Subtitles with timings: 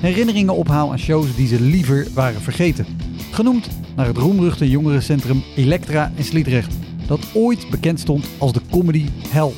[0.00, 2.86] herinneringen ophaal aan shows die ze liever waren vergeten.
[3.30, 6.74] Genoemd naar het roemruchte jongerencentrum Elektra in Sliedrecht,
[7.06, 9.52] dat ooit bekend stond als de comedy hell.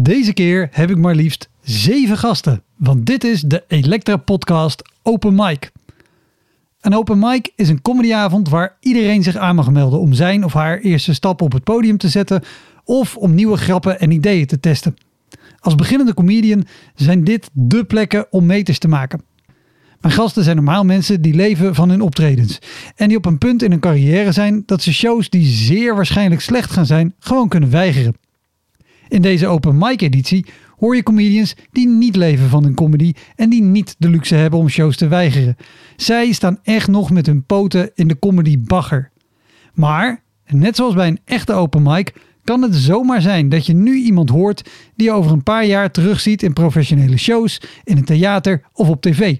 [0.00, 5.34] Deze keer heb ik maar liefst zeven gasten, want dit is de Elektra Podcast Open
[5.34, 5.70] Mic.
[6.88, 10.52] Een open mic is een comedyavond waar iedereen zich aan mag melden om zijn of
[10.52, 12.42] haar eerste stap op het podium te zetten
[12.84, 14.96] of om nieuwe grappen en ideeën te testen.
[15.58, 19.22] Als beginnende comedian zijn dit dé plekken om meters te maken.
[20.00, 22.58] Mijn gasten zijn normaal mensen die leven van hun optredens
[22.96, 26.40] en die op een punt in hun carrière zijn dat ze shows die zeer waarschijnlijk
[26.40, 28.16] slecht gaan zijn gewoon kunnen weigeren.
[29.08, 30.46] In deze open mic editie
[30.78, 34.58] hoor je comedians die niet leven van hun comedy en die niet de luxe hebben
[34.58, 35.56] om shows te weigeren.
[35.96, 39.10] Zij staan echt nog met hun poten in de comedy bagger.
[39.74, 42.12] Maar, net zoals bij een echte open mic,
[42.44, 45.90] kan het zomaar zijn dat je nu iemand hoort die je over een paar jaar
[45.90, 49.36] terugziet in professionele shows, in het theater of op tv.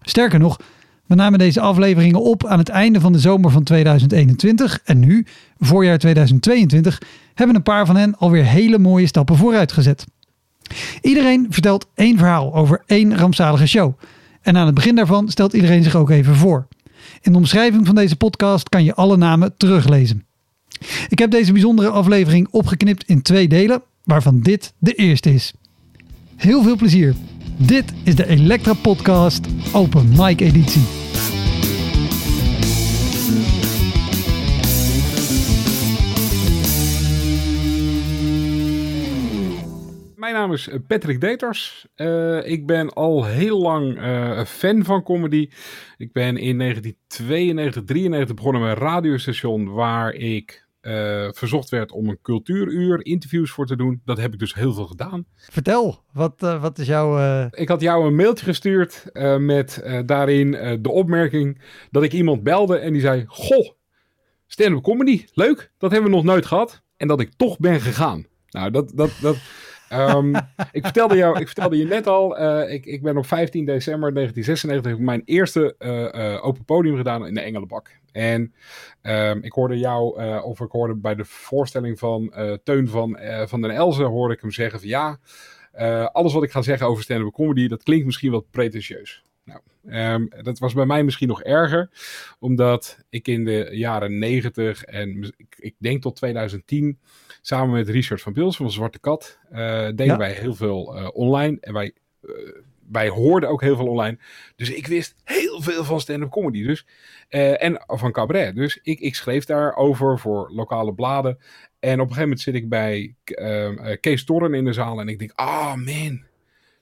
[0.00, 0.60] Sterker nog,
[1.06, 5.26] we namen deze afleveringen op aan het einde van de zomer van 2021 en nu,
[5.58, 7.00] voorjaar 2022,
[7.34, 10.04] hebben een paar van hen alweer hele mooie stappen vooruit gezet.
[11.00, 13.92] Iedereen vertelt één verhaal over één rampzalige show.
[14.42, 16.66] En aan het begin daarvan stelt iedereen zich ook even voor.
[17.20, 20.24] In de omschrijving van deze podcast kan je alle namen teruglezen.
[21.08, 25.52] Ik heb deze bijzondere aflevering opgeknipt in twee delen, waarvan dit de eerste is.
[26.36, 27.14] Heel veel plezier.
[27.56, 31.11] Dit is de Elektra Podcast Open Mic editie.
[40.42, 41.86] Naam is Patrick Deters.
[41.96, 45.50] Uh, ik ben al heel lang uh, fan van comedy.
[45.96, 52.08] Ik ben in 1992, 93 begonnen met een radiostation waar ik uh, verzocht werd om
[52.08, 54.00] een cultuuruur interviews voor te doen.
[54.04, 55.26] Dat heb ik dus heel veel gedaan.
[55.36, 57.46] Vertel, wat, wat is jouw...
[57.50, 59.04] Ik had jou een mailtje gestuurd
[59.38, 60.50] met daarin
[60.82, 63.24] de opmerking dat ik iemand belde en die zei...
[63.26, 63.68] Goh,
[64.46, 66.82] stand-up comedy, leuk, dat hebben we nog nooit gehad.
[66.96, 68.26] En dat ik toch ben gegaan.
[68.50, 68.92] Nou, dat...
[68.94, 69.36] dat, dat
[69.92, 70.34] Um,
[70.78, 74.14] ik, vertelde jou, ik vertelde je net al, uh, ik, ik ben op 15 december
[74.14, 78.00] 1996 heb ik mijn eerste uh, uh, open podium gedaan in de Engelenbak.
[78.12, 78.54] En
[79.02, 82.32] um, ik hoorde jou, of ik hoorde bij de voorstelling van
[82.64, 85.18] Teun van, van den Elzen, hoorde ik hem zeggen van ja,
[86.12, 89.24] alles wat ik ga zeggen over stand-up comedy, dat klinkt misschien wat pretentieus.
[89.86, 91.90] Um, dat was bij mij misschien nog erger,
[92.38, 96.98] omdat ik in de jaren 90 en ik, ik denk tot 2010
[97.40, 99.58] samen met Richard van Pils van Zwarte Kat uh,
[99.94, 101.56] deden wij heel veel uh, online.
[101.60, 101.92] En wij,
[102.22, 102.32] uh,
[102.90, 104.18] wij hoorden ook heel veel online.
[104.56, 106.62] Dus ik wist heel veel van stand-up comedy.
[106.62, 106.86] Dus,
[107.28, 108.54] en van cabaret.
[108.54, 111.38] Dus ik, ik schreef daarover voor lokale bladen.
[111.78, 113.14] En op een gegeven moment zit ik bij
[114.00, 115.00] Kees Torren in de zaal.
[115.00, 116.24] En ik denk, ah oh man,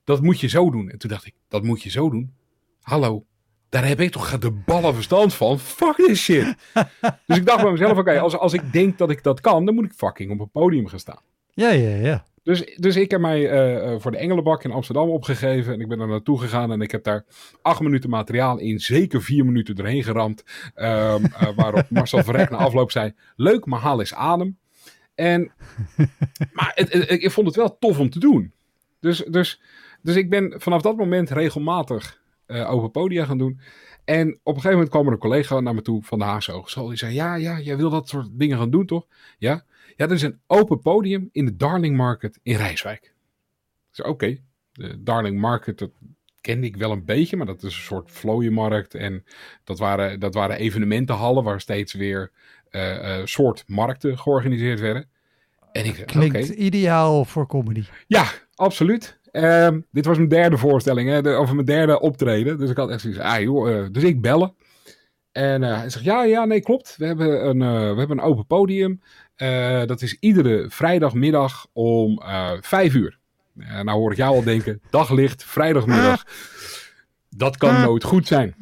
[0.05, 0.91] dat moet je zo doen.
[0.91, 2.35] En toen dacht ik, dat moet je zo doen?
[2.81, 3.25] Hallo,
[3.69, 5.59] daar heb ik toch de ballen verstand van.
[5.59, 6.55] Fuck this shit.
[7.27, 9.75] dus ik dacht bij mezelf, oké, als, als ik denk dat ik dat kan, dan
[9.75, 11.21] moet ik fucking op een podium gaan staan.
[11.55, 12.25] Ja, ja, ja.
[12.43, 15.73] Dus, dus ik heb mij uh, voor de Engelenbak in Amsterdam opgegeven.
[15.73, 17.25] En ik ben er naartoe gegaan en ik heb daar
[17.63, 20.45] acht minuten materiaal in zeker vier minuten doorheen geramd.
[20.75, 21.21] Um, uh,
[21.57, 24.59] waarop Marcel Verrek na afloop zei, leuk, maar haal eens adem.
[25.15, 25.53] En,
[26.53, 28.53] maar het, het, ik vond het wel tof om te doen.
[29.01, 29.61] Dus, dus,
[30.03, 32.20] dus ik ben vanaf dat moment regelmatig
[32.51, 33.61] uh, open podia gaan doen.
[34.05, 36.53] En op een gegeven moment kwam er een collega naar me toe van de Haagse
[36.53, 36.89] Hogeschool.
[36.89, 39.07] Die zei, ja, ja, jij wil dat soort dingen gaan doen, toch?
[39.39, 39.65] Ja.
[39.97, 43.05] Ja, er is een open podium in de Darling Market in Rijswijk.
[43.05, 43.11] Ik
[43.91, 44.25] zei, oké.
[44.25, 44.43] Okay.
[44.73, 45.91] De Darling Market, dat
[46.41, 48.95] kende ik wel een beetje, maar dat is een soort vlooienmarkt.
[48.95, 49.25] En
[49.65, 52.33] dat waren, dat waren evenementenhallen waar steeds weer
[52.71, 55.09] uh, uh, soort markten georganiseerd werden.
[55.73, 56.57] En ik Klinkt okay.
[56.57, 57.85] ideaal voor comedy.
[58.07, 59.20] Ja, absoluut.
[59.33, 62.59] Ehm, dit was mijn derde voorstelling, hè, de- of mijn derde optreden.
[62.59, 64.55] Dus ik had echt zoiets, ah joh, eh, dus ik bellen.
[65.33, 66.95] En eh, hij zegt, ja, ja, nee, klopt.
[66.99, 69.01] We hebben een, eh, we hebben een open podium.
[69.87, 72.23] Dat is iedere vrijdagmiddag om
[72.61, 73.19] vijf uur.
[73.55, 76.25] Nou hoor ik jou al denken, daglicht, vrijdagmiddag.
[77.31, 78.55] Dat kan nooit goed zijn.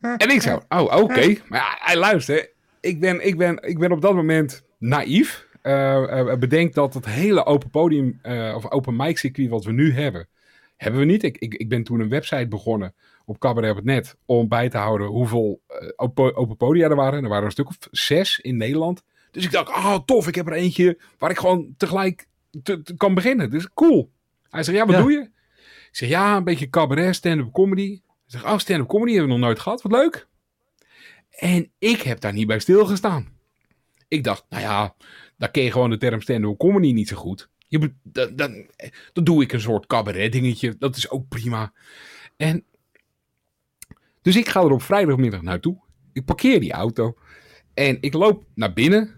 [0.00, 1.34] En ik zo, oh, oké.
[1.48, 2.50] Maar ja, hij luistert.
[2.80, 5.46] Ik ben, ik, ben, ik ben op dat moment naïef.
[5.62, 9.92] Eh, bedenk dat het hele open podium, eh, of open mic circuit wat we nu
[9.92, 10.28] hebben,
[10.76, 11.22] hebben we niet.
[11.22, 15.60] Ik, ik, ik ben toen een website begonnen op cabaret.net om bij te houden hoeveel
[15.96, 17.22] open, open podia er waren.
[17.22, 19.02] Er waren een stuk of zes in Nederland.
[19.30, 22.26] Dus ik dacht, ah tof, ik heb er eentje waar ik gewoon tegelijk
[22.62, 23.50] te- te- kan beginnen.
[23.50, 24.10] Dus cool.
[24.50, 25.00] Hij zegt, ja, wat Ja.
[25.02, 25.20] doe je?
[25.90, 27.88] Ik zeg, ja, een beetje cabaret, stand-up comedy.
[27.88, 29.82] Hij zegt, oh, stand-up comedy hebben we nog nooit gehad.
[29.82, 30.28] Wat leuk.
[31.30, 33.28] En ik heb daar niet bij stilgestaan.
[34.08, 34.94] Ik dacht, nou ja,
[35.40, 37.50] daar ken je gewoon de term stand-up comedy niet zo goed.
[37.68, 37.92] Je,
[38.34, 38.66] dan,
[39.12, 40.76] doe ik een soort cabaret dingetje.
[40.78, 41.72] Dat is ook prima.
[42.36, 42.64] En
[44.22, 45.80] dus ik ga er op vrijdagmiddag naartoe.
[46.12, 47.16] Ik parkeer die auto.
[47.74, 49.10] En ik loop naar binnen.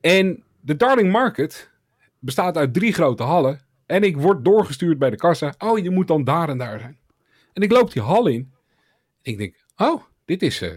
[0.00, 1.70] En de Darling Market
[2.18, 3.60] bestaat uit drie grote hallen.
[3.86, 5.54] En ik word doorgestuurd bij de kassa.
[5.58, 6.98] Oh, je moet dan daar en daar zijn.
[7.52, 8.52] En ik loop die hal in.
[9.22, 10.70] Ik denk, oh, dit is eh,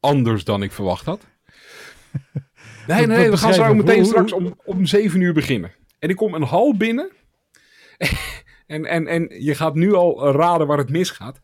[0.00, 1.26] anders dan ik verwacht had.
[2.86, 5.72] Nee, nee, we gaan zo meteen straks om, om zeven uur beginnen.
[5.98, 7.10] En ik kom een hal binnen.
[8.66, 11.40] en, en, en je gaat nu al raden waar het misgaat.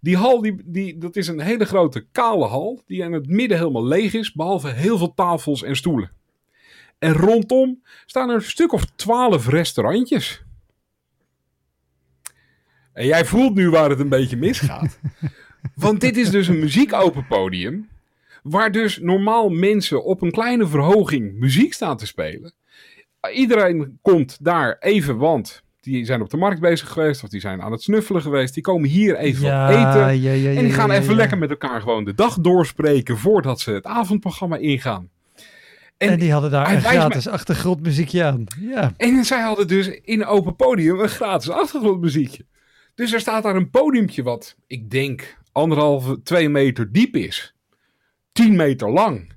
[0.00, 2.82] Die hal, die, die, dat is een hele grote kale hal.
[2.86, 4.32] Die in het midden helemaal leeg is.
[4.32, 6.10] Behalve heel veel tafels en stoelen.
[6.98, 10.44] En rondom staan er een stuk of twaalf restaurantjes.
[12.92, 14.98] En jij voelt nu waar het een beetje misgaat.
[15.74, 17.88] Want dit is dus een muziekopen podium.
[18.44, 22.52] Waar dus normaal mensen op een kleine verhoging muziek staan te spelen.
[23.34, 27.22] Iedereen komt daar even, want die zijn op de markt bezig geweest.
[27.22, 28.54] Of die zijn aan het snuffelen geweest.
[28.54, 29.82] Die komen hier even wat eten.
[29.82, 33.60] ja, ja, ja, En die gaan even lekker met elkaar gewoon de dag doorspreken voordat
[33.60, 35.08] ze het avondprogramma ingaan.
[35.96, 38.44] En, En die hadden daar een me- gratis achtergrondmuziekje aan.
[38.60, 38.92] Ja.
[38.96, 42.44] En zij hadden dus in open podium een gratis achtergrondmuziekje.
[42.94, 47.53] Dus er staat daar een podiumtje wat, ik denk, anderhalve, twee meter diep is.
[48.34, 49.32] Tien meter lang.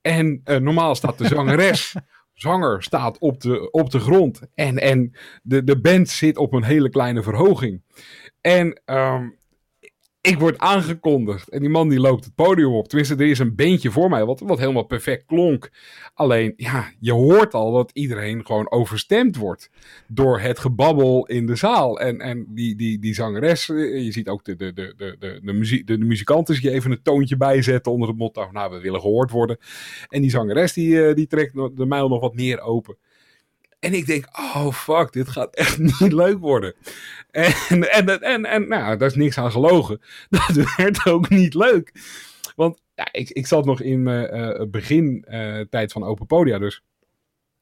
[0.00, 1.94] En eh, normaal staat de zangeres,
[2.34, 4.40] zanger staat op de, op de grond.
[4.54, 7.82] En, en de, de band zit op een hele kleine verhoging.
[8.40, 9.28] En ehm,
[10.20, 11.48] ik word aangekondigd.
[11.48, 12.88] En die man die loopt het podium op.
[12.88, 15.70] Tenminste, er is een beentje voor mij wat, wat helemaal perfect klonk.
[16.14, 19.70] Alleen, ja, je hoort al dat iedereen gewoon overstemd wordt
[20.08, 22.00] door het gebabbel in de zaal.
[22.00, 25.40] En, en die, die, die zangeres, eh, je ziet ook de, de, de, de, de,
[25.84, 29.30] de, de, muzikanten die even een toontje bijzetten onder het motto, nou, we willen gehoord
[29.30, 29.58] worden.
[30.08, 32.96] En die zangeres, die, eh, die trekt de mijl nog wat meer open.
[33.80, 36.74] En ik denk, oh fuck, dit gaat echt niet leuk worden.
[37.30, 40.00] En, en, en, en nou, daar is niks aan gelogen.
[40.28, 41.92] Dat werd ook niet leuk.
[42.56, 46.82] Want ja, ik, ik zat nog in mijn eh, begin eh, van Open Podia, dus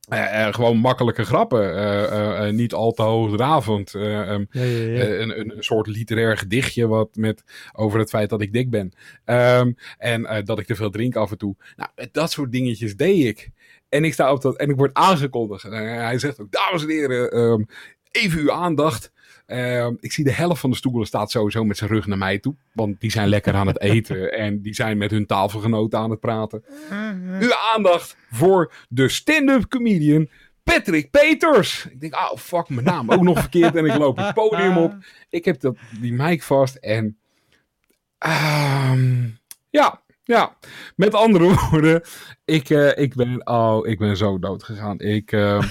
[0.09, 1.77] eh, eh, gewoon makkelijke grappen.
[2.09, 3.91] eh, niet al te hoogdravend.
[3.91, 4.63] Ja, ja, ja.
[4.63, 8.93] eh, een, een, soort literair gedichtje wat met, over het feit dat ik dik ben.
[9.25, 11.57] Ehm, en dat ik te veel drink af en toe.
[11.77, 13.51] Nou, dat soort dingetjes deed ik.
[13.89, 15.65] En ik sta op dat en ik word aangekondigd.
[15.65, 15.73] En
[16.05, 17.63] hij zegt ook, dames en heren, ehm,
[18.11, 19.13] even uw aandacht.
[19.49, 22.39] Ehm, ik zie de helft van de stoelen staat sowieso met zijn rug naar mij
[22.39, 22.55] toe.
[22.73, 26.21] Want die zijn lekker aan het eten en die zijn met hun tafelgenoten aan het
[26.21, 26.65] praten.
[27.41, 30.29] Uw aandacht voor de stand-up comedian
[30.63, 31.87] Patrick Peters.
[31.91, 33.77] Ik denk, oh fuck, mijn naam ook nog verkeerd.
[33.77, 34.95] En ik loop het podium op.
[35.31, 37.19] Ik heb dat, die mic vast en...
[38.19, 39.27] ehm,
[39.71, 40.57] ja, ja.
[40.97, 42.03] Met andere woorden,
[42.45, 44.99] ik, eh, ik, ben, oh, ik ben zo dood gegaan.
[44.99, 45.63] Ik, eh,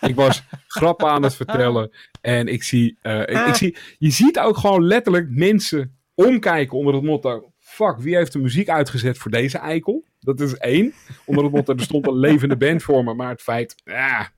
[0.00, 1.90] ik was grappen aan het vertellen.
[2.20, 6.94] En ik zie, eh, ik, ik zie, je ziet ook gewoon letterlijk mensen omkijken onder
[6.94, 7.52] het motto...
[7.58, 10.04] Fuck, wie heeft de muziek uitgezet voor deze eikel?
[10.20, 10.92] Dat is één.
[11.24, 13.14] Onder het motto, er stond een levende band voor me.
[13.14, 14.30] Maar het feit, ja...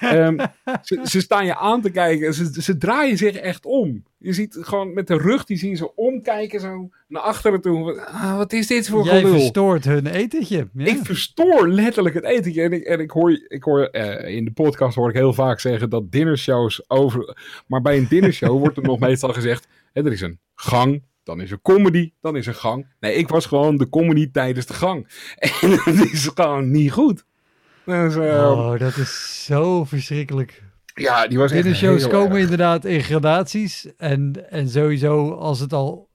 [0.00, 0.46] Ehm,
[0.82, 2.34] ze, ze staan je aan te kijken.
[2.34, 4.04] Ze, ze draaien zich echt om.
[4.18, 8.00] Je ziet gewoon met de rug, die zien ze omkijken zo naar achteren toe.
[8.00, 9.32] Ah, wat is dit voor Jij gelul?
[9.38, 10.68] verstoort hun etentje.
[10.74, 10.84] Ja.
[10.84, 12.62] Ik verstoor letterlijk het etentje.
[12.62, 15.60] En ik, en ik hoor, ik hoor eh, in de podcast hoor ik heel vaak
[15.60, 17.36] zeggen dat dinnershows over.
[17.66, 21.02] Maar bij een dinnershow wordt er nog meestal gezegd: hè, er is een gang.
[21.22, 22.86] Dan is er comedy, dan is er gang.
[23.00, 25.08] Nee, ik was gewoon de comedy tijdens de gang.
[25.60, 27.24] En het is gewoon niet goed.
[27.88, 30.62] Dus, eh, Oh, dat is zo verschrikkelijk.
[30.94, 32.42] ja, die was echt Dinnershows heel komen erg.
[32.42, 33.86] inderdaad in gradaties.
[33.96, 36.08] En, en sowieso, als het, al,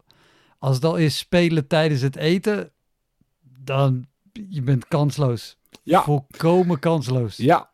[0.60, 2.72] als het al is spelen tijdens het eten,
[3.64, 4.06] dan
[4.50, 5.58] je bent kansloos.
[5.84, 6.02] Ja.
[6.04, 7.38] Volkomen kansloos.
[7.38, 7.70] Ja,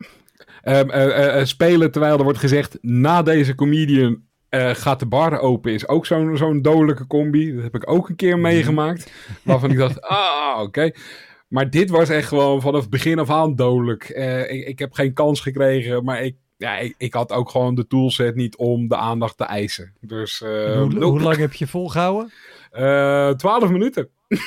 [0.62, 5.38] Ehm, eh, eh, eh, spelen terwijl er wordt gezegd, na deze comedian gaat de bar
[5.38, 7.54] open, is ook zo'n zo'n dodelijke combi.
[7.54, 9.12] Dat heb ik ook een keer meegemaakt.
[9.42, 10.90] Waarvan ik dacht, ah, oké.
[11.50, 14.08] Maar dit was echt gewoon vanaf begin af aan dodelijk.
[14.08, 17.74] Eh, ik, ik heb geen kans gekregen, maar ik, ja, ik, ik had ook gewoon
[17.74, 19.92] de toolset niet om de aandacht te eisen.
[20.00, 21.04] Dus eh, hoe, nope.
[21.04, 22.32] hoe lang heb je volgehouden?
[22.70, 24.08] Eh, 12 minuten.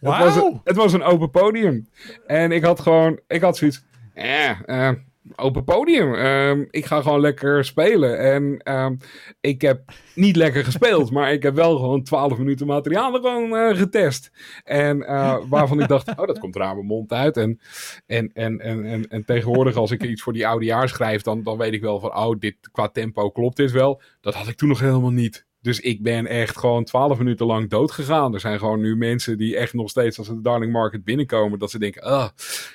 [0.00, 0.34] Het was,
[0.64, 1.88] het was een open podium.
[2.26, 3.84] En ik had gewoon, ik had zoiets,
[4.14, 4.90] eh,
[5.36, 6.14] open podium.
[6.14, 8.18] Ehm, ik ga gewoon lekker spelen.
[8.18, 8.96] En ehm,
[9.40, 13.56] ik heb niet lekker gespeeld, maar ik heb wel gewoon 12 minuten materiaal er gewoon
[13.56, 14.30] eh, getest.
[14.64, 17.36] En eh, waarvan ik dacht, oh, dat komt aan mijn mond uit.
[17.36, 17.60] En,
[18.06, 21.58] en, en, en, en, en tegenwoordig, als ik iets voor die oudejaar schrijf, dan, dan
[21.58, 24.00] weet ik wel van, oh, dit qua tempo klopt dit wel.
[24.20, 25.45] Dat had ik toen nog helemaal niet.
[25.66, 28.34] Dus ik ben echt gewoon 12 minuten lang dood gegaan.
[28.34, 31.58] Er zijn gewoon nu mensen die echt nog steeds als ze de Darling Market binnenkomen,
[31.58, 32.28] dat ze denken, ah,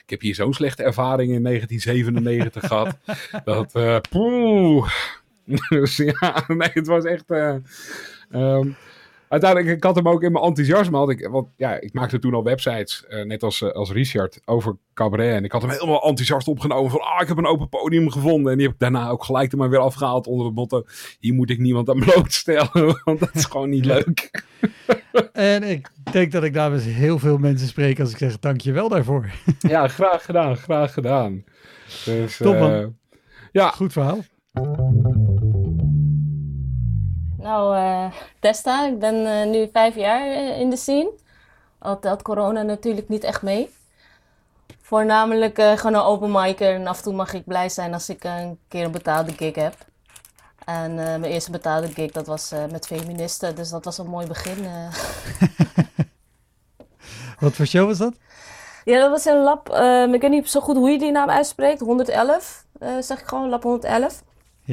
[0.03, 2.98] ik heb hier zo'n slechte ervaring in 1997 gehad.
[3.71, 4.89] Dat, poeh.
[5.69, 7.31] Dus ja, nee, het was echt...
[7.31, 7.55] eh,
[8.31, 8.69] ehm,
[9.32, 10.98] uiteindelijk, ik had hem ook in mijn enthousiasme.
[10.98, 14.42] Had ik, want ja, ik maakte toen al websites, eh, net als, eh, als Richard,
[14.46, 15.36] over cabaret.
[15.36, 18.52] En ik had hem helemaal enthousiast opgenomen van, ah, ik heb een open podium gevonden.
[18.52, 20.84] En die heb ik daarna ook gelijk er maar weer afgehaald onder het motto,
[21.20, 24.30] hier moet ik niemand aan blootstellen, want dat is gewoon niet leuk.
[25.34, 29.30] En ik denk dat ik namens heel veel mensen spreek als ik zeg dankjewel daarvoor.
[29.60, 31.44] ja, graag gedaan, graag gedaan.
[32.06, 32.72] Dus, Top, man.
[32.72, 32.86] eh,
[33.52, 34.20] ja, Goed verhaal.
[37.41, 41.12] Nou, eh, Testa, ik ben eh, nu vijf jaar eh, in de scene.
[41.79, 43.69] Al telt corona natuurlijk niet echt mee.
[44.81, 48.24] Voornamelijk gewoon een open micer en af en toe mag ik blij zijn als ik
[48.24, 49.75] een keer een betaalde gig heb.
[50.65, 54.57] En mijn eerste betaalde gig, dat was met feministen, dus dat was een mooi begin.
[57.39, 58.13] Wat voor show was dat?
[58.86, 61.29] Ja, dat was een lab, eh, ik weet niet zo goed hoe je die naam
[61.29, 64.24] uitspreekt, 111, eh, zeg ik gewoon, lab 111.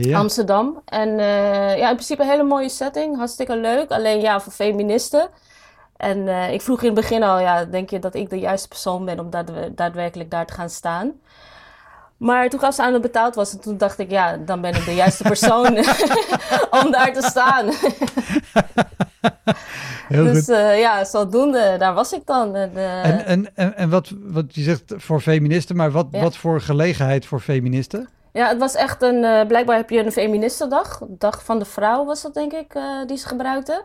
[0.07, 0.19] Ja.
[0.19, 0.83] Amsterdam.
[0.85, 3.17] En eh, ja, in principe een hele mooie setting.
[3.17, 3.91] Hartstikke leuk.
[3.91, 5.29] Alleen ja, voor feministen.
[5.97, 8.69] En eh, ik vroeg in het begin al, ja, denk je dat ik de juiste
[8.69, 11.13] persoon ben om daadwe- daadwerkelijk daar te gaan staan?
[12.17, 13.53] Maar toen gaf ze aan dat het betaald was.
[13.53, 15.67] En toen dacht ik, ja, dan ben ik de juiste persoon
[16.83, 17.67] om daar te staan.
[20.09, 22.55] Heel dus eh, ja, zodoende, daar was ik dan.
[22.55, 26.21] En, En, en, en, en wat, wat je zegt voor feministen, maar wat, Ja.
[26.21, 28.09] wat voor gelegenheid voor feministen?
[28.33, 29.25] Ja, het was echt een.
[29.25, 31.01] eh, blijkbaar heb je een feministendag.
[31.09, 33.83] Dag van de vrouw was dat, denk ik, eh, die ze gebruikten.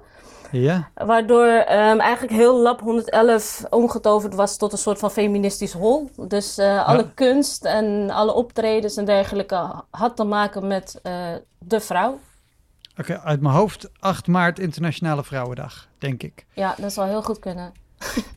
[0.51, 0.89] Ja.
[0.93, 6.09] Waardoor ehm, eigenlijk heel Lab 111 omgetoverd was tot een soort van feministisch hol.
[6.27, 7.11] Dus eh, alle Ja.
[7.15, 10.99] kunst en alle optredens en dergelijke had te maken met
[11.59, 12.19] de vrouw.
[12.97, 16.45] Oké, uit mijn hoofd 8 maart Internationale Vrouwendag, denk ik.
[16.53, 17.71] Ja, dat zou heel goed kunnen.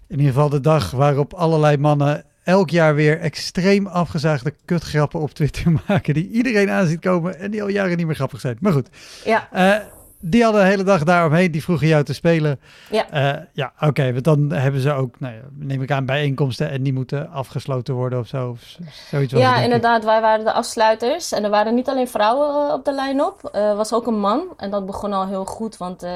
[0.08, 5.30] In ieder geval de dag waarop allerlei mannen elk jaar weer extreem afgezaagde kutgrappen op
[5.34, 6.14] Twitter maken.
[6.14, 8.56] Die iedereen aan ziet komen en die al jaren niet meer grappig zijn.
[8.60, 8.88] Maar goed,
[9.24, 9.76] Ja, eh,
[10.20, 11.50] die hadden de hele dag daaromheen.
[11.50, 12.60] Die vroegen jou te spelen.
[12.90, 13.10] Ja.
[13.10, 14.12] Eh, ja, oké.
[14.12, 16.70] want dan hebben ze ook, nou ja, neem ik aan, bijeenkomsten.
[16.70, 18.48] En die moeten afgesloten worden of zo.
[18.50, 18.76] Of
[19.10, 21.32] zoiets ja inderdaad, wij waren de afsluiters.
[21.32, 23.54] En er waren niet alleen vrouwen eh, op de line-up.
[23.54, 24.42] Er was ook een man.
[24.56, 26.10] En dat begon al heel goed, want eh,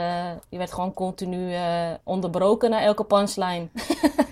[0.48, 1.54] je werd gewoon continu
[2.04, 3.68] onderbroken na elke punchline.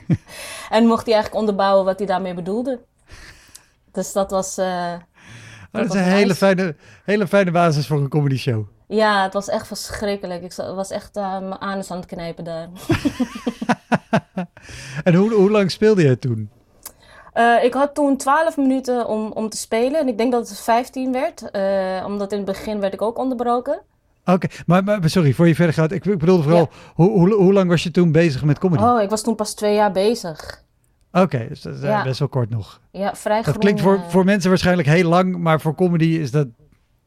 [0.70, 2.80] en mocht hij eigenlijk onderbouwen wat hij daarmee bedoelde.
[3.92, 4.58] Dus dat was...
[4.58, 8.66] eh, Maar dat is een hele fijne, hele fijne basis voor een comedy show.
[8.88, 10.42] Ja, het was echt verschrikkelijk.
[10.42, 12.68] Ik was echt eh, mijn anus aan het knijpen daar.
[15.04, 16.50] En hoe, hoe lang speelde je toen?
[17.32, 20.00] Eh, ik had toen 12 minuten om, om te spelen.
[20.00, 21.50] En ik denk dat het 15 werd.
[21.50, 23.80] eh, omdat in het begin werd ik ook onderbroken.
[24.24, 25.92] Oké, maar, maar sorry, voor je verder gaat.
[25.92, 28.82] Ik, ik bedoelde vooral, hoe, hoe, hoe lang was je toen bezig met comedy?
[28.82, 30.62] Oh, ik was toen pas twee jaar bezig.
[31.12, 32.02] Oké, dus dat is Ja.
[32.02, 32.80] best wel kort nog.
[32.90, 36.30] Ja, vrij Dat groen, klinkt voor, voor mensen waarschijnlijk heel lang, maar voor comedy is
[36.30, 36.46] dat...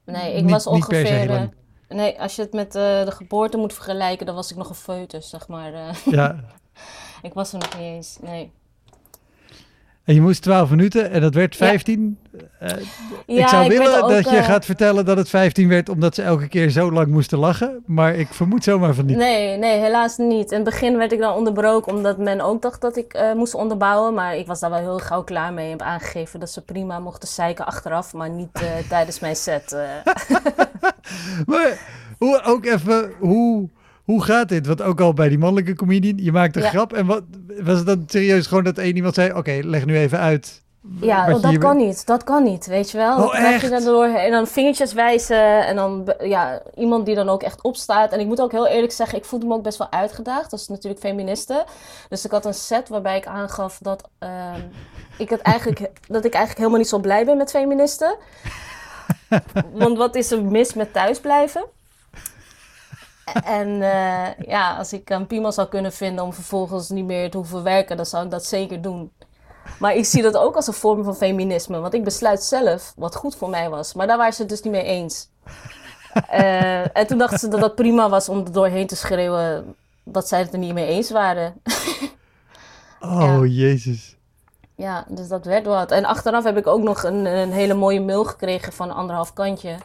[0.06, 1.50] Nee, ik niet- was niet per se ongeveer...
[1.94, 4.76] nee, als je het met eh, de geboorte moet vergelijken, dan was ik nog een
[4.76, 5.74] foetus, zeg maar.
[5.74, 5.96] eh.
[6.06, 6.36] Ja.
[7.22, 8.52] ik was er nog niet eens, nee.
[10.04, 12.18] En je moest 12 minuten en dat werd 15.
[12.60, 12.70] Eh,
[13.26, 16.16] Ja, ik zou willen ook, dat je eh, gaat vertellen dat het 15 werd omdat
[16.16, 17.84] ze elke keer zo lang moesten lachen.
[17.86, 19.18] Maar ik vermoed zomaar van niet.
[19.18, 20.52] Nee, nee, helaas niet.
[20.52, 23.54] In het begin werd ik dan onderbroken omdat men ook dacht dat ik eh, moest
[23.56, 24.14] onderbouwen.
[24.14, 25.66] Maar ik was daar wel heel gauw klaar mee.
[25.66, 29.76] Ik heb aangegeven dat ze prima mochten zeiken achteraf, maar niet tijdens mijn set.
[31.46, 31.78] Maar
[32.18, 33.70] hoe, ook even, hoe,
[34.04, 34.68] hoe gaat dit?
[34.68, 36.70] Want ook al bij die mannelijke comedian, je maakt een Ja.
[36.70, 36.94] grap.
[36.94, 37.24] En wat,
[37.62, 40.64] was het dan serieus gewoon dat één iemand zei, oké, leg nu even uit
[41.02, 42.06] Ja, dat kan niet.
[42.06, 43.18] Dat kan niet, weet je wel.
[43.18, 43.70] Dan Oh, krijg je echt?
[43.72, 48.12] daardoor en dan vingertjes wijzen en dan ja, iemand die dan ook echt opstaat.
[48.12, 50.52] En ik moet ook heel eerlijk zeggen, ik voelde me ook best wel uitgedaagd.
[50.52, 51.66] Dat is natuurlijk feministe.
[52.10, 54.62] Dus ik had een set waarbij ik aangaf dat ehm,
[55.18, 58.16] ik het eigenlijk dat ik eigenlijk helemaal niet zo blij ben met feministen.
[59.74, 61.66] Want wat is er mis met thuisblijven?
[63.60, 67.38] En eh, ja, als ik een piemel zou kunnen vinden om vervolgens niet meer te
[67.38, 69.12] hoeven werken, dan zou ik dat zeker doen.
[69.80, 71.80] Maar ik zie dat ook als een vorm van feminisme.
[71.80, 73.94] Want ik besluit zelf wat goed voor mij was.
[73.94, 75.30] Maar daar waren ze het dus niet mee eens.
[76.30, 80.28] Eh, en toen dachten ze dat dat prima was om er doorheen te schreeuwen dat
[80.28, 81.54] zij het er niet mee eens waren.
[83.00, 84.18] Oh, jezus.
[84.76, 85.92] ja, dus dat werd wat.
[85.92, 89.78] En achteraf heb ik ook nog een, een hele mooie mail gekregen van anderhalf kantje.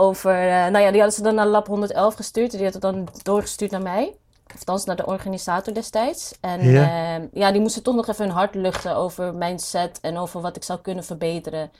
[0.00, 2.50] Over, eh, nou ja, die hadden ze dan naar Lab 111 gestuurd.
[2.50, 4.14] Die had het dan doorgestuurd naar mij.
[4.46, 6.34] Of althans naar de organisator destijds.
[6.40, 6.80] En Ja.
[6.82, 7.20] ja.
[7.32, 10.56] ja, die moesten toch nog even hun hart luchten over mijn set en over wat
[10.56, 11.70] ik zou kunnen verbeteren.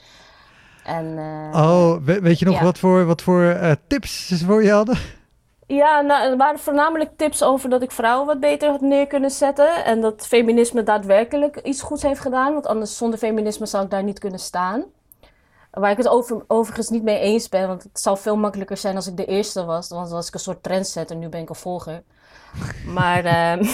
[0.85, 1.19] En,
[1.53, 2.63] eh, Oh, we- weet je nog Ja.
[2.65, 4.99] wat voor, wat voor eh, tips ze voor je hadden?
[5.67, 9.31] Ja, nou, er waren voornamelijk tips over dat ik vrouwen wat beter had neer kunnen
[9.31, 9.85] zetten.
[9.85, 12.53] En dat feminisme daadwerkelijk iets goeds heeft gedaan.
[12.53, 14.85] Want anders zonder feminisme zou ik daar niet kunnen staan.
[15.71, 17.67] Waar ik het over, overigens niet mee eens ben.
[17.67, 19.89] Want het zou veel makkelijker zijn als ik de eerste was.
[19.89, 21.17] Want was ik een soort trendsetter.
[21.17, 22.03] Nu ben ik een volger.
[22.87, 23.65] Maar ehm,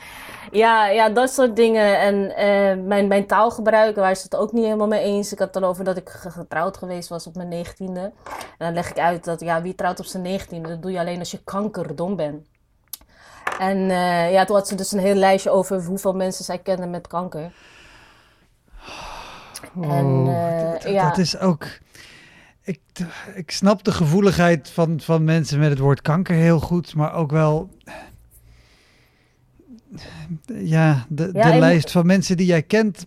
[0.62, 1.98] ja, ja, dat soort dingen.
[1.98, 5.32] En eh, mijn, mijn taalgebruik, waar is het ook niet helemaal mee eens.
[5.32, 8.00] Ik had het dan over dat ik ge- getrouwd geweest was op mijn negentiende.
[8.00, 8.12] En
[8.58, 11.18] dan leg ik uit dat ja, wie trouwt op zijn negentiende, dat doe je alleen
[11.18, 12.46] als je kankerdom bent.
[13.58, 16.90] En eh, ja, toen had ze dus een heel lijstje over hoeveel mensen zij kenden
[16.90, 17.52] met kanker.
[19.74, 21.08] En, Oh, eh, dat, dat- ja.
[21.08, 21.66] dat is ook...
[22.62, 22.80] Ik,
[23.34, 27.30] ik snap de gevoeligheid van, van mensen met het woord kanker heel goed, maar ook
[27.30, 27.70] wel...
[30.46, 33.06] Ja, de, Ja, de lijst van mensen die jij kent.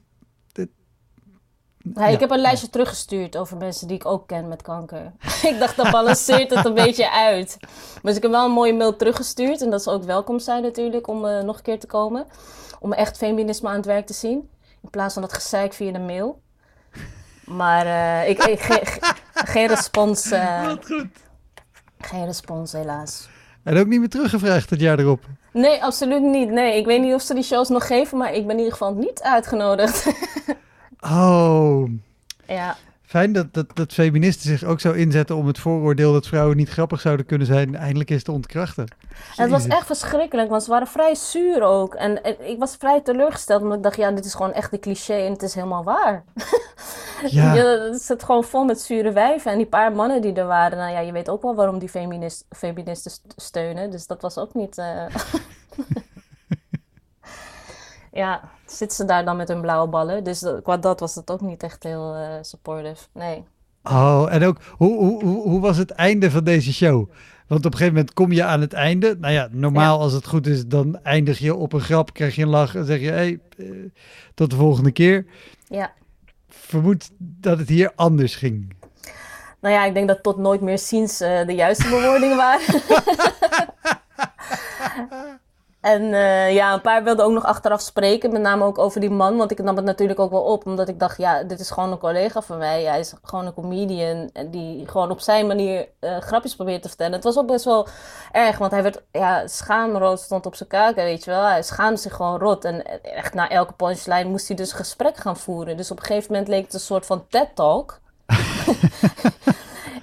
[1.96, 5.12] Ja, ik heb een lijstje teruggestuurd over mensen die ik ook ken met kanker.
[5.52, 7.58] ik dacht, dat balanceert het een beetje uit.
[8.02, 9.62] Dus ik heb wel een mooie mail teruggestuurd.
[9.62, 12.26] En dat ze ook welkom zijn natuurlijk om eh, nog een keer te komen.
[12.80, 14.50] Om echt feminisme aan het werk te zien.
[14.82, 16.42] In plaats van dat gezeik via de mail.
[17.56, 19.14] Maar eh, ik, ik ge- ge-
[19.54, 20.32] geen respons.
[20.32, 21.06] eh, goed.
[22.00, 23.30] geen respons helaas.
[23.64, 25.24] En ook niet meer teruggevraagd het jaar erop.
[25.54, 26.50] Nee, absoluut niet.
[26.50, 28.72] Nee, ik weet niet of ze die shows nog geven, maar ik ben in ieder
[28.72, 30.06] geval niet uitgenodigd.
[31.04, 31.90] Oh,
[32.48, 32.76] ja.
[33.12, 36.70] Fijn dat, dat, dat feministen zich ook zo inzetten om het vooroordeel dat vrouwen niet
[36.70, 38.86] grappig zouden kunnen zijn, eindelijk eens te ontkrachten.
[39.36, 41.96] En het was echt verschrikkelijk, want ze waren vrij zuur ook.
[41.96, 44.80] En, en ik was vrij teleurgesteld, omdat ik dacht, ja, dit is gewoon echt de
[44.80, 46.24] cliché en het is helemaal waar.
[47.30, 47.54] Ja.
[47.54, 49.52] Ja, het zit gewoon vol met zure wijven.
[49.52, 51.90] En die paar mannen die er waren, nou ja, je weet ook wel waarom die
[51.90, 53.92] feminist, feministen st- steunen.
[53.92, 54.78] Dus dat was ook niet...
[54.78, 55.06] eh,
[58.22, 60.24] ja, zitten ze daar dan met hun blauwe ballen.
[60.24, 63.06] Dus dat- qua dat was het ook niet echt heel eh, supportive.
[63.14, 63.44] Nee.
[63.84, 67.10] Oh, en ook, hoe, hoe, hoe, hoe was het einde van deze show?
[67.48, 69.16] Want op een gegeven moment kom je aan het einde.
[69.20, 72.42] Nou ja, normaal als het goed is, dan eindig je op een grap, krijg je
[72.42, 73.66] een lach en zeg je, hey, eh,
[74.34, 75.26] tot de volgende keer.
[75.68, 75.92] Ja.
[76.50, 78.76] Vermoed dat het hier anders ging.
[79.62, 82.82] Nou ja, ik denk dat tot nooit meer ziens eh, de juiste bewoordingen waren.
[85.82, 89.10] en eh, ja, een paar wilden ook nog achteraf spreken, met name ook over die
[89.10, 89.38] man.
[89.38, 91.92] Want ik nam het natuurlijk ook wel op, omdat ik dacht, ja, dit is gewoon
[91.92, 92.84] een collega van mij.
[92.84, 97.14] Hij is gewoon een comedian die gewoon op zijn manier eh, grapjes probeert te vertellen.
[97.14, 97.88] Het was ook best wel
[98.32, 101.46] erg, want hij werd, ja, schaamrood stond op zijn kaken, weet je wel.
[101.46, 102.66] Hij schaamde zich gewoon rot.
[102.66, 105.78] En echt na elke punchline moest hij dus gesprek gaan voeren.
[105.78, 108.00] Dus op een gegeven moment leek het een soort van TED-talk.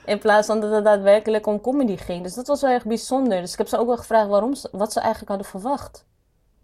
[0.09, 2.23] In plaats van dat het daadwerkelijk om comedy ging.
[2.23, 3.41] Dus dat was wel erg bijzonder.
[3.41, 6.05] Dus ik heb ze ook wel gevraagd waarom ze, wat ze eigenlijk hadden verwacht.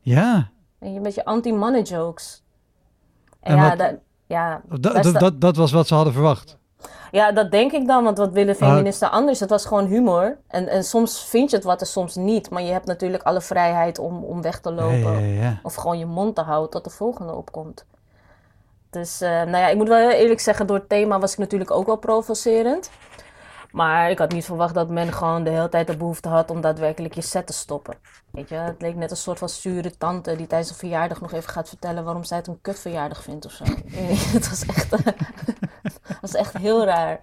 [0.01, 0.49] Ja,
[0.81, 2.43] een beetje anti-mannen jokes.
[3.41, 3.95] En, En ja, wat-
[4.27, 6.57] ja, dat, dat, dat, was wat ze hadden verwacht.
[7.11, 8.05] ja, dat denk ik dan.
[8.05, 9.41] Want wat willen feministen anders?
[9.41, 10.39] Het was gewoon humor.
[10.49, 12.51] En, en soms vind je het wat en soms niet.
[12.51, 15.23] Maar je hebt natuurlijk alle vrijheid om, om weg te lopen.
[15.63, 17.85] Of gewoon je mond te houden tot de volgende opkomt.
[18.91, 21.39] Dus, eh, nou ja, ik moet wel heel eerlijk zeggen, door het thema was ik
[21.39, 22.91] natuurlijk ook wel provocerend.
[23.75, 26.61] Maar ik had niet verwacht dat men gewoon de hele tijd de behoefte had om
[26.61, 27.97] daadwerkelijk je set te stoppen.
[28.31, 31.33] Weet je, het leek net een soort van zure tante die tijdens een verjaardag nog
[31.33, 33.65] even gaat vertellen waarom zij het een kutverjaardag vindt of zo.
[34.37, 34.91] het was echt,
[36.09, 37.21] het was echt heel raar.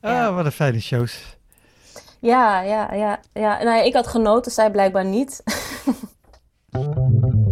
[0.00, 1.36] Ah, wat een fijne shows.
[2.20, 3.62] Ja, ja, ja, ja.
[3.62, 5.42] Nou ja, ik had genoten, zij blijkbaar niet.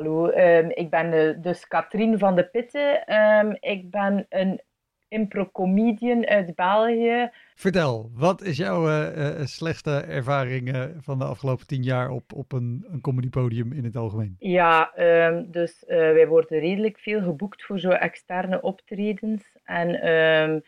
[0.00, 3.06] Hallo, ehm, ik ben eh, dus Katrien van de Pitten.
[3.06, 4.60] Ehm, ik ben een
[5.08, 7.30] impro-comedian uit België.
[7.54, 12.52] Vertel, wat is jouw uh, slechtste ervaring uh, van de afgelopen tien jaar op, op
[12.52, 14.36] een, een comedypodium in het algemeen?
[14.38, 19.44] Ja, um, dus wij worden redelijk veel geboekt voor zo externe optredens.
[19.64, 20.62] En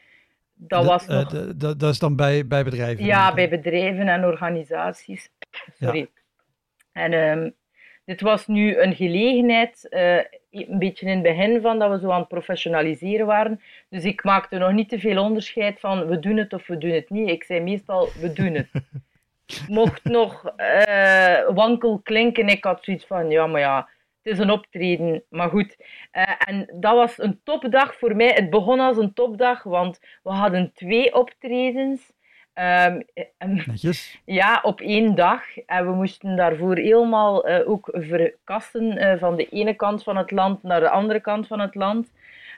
[0.54, 1.54] dat was nog...
[1.56, 3.04] Dat is dan bij, bij bedrijven?
[3.04, 5.30] Ja, bij bedrijven en organisaties.
[5.78, 5.98] Sorry.
[5.98, 6.06] Ja.
[6.92, 7.54] En
[8.04, 10.16] dit was nu een gelegenheid, uh,
[10.50, 13.60] een beetje in het begin van dat we zo aan het professionaliseren waren.
[13.88, 16.90] Dus ik maakte nog niet te veel onderscheid van we doen het of we doen
[16.90, 17.28] het niet.
[17.28, 18.68] Ik zei meestal we doen het.
[19.68, 23.88] Mocht nog uh, wankel klinken, ik had zoiets van ja, maar ja,
[24.22, 25.22] het is een optreden.
[25.28, 25.76] Maar goed,
[26.12, 28.32] uh, en dat was een topdag voor mij.
[28.34, 32.12] Het begon als een topdag, want we hadden twee optredens.
[32.54, 33.02] Um,
[33.38, 34.20] Netjes.
[34.24, 35.42] Ja, op één dag.
[35.66, 40.30] En we moesten daarvoor helemaal uh, ook verkassen uh, van de ene kant van het
[40.30, 42.12] land naar de andere kant van het land.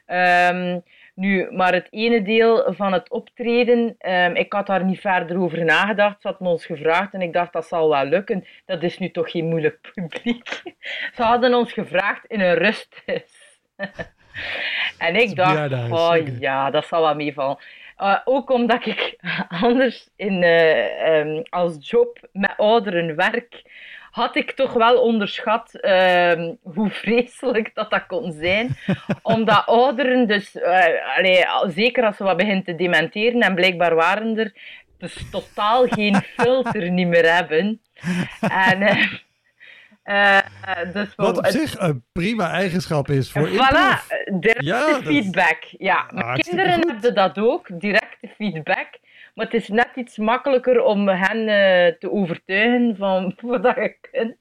[0.06, 0.82] Um,
[1.14, 5.64] nu, maar het ene deel van het optreden, um, ik had daar niet verder over
[5.64, 6.20] nagedacht.
[6.20, 8.44] Ze hadden ons gevraagd en ik dacht dat zal wel lukken.
[8.64, 10.62] Dat is nu toch geen moeilijk publiek.
[11.14, 13.60] Ze hadden ons gevraagd in een rusthuis.
[14.98, 17.58] en ik dacht, oh ja, dat zal wel meevallen.
[17.98, 19.16] Uh, ook omdat ik
[19.62, 23.62] anders in, uh, um, als job met ouderen werk,
[24.10, 28.76] had ik toch wel onderschat uh, hoe vreselijk dat dat kon zijn.
[29.22, 34.38] omdat ouderen dus, uh, allee, zeker als ze wat beginnen te dementeren, en blijkbaar waren
[34.38, 34.52] er,
[34.98, 37.80] dus totaal geen filter niet meer hebben.
[38.40, 39.08] En...
[40.04, 40.38] Uh,
[40.92, 44.06] dus Wat op zich een prima eigenschap is voor Voilà,
[44.38, 45.58] directe ja, feedback.
[45.78, 48.88] Ja, kinderen hebben dat ook, directe feedback.
[49.34, 54.36] Maar het is net iets makkelijker om hen uh, te overtuigen van wat je kunt.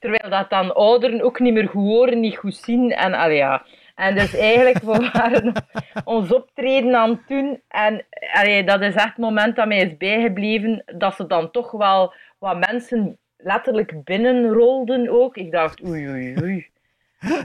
[0.00, 2.92] Terwijl dat dan ouderen ook niet meer goed horen, niet goed zien.
[2.92, 3.66] En, allee, ja.
[3.94, 5.52] en dus eigenlijk, we waren
[6.04, 7.60] ons optreden aan het doen.
[7.68, 11.70] En allee, dat is echt het moment dat mij is bijgebleven, dat ze dan toch
[11.70, 15.36] wel wat mensen letterlijk binnenrolden ook.
[15.36, 16.72] Ik dacht, oei, oei, oei.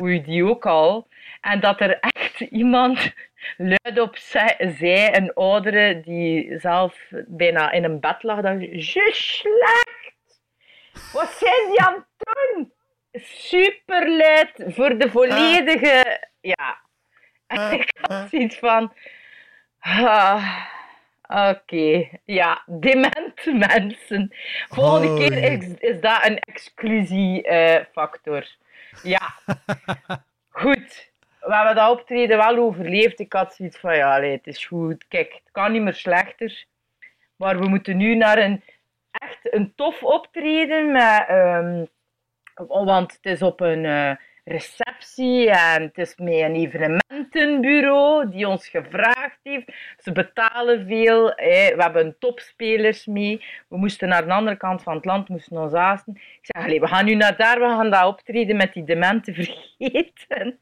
[0.02, 1.08] Oei, die ook al.
[1.42, 3.14] En dat er echt iemand
[3.58, 10.18] luid op zei, een oudere die zelf bijna in een bed lag, dat je slecht.
[11.14, 12.72] Wat zijn die aan het doen?
[13.22, 16.82] Super luid voor de volledige, ja.
[17.48, 18.94] En ik had zoiets van,
[19.80, 20.66] ah,
[21.32, 22.20] Oké, okay.
[22.26, 24.34] ja, demente mensen.
[24.70, 28.38] Volgende keer is, is, dat een exclusiefactor.
[28.38, 29.34] Uh, ja,
[30.62, 31.12] goed.
[31.40, 33.20] We hebben dat optreden wel overleefd.
[33.20, 35.08] Ik had zoiets van, ja, allee, het is goed.
[35.08, 36.66] Kijk, het kan niet meer slechter.
[37.36, 38.64] Maar we moeten nu naar een
[39.12, 40.92] echt een tof optreden.
[40.92, 41.88] Met, um,
[42.68, 43.84] want het is op een...
[43.84, 44.12] Uh,
[44.50, 49.74] receptie en het is met een evenementenbureau die ons gevraagd heeft.
[49.98, 53.46] Ze betalen veel, we hebben topspelers mee.
[53.68, 56.14] We moesten naar de andere kant van het land, moesten ons haasten.
[56.16, 60.60] Ik zeg, we gaan nu naar daar, we gaan dat optreden met die dementen vergeten.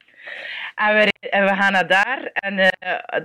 [0.75, 2.67] En we, we gaan naar daar en uh,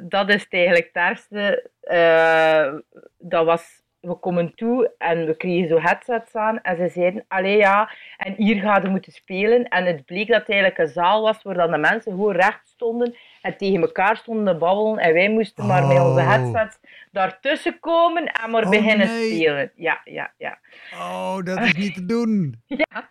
[0.01, 1.71] dat is eigenlijk het ergste.
[1.85, 2.75] Uh,
[3.19, 7.57] dat was we komen toe en we kregen zo headsets aan en ze zeiden, allee
[7.57, 9.69] ja, en hier gaan we moeten spelen.
[9.69, 12.69] En het bleek dat het eigenlijk een zaal was waar dan de mensen gewoon recht
[12.69, 16.29] stonden en tegen elkaar stonden te babbelen en wij moesten maar met onze oh.
[16.29, 16.79] headsets
[17.11, 19.73] daartussen komen en maar oh, beginnen spelen.
[19.75, 20.59] Ja, ja, ja.
[20.95, 22.63] Oh, dat is niet te doen.
[22.85, 23.09] ja,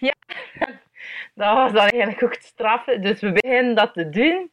[0.00, 0.14] ja.
[1.34, 3.02] Dat was dan eigenlijk ook het straffen.
[3.02, 4.51] Dus we beginnen dat te doen.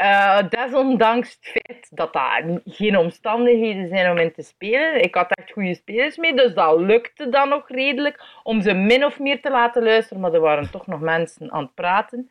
[0.00, 5.02] Uh, desondanks het feit dat dat geen omstandigheden zijn om in te spelen.
[5.02, 9.04] Ik had echt goede spelers mee, dus dat lukte dan nog redelijk om ze min
[9.04, 10.20] of meer te laten luisteren.
[10.20, 12.30] Maar er waren toch nog mensen aan het praten.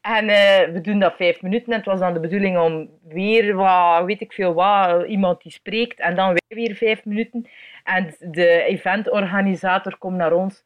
[0.00, 1.72] En uh, we doen dat vijf minuten.
[1.72, 5.52] En het was dan de bedoeling om weer wat, weet ik veel wat, iemand die
[5.52, 5.98] spreekt.
[5.98, 7.48] En dan weer vijf minuten.
[7.84, 10.64] En de eventorganisator komt naar ons.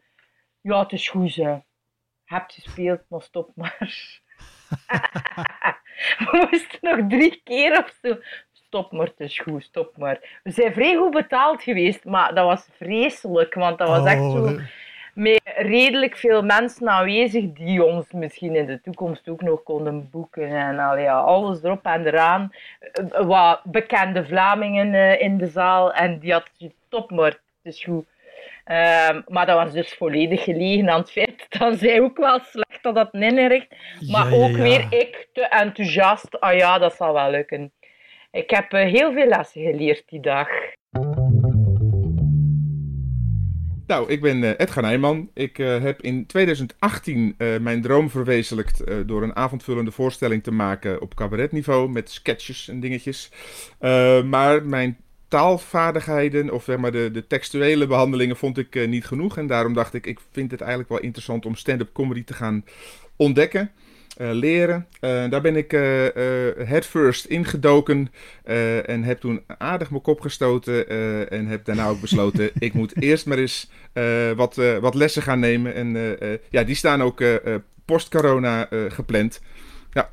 [0.61, 1.61] Ja, het is goed, ze.
[2.25, 4.21] Hebt gespeeld, maar stop maar.
[6.19, 8.17] We moesten nog drie keer of zo.
[8.53, 10.41] Stop maar, het is goed, stop maar.
[10.43, 14.45] We zijn vrij goed betaald geweest, maar dat was vreselijk, want dat was echt zo
[14.45, 14.61] oh,
[15.19, 20.49] met redelijk veel mensen aanwezig die ons misschien in de toekomst ook nog konden boeken.
[20.49, 22.53] En al, ja, alles erop en eraan.
[23.27, 26.51] Wat bekende Vlamingen eh, in de zaal en die had
[26.87, 28.07] stop maar, het is goed.
[28.71, 32.79] Um, maar dat was dus volledig gelegen aan het feit dat zij ook wel slecht
[32.83, 33.67] had dat inricht.
[34.11, 36.41] Maar ook weer ik te enthousiast.
[36.41, 37.73] Ah ja, dat zal wel lukken.
[38.31, 40.49] Ik heb uh, heel veel lessen geleerd die dag.
[43.87, 45.31] Nou, ik ben uh, Edgar Nijman.
[45.35, 51.89] Ik heb in 2018 mijn droom verwezenlijkt door een avondvullende voorstelling te maken op cabaretniveau
[51.89, 53.31] met sketches en dingetjes.
[54.25, 59.37] maar mijn taalvaardigheden of zeg maar de, de textuele behandelingen vond ik niet genoeg.
[59.37, 62.65] En daarom dacht ik, ik vind het eigenlijk wel interessant om stand-up comedy te gaan
[63.17, 63.71] ontdekken.
[64.21, 64.87] Uh, leren.
[65.01, 65.81] Uh, daar ben ik uh,
[66.57, 68.13] headfirst ingedoken
[68.85, 70.89] en heb toen aardig mijn kop gestoten
[71.31, 73.71] en heb daarna ook besloten, ik moet eerst maar eens
[74.37, 75.75] wat, wat lessen gaan nemen.
[75.75, 76.19] En
[76.51, 77.23] ja, die staan ook
[77.85, 79.41] post-corona gepland.
[79.93, 80.11] Ja.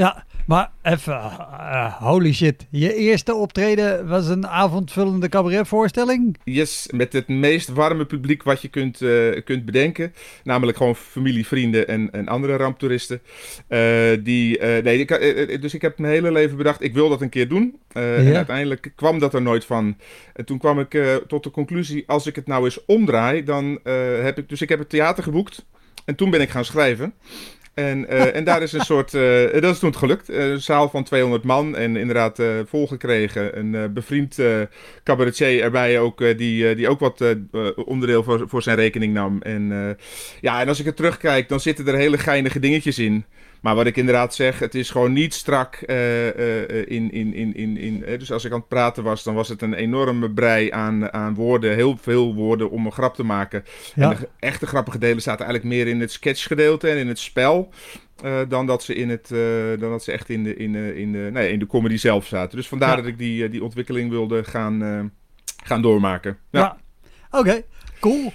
[0.00, 2.66] Ja, maar even, uh, holy shit.
[2.70, 6.36] Je eerste optreden was een avondvullende cabaretvoorstelling?
[6.44, 10.14] Yes, met het meest warme publiek wat je kunt, uh, kunt bedenken.
[10.44, 13.20] Namelijk gewoon familie, vrienden en, en andere ramptoeristen.
[13.68, 13.80] Uh,
[14.22, 17.48] die, nee, ik, dus ik heb mijn hele leven bedacht, ik wil dat een keer
[17.48, 17.78] doen.
[17.92, 18.14] Ja.
[18.14, 19.96] En uiteindelijk kwam dat er nooit van.
[20.34, 23.80] En toen kwam ik tot de conclusie, als ik het nou eens omdraai, dan
[24.22, 24.48] heb ik...
[24.48, 25.64] Dus ik heb het theater geboekt.
[26.04, 27.14] En toen ben ik gaan schrijven.
[27.88, 31.04] En, uh, en daar is een soort, uh, dat is toen gelukt, een zaal van
[31.04, 33.58] 200 man en inderdaad volgekregen.
[33.58, 34.38] Een bevriend
[35.04, 37.24] cabaretier erbij ook, die, die ook wat
[37.84, 39.42] onderdeel voor, voor zijn rekening nam.
[39.42, 39.96] En
[40.40, 43.24] ja, en als ik er terugkijk, dan zitten er hele geinige dingetjes in.
[43.60, 48.04] Maar wat ik inderdaad zeg, het is gewoon niet strak in, in, in, in, in.
[48.18, 51.34] Dus als ik aan het praten was, dan was het een enorme brei aan, aan
[51.34, 51.74] woorden.
[51.74, 53.64] Heel veel woorden om een grap te maken.
[53.94, 54.10] Ja.
[54.10, 57.72] En de echte grappige delen zaten eigenlijk meer in het sketchgedeelte en in het spel.
[58.48, 59.28] Dan dat ze in het,
[59.80, 62.26] dan dat ze echt in de, in de, in de, nee, in de comedy zelf
[62.26, 62.56] zaten.
[62.56, 62.96] Dus vandaar ja.
[62.96, 65.12] dat ik die, die ontwikkeling wilde gaan,
[65.64, 66.38] gaan doormaken.
[66.50, 66.76] Ja, ja.
[67.38, 67.64] oké, okay.
[68.00, 68.32] cool.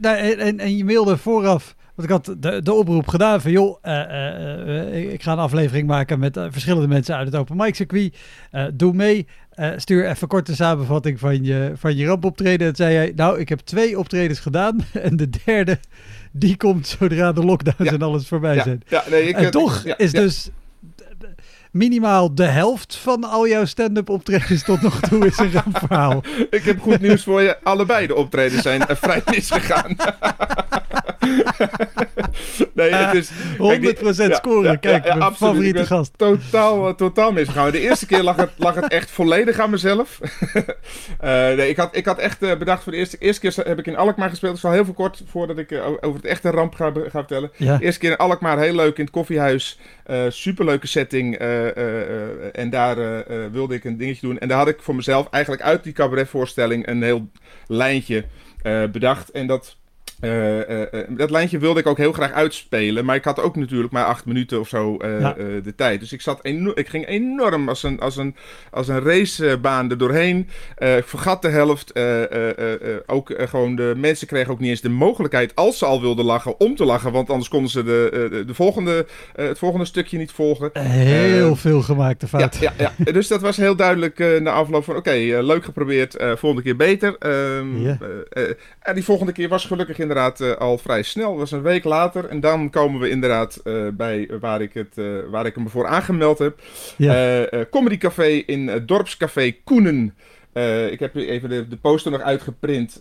[0.00, 3.92] En, en je mailde vooraf want ik had de, de oproep gedaan van joh, uh,
[3.92, 8.16] uh, ik ga een aflevering maken met verschillende mensen uit het open mic circuit.
[8.74, 9.26] doe mee.
[9.76, 12.68] stuur even korte samenvatting van je, van je rampoptreden.
[12.68, 15.78] En zei hij, nou ik heb twee optredens gedaan en de derde
[16.32, 17.92] die komt zodra de lockdowns ja.
[17.92, 18.62] en alles voorbij ja.
[18.62, 18.82] zijn.
[18.88, 20.50] Ja, nee, ik, en toch is dus
[21.72, 26.22] minimaal de helft van al jouw stand-up optredens tot nog toe is een rampverhaal.
[26.50, 27.56] ik heb goed nieuws voor je.
[27.62, 29.96] Allebei de optredens zijn vrij misgegaan.
[32.74, 33.30] nee, het is...
[33.30, 34.80] 100% kijk, scoren.
[34.80, 36.12] Kijk, ja, mijn favoriete gast.
[36.16, 37.70] Totaal, totaal misgegaan.
[37.70, 40.18] De eerste keer lag het, lag het echt volledig aan mezelf.
[40.54, 40.62] uh,
[41.58, 43.86] nee, ik had, ik had echt uh, bedacht voor de eerste, eerste keer heb ik
[43.86, 44.54] in Alkmaar gespeeld.
[44.54, 47.50] Dus al heel veel kort voordat ik uh, over het echte ramp ga, ga vertellen.
[47.58, 49.78] Eerste keer in Alkmaar, heel leuk in het koffiehuis.
[50.28, 51.38] superleuke setting.
[52.52, 54.38] En daar wilde ik een dingetje doen.
[54.38, 57.30] En daar had ik voor mezelf eigenlijk uit die cabaretvoorstelling een heel
[57.66, 58.24] lijntje
[58.92, 59.30] bedacht.
[59.30, 59.76] En dat
[60.20, 63.04] uh, uh, dat lijntje wilde ik ook heel graag uitspelen.
[63.04, 65.32] Maar ik had ook natuurlijk maar acht minuten of zo ja.
[65.62, 66.00] de tijd.
[66.00, 66.40] Dus ik, zat
[66.74, 68.36] ik ging enorm als een, als een,
[68.70, 70.48] als een racebaan er doorheen.
[70.78, 71.92] ik vergat de helft.
[73.06, 76.60] ook gewoon de mensen kregen ook niet eens de mogelijkheid, als ze al wilden lachen,
[76.60, 77.12] om te lachen.
[77.12, 80.70] Want anders konden ze de, de volgende, het volgende stukje niet volgen.
[80.78, 82.60] Heel veel gemaakte fouten.
[82.62, 86.16] Ja, ja, ja, dus dat was heel duidelijk na afloop van: oké, okay, leuk geprobeerd.
[86.18, 87.16] volgende keer beter.
[87.56, 87.98] Um, ja.
[88.80, 91.30] en die volgende keer was gelukkig in inderdaad uh, al vrij snel.
[91.30, 92.28] Dat was een week later.
[92.28, 95.86] En dan komen we inderdaad uh, bij waar ik, het, uh, waar ik hem voor
[95.86, 96.60] aangemeld heb.
[96.96, 97.46] Ja.
[97.70, 100.14] Comedy Café in Dorpscafé Koenen.
[100.90, 103.00] ik heb even de, de poster nog uitgeprint.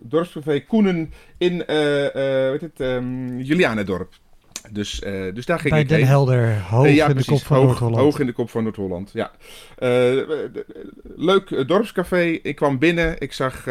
[0.00, 1.64] Dorpscafé Koenen in
[2.50, 4.12] weet het, um, Julianendorp.
[4.70, 6.06] Dus, uh, dus daar ging Bij ik Den heen.
[6.06, 7.96] Helder, hoog uh, ja, in de kop van Noord-Holland.
[7.96, 9.30] Hoog in de kop van Noord-Holland, ja.
[9.78, 10.22] Uh,
[11.16, 12.22] leuk dorpscafé.
[12.42, 13.16] Ik kwam binnen.
[13.18, 13.62] Ik zag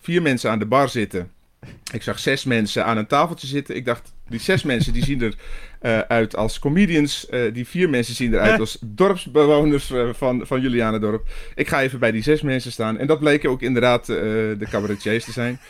[0.00, 1.30] vier mensen aan de bar zitten.
[1.92, 3.76] Ik zag zes mensen aan een tafeltje zitten.
[3.76, 5.34] Ik dacht, die zes mensen die zien
[5.80, 7.26] eruit uit als comedians.
[7.52, 11.28] die vier mensen zien eruit als dorpsbewoners van, van Julianendorp.
[11.54, 12.98] Ik ga even bij die zes mensen staan.
[12.98, 15.60] En dat bleken ook inderdaad de cabaretiers te zijn.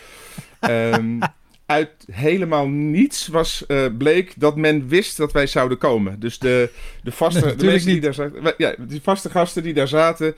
[0.60, 1.18] Um,
[1.68, 6.20] uit helemaal niets was, uh, bleek dat men wist dat wij zouden komen.
[6.20, 6.70] Dus de,
[7.02, 10.34] de vaste, nee, de mensen die daar zaten, ja, die vaste gasten die daar zaten,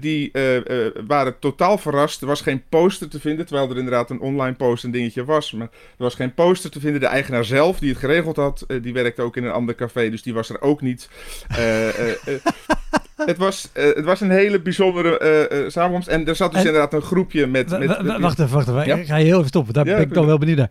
[0.00, 0.58] die uh,
[1.06, 2.20] waren totaal verrast.
[2.20, 5.52] Er was geen poster te vinden, terwijl er inderdaad een online post een dingetje was.
[5.52, 7.00] Maar er was geen poster te vinden.
[7.00, 10.22] De eigenaar zelf, die het geregeld had, die werkte ook in een ander café, dus
[10.22, 11.08] die was er ook niet.
[13.26, 16.08] het, was, het was een hele bijzondere samenkomst.
[16.08, 17.70] En er zat dus inderdaad een groepje met...
[18.20, 18.98] wacht even, wacht even.
[18.98, 19.74] Ik ga je heel even stoppen.
[19.74, 20.70] Daar ben ik dan wel benieuwd naar.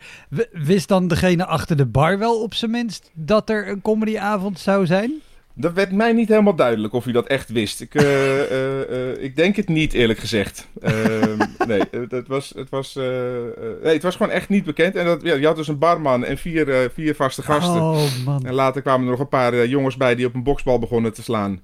[0.51, 4.85] Wist dan degene achter de bar wel op zijn minst dat er een comedyavond zou
[4.85, 5.21] zijn?
[5.57, 7.81] Dat werd mij niet helemaal duidelijk of hij dat echt wist.
[7.81, 10.67] Ik, uh, uh, uh, ik denk het niet, eerlijk gezegd.
[10.81, 11.37] Ehm,
[11.67, 12.95] nee, het was, het, was,
[13.83, 14.95] nee, het was gewoon echt niet bekend.
[14.95, 17.81] En dat, ja, je had dus een barman en vier, vier vaste gasten.
[17.81, 18.45] Oh, man.
[18.45, 21.23] En later kwamen er nog een paar jongens bij die op een boksbal begonnen te
[21.23, 21.61] slaan.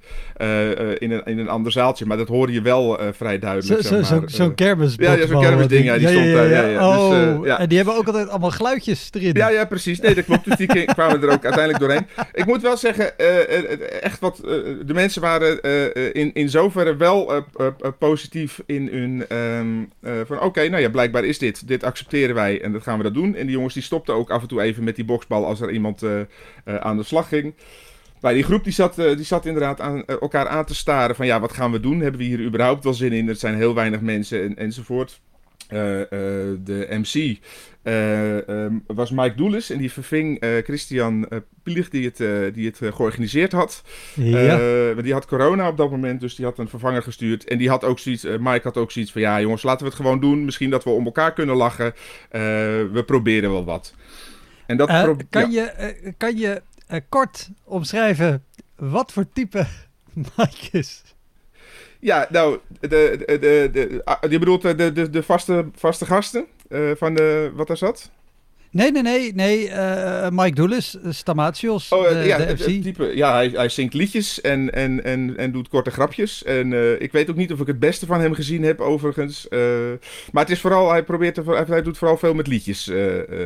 [0.97, 2.05] in, een, in een ander zaaltje.
[2.05, 3.81] Maar dat hoorde je wel vrij duidelijk.
[3.81, 4.95] Zo'n zo, zo, zo kermis.
[4.97, 5.85] Ja, ja zo'n kermisding.
[5.85, 6.49] Ja, die stond daar.
[6.49, 9.33] Ja, ja, dus, oh, en die hebben ook altijd allemaal geluidjes erin.
[9.33, 9.99] Ja, ja, precies.
[9.99, 10.45] Nee, dat klopt.
[10.45, 12.07] Dus die kwamen er ook uiteindelijk doorheen.
[12.33, 13.13] Ik moet wel zeggen,
[13.89, 14.37] echt wat.
[14.85, 15.61] de mensen waren
[16.13, 17.45] in, in zoverre wel
[17.99, 19.37] positief in hun.
[19.37, 19.89] Um,
[20.25, 21.67] van oké, nou ja, blijkbaar is dit.
[21.67, 23.35] Dit accepteren wij en dat gaan we dat doen.
[23.35, 25.71] En die jongens die stopten ook af en toe even met die boksbal als er
[25.71, 26.03] iemand
[26.65, 27.53] aan de slag ging.
[28.21, 31.39] Maar die groep die zat, die zat inderdaad aan elkaar aan te staren van ja,
[31.39, 31.99] wat gaan we doen?
[31.99, 33.29] Hebben we hier überhaupt wel zin in?
[33.29, 35.21] Er zijn heel weinig mensen en, enzovoort.
[35.69, 36.05] Uh, uh,
[36.63, 37.39] de MC
[37.83, 41.27] uh, um, was Mike Doelis en die verving Christian
[41.63, 43.83] Pielig die het, die het georganiseerd had.
[44.15, 44.93] Ja.
[44.93, 47.43] die had corona op dat moment, dus die had een vervanger gestuurd.
[47.43, 49.95] En die had ook zoiets, Mike had ook zoiets van ja jongens, laten we het
[49.95, 50.45] gewoon doen.
[50.45, 51.93] Misschien dat we om elkaar kunnen lachen.
[52.91, 53.93] we proberen wel wat.
[54.65, 56.61] En dat kan, je, kan je
[57.09, 58.43] kort omschrijven
[58.75, 59.65] wat voor type
[60.37, 61.03] Mike is?
[62.01, 66.47] Ja, nou, de, de, de, de, ah, je bedoelt de, de, de vaste, vaste gasten
[66.69, 68.11] uh, van de, wat er zat?
[68.71, 69.69] Nee, nee, nee, nee.
[69.69, 72.63] Uh, Mike Douglas, Stamatios, oh, de, ja, de FC.
[72.63, 76.43] Type, ja, hij, hij zingt liedjes en, en, en, en doet korte grapjes.
[76.43, 79.47] En uh, ik weet ook niet of ik het beste van hem gezien heb, overigens.
[80.31, 82.85] Maar het is vooral, hij probeert, te, hij doet vooral veel met liedjes.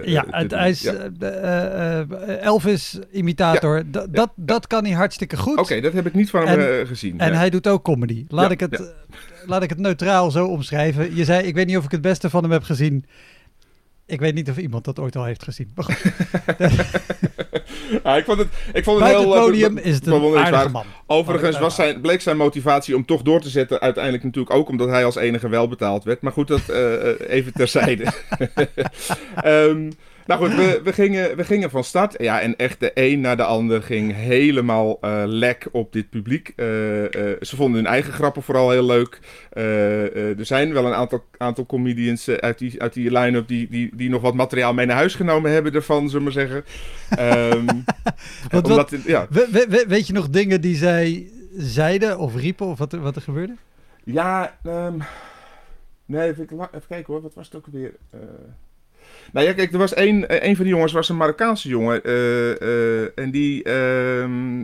[0.03, 2.05] ja, het, hij is ja.
[2.41, 3.83] Elvis-imitator.
[3.91, 5.57] Ja, dat, dat kan hij hartstikke goed.
[5.57, 7.19] Oké, dat heb ik niet van hem gezien.
[7.19, 8.25] En hij doet ook comedy.
[8.27, 8.93] Laat, ik het,
[9.45, 11.15] laat ik het neutraal zo omschrijven.
[11.15, 13.05] Je zei, ik weet niet of ik het beste van hem heb gezien.
[14.07, 15.73] Ik weet niet of iemand dat ooit al heeft gezien.
[18.03, 19.33] ja, ik vond het, ik vond het heel...
[19.33, 20.85] het podium is het een aardige man.
[21.07, 24.89] Overigens was zijn, bleek zijn motivatie om toch door te zetten uiteindelijk natuurlijk ook omdat
[24.89, 26.21] hij als enige wel betaald werd.
[26.21, 28.05] Maar goed, dat uh, even terzijde.
[29.45, 29.91] um,
[30.25, 32.15] Nou goed, we, we, gingen, we gingen van start.
[32.17, 36.53] Ja, en echt de een naar de ander ging helemaal uh, lek op dit publiek.
[36.55, 37.07] Uh, uh,
[37.41, 39.19] ze vonden hun eigen grappen vooral heel leuk.
[40.37, 44.09] er zijn wel een aantal, aantal comedians uit die, uit die line-up die, die, die
[44.09, 46.63] nog wat materiaal mee naar huis genomen hebben ervan, zullen we maar zeggen.
[47.53, 47.83] Um,
[48.51, 49.27] wat, omdat, ja.
[49.29, 53.21] we, we, weet je nog dingen die zij zeiden of riepen of wat, wat er
[53.21, 53.55] gebeurde?
[54.03, 55.01] Ja, um,
[56.05, 57.21] nee, even, even, kijken hoor.
[57.21, 57.93] Wat was het ook weer?
[59.31, 62.01] Nou ja, kijk, er was één, eh, een van die jongens was een Marokkaanse jongen.
[62.03, 64.63] Uh, uh, en die, ehm,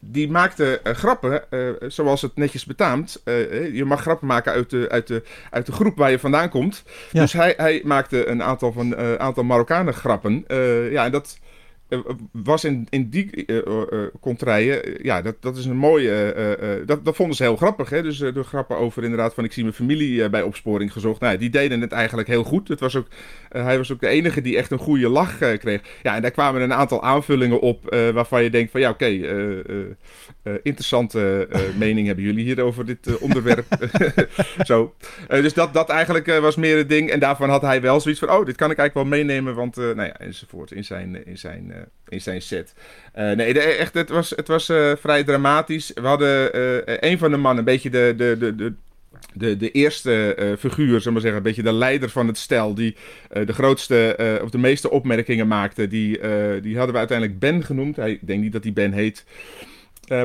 [0.00, 1.42] die maakte grappen,
[1.88, 3.22] zoals het netjes betaamt.
[3.72, 6.82] je mag grappen maken uit de, uit de, uit de groep waar je vandaan komt.
[7.12, 10.44] Dus hij, hij maakte een aantal, van, aantal Marokkanen grappen.
[10.90, 11.43] ja, en dat eh,
[12.32, 14.06] was in, in die uh,
[15.02, 17.90] ja, dat, dat is een mooie, dat, dat vonden ze heel grappig.
[17.90, 18.02] Hè?
[18.02, 21.20] Dus de grappen over inderdaad van ik zie mijn familie bij opsporing gezocht.
[21.20, 22.68] Nou, die deden het eigenlijk heel goed.
[22.68, 23.06] Het was ook,
[23.48, 25.80] hij was ook de enige die echt een goede lach kreeg.
[26.02, 29.06] Ja, en daar kwamen een aantal aanvullingen op waarvan je denkt van ja, oké,
[30.62, 33.66] interessante mening hebben jullie hier over dit onderwerp.
[34.64, 34.94] Zo.
[35.28, 37.10] dus dat, dat eigenlijk was meer het ding.
[37.10, 39.76] En daarvan had hij wel zoiets van, oh, dit kan ik eigenlijk wel meenemen, want
[39.76, 42.74] nou ja, enzovoort in zijn, in zijn eh, in zijn set.
[43.18, 45.90] Uh, nee, echt, het was, het was uh, vrij dramatisch.
[45.94, 48.72] We hadden uh, een van de mannen, een beetje de, de, de, de,
[49.34, 52.74] de, de eerste uh, figuur, zullen maar zeggen, een beetje de leider van het stel,
[52.74, 52.96] die
[53.36, 56.20] uh, de grootste uh, of de meeste opmerkingen maakte, die,
[56.60, 57.96] die hadden we uiteindelijk Ben genoemd.
[57.96, 59.24] Hij, ik denk niet dat hij Ben heet.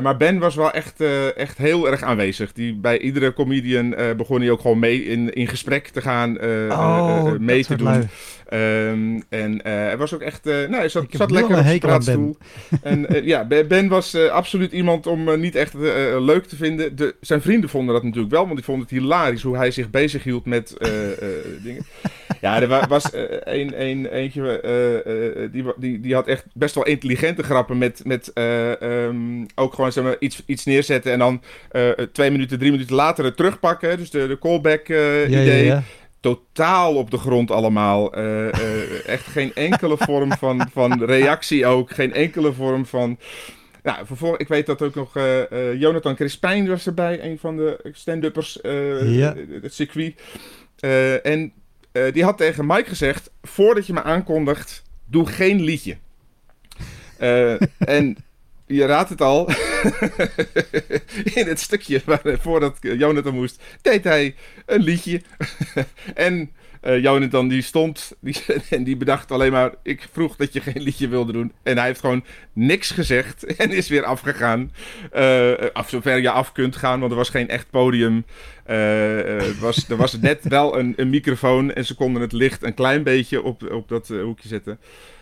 [0.02, 1.00] Maar Ben was wel echt,
[1.36, 2.52] echt heel erg aanwezig.
[2.52, 7.32] Die, bij iedere comedian begon hij ook gewoon mee in, in gesprek te gaan, oh,
[7.38, 8.08] mee te doen.
[8.52, 12.36] Um, en hij was ook echt, nou, hij zat, zat lekker op zijn praatstoel.
[12.82, 15.74] en ja, Ben was absoluut iemand om niet echt
[16.18, 16.96] leuk te vinden.
[16.96, 19.90] De, zijn vrienden vonden dat natuurlijk wel, want die vonden het hilarisch hoe hij zich
[19.90, 20.76] bezig hield met
[21.62, 21.86] dingen.
[22.40, 23.04] Ja, er was
[23.44, 29.46] een, een, eentje, die, die, die had echt best wel intelligente grappen met, met um,
[29.54, 31.42] ook gewoon zeg maar, iets, iets neerzetten en dan
[32.12, 33.96] twee minuten, drie minuten later het terugpakken.
[33.96, 35.64] Dus de, de callback idee.
[35.64, 35.82] Ja, ja.
[36.20, 38.18] Totaal op de grond allemaal.
[38.18, 41.90] Uh, echt geen enkele vorm van, van reactie ook.
[41.90, 43.18] Geen enkele vorm van...
[43.82, 45.14] Nou, vervolgens, ik weet dat ook nog
[45.78, 47.24] Jonathan Crispijn was erbij.
[47.24, 48.58] Een van de stand-uppers.
[49.02, 49.34] ja.
[49.62, 50.20] Het circuit.
[51.22, 51.52] en
[52.12, 53.30] die had tegen Mike gezegd...
[53.42, 55.96] Voordat je me aankondigt, doe geen liedje.
[57.78, 58.16] en
[58.66, 59.48] je raadt het al.
[61.40, 64.34] in het stukje waar, voordat Jonathan moest, deed hij
[64.66, 65.22] een liedje.
[66.14, 66.50] en
[66.86, 68.36] Uh, Jonathan die stond die,
[68.70, 69.70] en die bedacht alleen maar...
[69.82, 71.52] Ik vroeg dat je geen liedje wilde doen.
[71.62, 74.72] En hij heeft gewoon niks gezegd en is weer afgegaan.
[75.16, 75.52] Uh,
[75.86, 78.24] zover je af kunt gaan, want er was geen echt podium.
[78.70, 82.74] Uh, was, er was net wel een, een, microfoon en ze konden het licht een
[82.74, 84.78] klein beetje op, op dat hoekje zetten.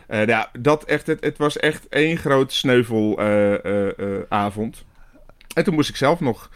[0.08, 4.84] Ja, dat echt, het, het was echt één groot sneuvelavond.
[5.54, 6.50] en toen moest ik zelf nog...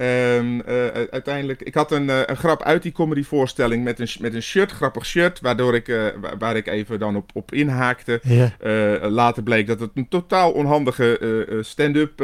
[0.00, 0.62] Um, uh,
[1.10, 4.70] uiteindelijk, ik had een, uh, een grap uit die comedyvoorstelling met een, met een shirt,
[4.70, 6.06] grappig shirt, waardoor ik, uh,
[6.38, 8.20] waar ik even dan op, op inhaakte.
[8.22, 9.10] Yeah.
[9.10, 12.20] later bleek dat het een totaal onhandige stand-up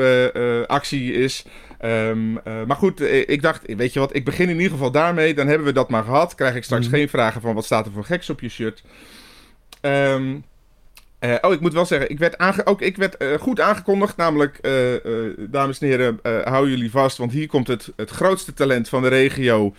[0.67, 1.45] actie is.
[1.85, 5.35] Um, maar goed, ik dacht, weet je wat, ik begin in ieder geval daarmee.
[5.35, 6.35] Dan hebben we dat maar gehad.
[6.35, 6.93] Krijg ik straks mm.
[6.93, 8.83] geen vragen van wat staat er voor geks op je shirt.
[9.87, 10.45] Um,
[11.25, 14.17] uh, oh, ik moet wel zeggen, ik werd, aange ook, ik werd uh, goed aangekondigd.
[14.17, 14.73] Namelijk, uh,
[15.51, 17.17] dames en heren, hou jullie vast.
[17.17, 19.75] Want hier komt het, het grootste talent van de regio.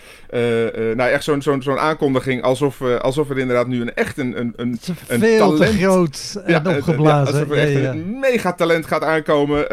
[0.96, 2.42] nou, echt zo'n zo'n zo'n aankondiging.
[2.42, 5.72] Alsof, alsof er inderdaad nu een echt een, een, een, een Veel talent...
[5.72, 7.34] te groot en ja, opgeblazen.
[7.34, 9.66] Ja, alsof er echt ja, een megatalent gaat aankomen.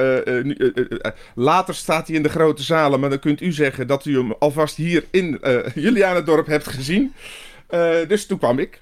[0.46, 0.72] Nu,
[1.34, 3.00] later staat hij in de grote zalen.
[3.00, 5.40] Maar dan kunt u zeggen dat u hem alvast hier in
[5.74, 7.12] Julianendorp hebt gezien.
[8.08, 8.81] dus toen kwam ik.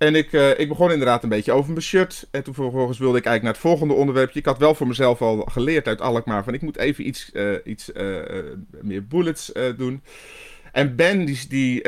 [0.00, 2.26] En ik, uh, ik begon inderdaad een beetje over mijn shirt.
[2.30, 4.38] En toen vervolgens wilde ik eigenlijk naar het volgende onderwerpje.
[4.38, 7.54] Ik had wel voor mezelf al geleerd uit Alkmaar van ik moet even iets, uh,
[7.64, 8.16] iets uh,
[8.80, 10.02] meer bullets doen.
[10.72, 11.82] En Ben, die, die,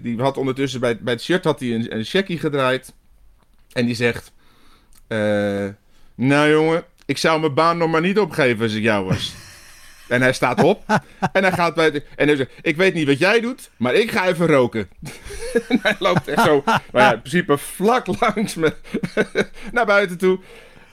[0.00, 2.92] die had ondertussen bij, bij het shirt had hij een, een checkie gedraaid.
[3.72, 4.32] En die zegt...
[6.14, 9.34] nou jongen, ik zou mijn baan nog maar niet opgeven als ik jou was.
[10.08, 10.82] En hij staat op.
[11.32, 11.90] en hij gaat bij.
[11.90, 14.88] De, en hij zegt: Ik weet niet wat jij doet, maar ik ga even roken.
[15.68, 16.62] en hij loopt echt zo.
[16.64, 18.74] Maar ja, in principe vlak langs me
[19.72, 20.38] naar buiten toe.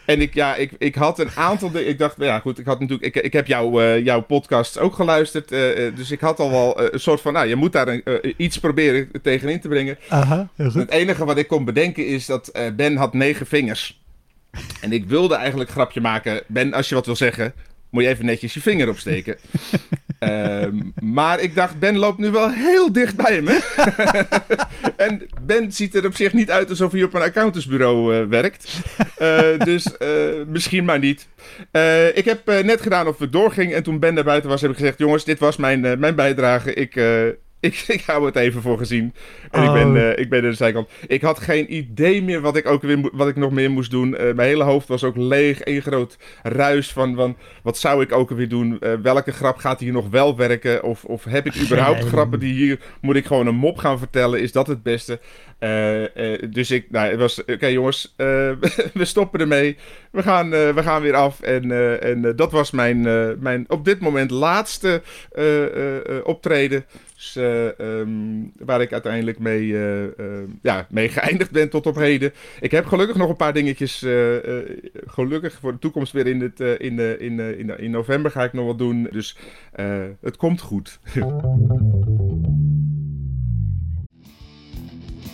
[0.05, 1.87] En ik, ja, ik, ik had een aantal dingen.
[1.87, 3.15] Ik dacht, ja, goed, ik had natuurlijk.
[3.15, 5.51] Ik, ik heb jou, uh, jouw podcast ook geluisterd.
[5.51, 7.33] Uh, dus ik had al wel uh, een soort van.
[7.33, 9.97] Nou, je moet daar een, iets proberen tegenin te brengen.
[10.09, 10.81] Aha, heel goed.
[10.81, 14.03] Het enige wat ik kon bedenken is dat Ben had negen vingers.
[14.81, 16.41] En ik wilde eigenlijk een grapje maken.
[16.47, 17.53] Ben, als je wat wil zeggen,
[17.95, 19.37] moet je even netjes je vinger opsteken.
[20.19, 23.47] um, maar ik dacht, Ben loopt nu wel heel dicht bij hem.
[23.51, 23.57] Hè?
[24.97, 28.79] en Ben ziet er op zich niet uit alsof hij op een accountantsbureau uh, werkt.
[29.19, 30.09] Uh, dus uh,
[30.47, 31.27] misschien maar niet.
[32.13, 33.73] ik heb net gedaan of ik doorging.
[33.73, 36.73] En toen Ben naar buiten was, heb ik gezegd: Jongens, dit was mijn, mijn bijdrage.
[36.73, 36.95] Ik,
[37.69, 39.13] ik, ik hou het even voor gezien.
[39.51, 40.89] En ik, ben, uh, ik ben er de zijkant.
[41.07, 44.09] Ik had geen idee meer wat ik, ook weer, wat ik nog meer moest doen.
[44.09, 45.59] Uh, mijn hele hoofd was ook leeg.
[45.63, 48.77] Een groot ruis van, van wat zou ik ook weer doen?
[48.79, 50.83] Uh, welke grap gaat hier nog wel werken?
[50.83, 52.79] Of, of heb ik überhaupt grappen die hier...
[53.01, 54.41] Moet ik gewoon een mop gaan vertellen?
[54.41, 55.19] Is dat het beste?
[56.49, 56.91] dus ik...
[56.91, 57.45] Nou, het was...
[57.45, 58.13] Oké jongens,
[58.93, 59.77] we stoppen ermee.
[60.11, 61.41] We gaan, we gaan weer af.
[61.41, 63.01] En, en dat was mijn,
[63.39, 65.01] mijn op dit moment laatste
[66.23, 66.85] optreden.
[67.33, 67.43] Dus,
[68.57, 70.09] waar ik uiteindelijk mee, uh, uh,
[70.61, 72.33] ja, mee geëindigd ben tot op heden.
[72.59, 74.03] Ik heb gelukkig nog een paar dingetjes.
[74.03, 74.35] Uh,
[75.05, 78.65] gelukkig voor de toekomst weer in, het, in, in, in, in november ga ik nog
[78.65, 79.07] wat doen.
[79.11, 79.37] Dus
[80.21, 80.99] het komt goed.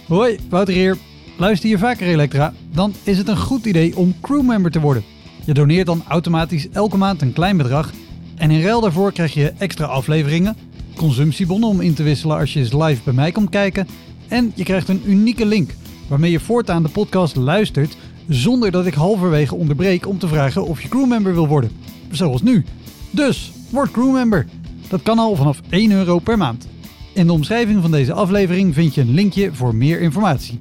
[0.08, 0.98] Hoi, Wouter hier.
[1.38, 2.54] Luister je vaker Elektra?
[2.74, 5.04] Dan is het een goed idee om crewmember te worden.
[5.46, 7.92] Je doneert dan automatisch elke maand een klein bedrag.
[8.38, 10.56] En in ruil daarvoor krijg je extra afleveringen
[11.02, 13.88] consumptiebonnen om in te wisselen als je eens live bij mij komt kijken.
[14.28, 15.72] En je krijgt een unieke link
[16.08, 17.98] waarmee je voortaan de podcast luistert
[18.28, 21.72] zonder dat ik halverwege onderbreek om te vragen of je crewmember wil worden.
[22.12, 22.66] Zoals nu.
[23.12, 24.46] Dus, word crewmember.
[24.90, 26.68] Dat kan al vanaf 1 euro per maand.
[27.14, 30.60] In de omschrijving van deze aflevering vind je een linkje voor meer informatie.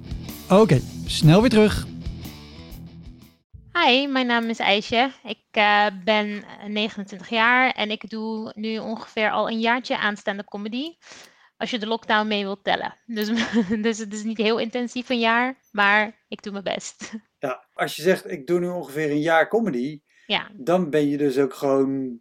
[0.49, 1.87] Oké, snel weer terug.
[3.73, 5.11] Hi, mijn naam is IJsje.
[5.23, 10.47] Ik uh, ben 29 jaar en ik doe nu ongeveer al een jaartje aan stand-up
[10.47, 10.97] comedy.
[11.57, 12.95] Als je de lockdown mee wilt tellen.
[13.07, 13.29] Dus,
[13.87, 17.13] dus het is niet heel intensief een jaar, maar ik doe mijn best.
[17.39, 20.51] Ja, als je zegt ik doe nu ongeveer een jaar comedy, ja.
[20.53, 22.21] dan ben je dus ook gewoon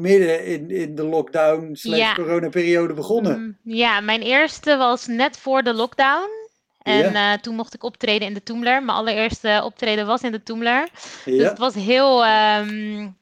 [0.00, 2.14] midden in, in de lockdown slash ja.
[2.14, 3.40] coronaperiode begonnen.
[3.40, 6.41] Mm, ja, mijn eerste was net voor de lockdown.
[6.82, 8.82] En uh, toen mocht ik optreden in de Toomler.
[8.82, 10.88] Mijn allereerste optreden was in de Toomler.
[11.24, 13.16] Dus het was heel um,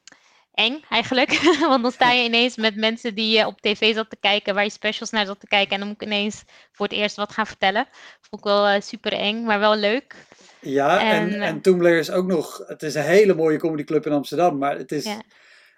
[0.54, 1.30] eng eigenlijk.
[1.68, 4.64] Want dan sta je ineens met mensen die je op tv zat te kijken, waar
[4.64, 5.72] je specials naar zat te kijken.
[5.72, 6.42] En dan moet ik ineens
[6.72, 7.86] voor het eerst wat gaan vertellen.
[8.20, 10.14] Vond ik wel uh, super eng, maar wel leuk.
[10.60, 12.62] Ja, en, en, en Toomler is ook nog...
[12.66, 15.08] Het is een hele mooie comedyclub in Amsterdam, maar het is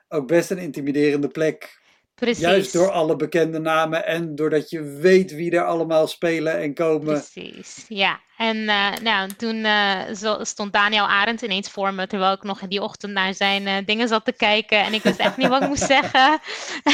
[0.09, 1.81] ook best een intimiderende plek
[2.23, 2.43] Precies.
[2.43, 7.15] Juist door alle bekende namen en doordat je weet wie er allemaal spelen en komen.
[7.15, 8.21] Precies, ja.
[8.37, 10.01] En uh, nou, toen uh,
[10.43, 13.75] stond Daniel Arendt ineens voor me, terwijl ik nog in die ochtend naar zijn uh,
[13.85, 14.79] dingen zat te kijken.
[14.79, 16.41] En ik wist echt niet wat ik moest zeggen.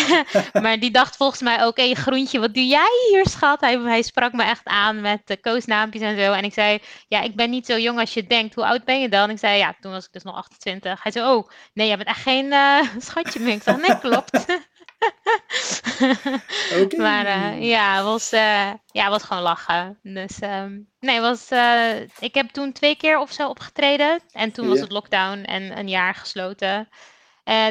[0.63, 3.61] maar die dacht volgens mij ook, hé hey, Groentje, wat doe jij hier, schat?
[3.61, 6.33] Hij, hij sprak me echt aan met koosnaampjes en zo.
[6.33, 8.55] En ik zei, ja, ik ben niet zo jong als je denkt.
[8.55, 9.31] Hoe oud ben je dan?
[9.31, 11.03] Ik zei, ja, toen was ik dus nog 28.
[11.03, 12.55] Hij zei, oh, nee, jij bent echt geen
[12.99, 13.55] schatje meer.
[13.55, 14.47] Ik zei, nee, klopt.
[16.83, 16.99] okay.
[16.99, 19.99] Maar uh, ja, het was, uh, ja, was gewoon lachen.
[20.03, 24.21] Dus um, nee, was, uh, ik heb toen twee keer of zo opgetreden.
[24.33, 26.89] En toen was het lockdown en een jaar gesloten.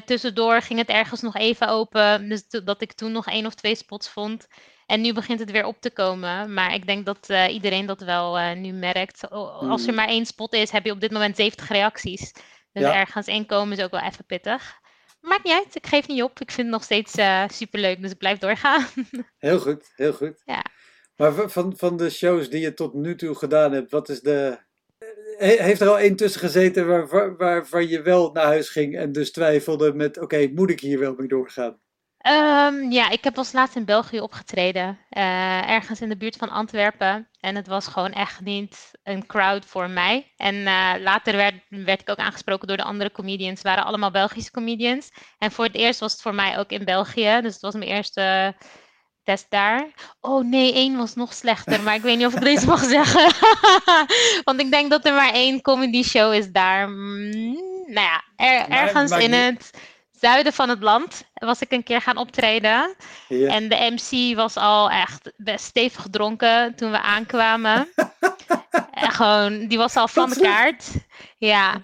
[0.06, 2.30] tussendoor ging het ergens nog even open.
[2.30, 4.48] Dus dat ik toen nog één of twee spots vond.
[4.86, 6.54] En nu begint het weer op te komen.
[6.54, 9.30] Maar ik denk dat iedereen dat wel nu merkt.
[9.30, 12.32] Als er maar één spot is, heb je op dit moment 70 reacties.
[12.72, 12.94] Dus ja.
[12.94, 14.80] ergens inkomen is ook wel even pittig
[15.20, 15.76] maakt niet uit.
[15.76, 16.40] Ik geef niet op.
[16.40, 18.86] Ik vind het nog steeds uh, superleuk, dus ik blijf doorgaan.
[19.38, 20.42] heel goed, heel goed.
[20.46, 20.66] Ja.
[21.16, 24.58] Maar van, van de shows die je tot nu toe gedaan hebt, wat is de...
[25.38, 29.12] heeft er al één tussen gezeten waar, waar, waarvan je wel naar huis ging en
[29.12, 31.80] dus twijfelde met, oké, moet ik hier wel mee doorgaan?
[32.26, 35.00] Um, ja, ik heb als laatst in België opgetreden.
[35.10, 37.28] Uh, ergens in de buurt van Antwerpen.
[37.40, 40.34] En het was gewoon echt niet een crowd voor mij.
[40.38, 43.58] En uh, later werd, werd ik ook aangesproken door de andere comedians.
[43.58, 45.12] Het waren allemaal Belgische comedians.
[45.38, 47.40] En voor het eerst was het voor mij ook in België.
[47.42, 48.56] Dus het was mijn eerste
[49.24, 49.88] test daar.
[50.22, 51.82] Oh nee, één was nog slechter.
[51.82, 53.32] Maar ik weet niet of ik deze mag zeggen.
[54.48, 56.90] Want ik denk dat er maar één comedy show is daar.
[56.90, 57.54] Mm,
[57.88, 59.72] nou ja, er, ergens in het
[60.20, 62.96] zuiden van het land was ik een keer gaan optreden.
[63.28, 63.48] Ja.
[63.48, 67.88] En de MC was al echt best stevig gedronken toen we aankwamen.
[69.04, 70.86] en gewoon, die was al van de kaart.
[71.38, 71.82] Ja.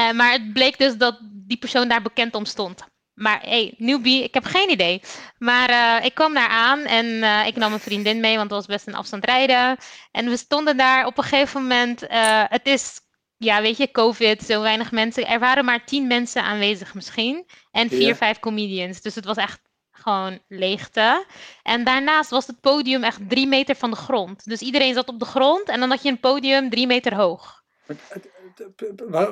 [0.00, 2.84] Uh, maar het bleek dus dat die persoon daar bekend om stond.
[3.14, 5.02] Maar hey, newbie, ik heb geen idee.
[5.38, 8.58] Maar uh, ik kwam daar aan en uh, ik nam een vriendin mee, want het
[8.58, 9.76] was best een afstand rijden.
[10.10, 12.04] En we stonden daar op een gegeven moment.
[12.48, 13.00] het is
[13.36, 15.26] ja, weet je, COVID, zo weinig mensen.
[15.26, 17.46] Er waren maar tien mensen aanwezig misschien.
[17.70, 19.00] En vier, vijf comedians.
[19.00, 19.60] Dus het was echt
[19.90, 21.24] gewoon leegte.
[21.62, 24.44] En daarnaast was het podium echt drie meter van de grond.
[24.44, 27.64] Dus iedereen zat op de grond en dan had je een podium drie meter hoog.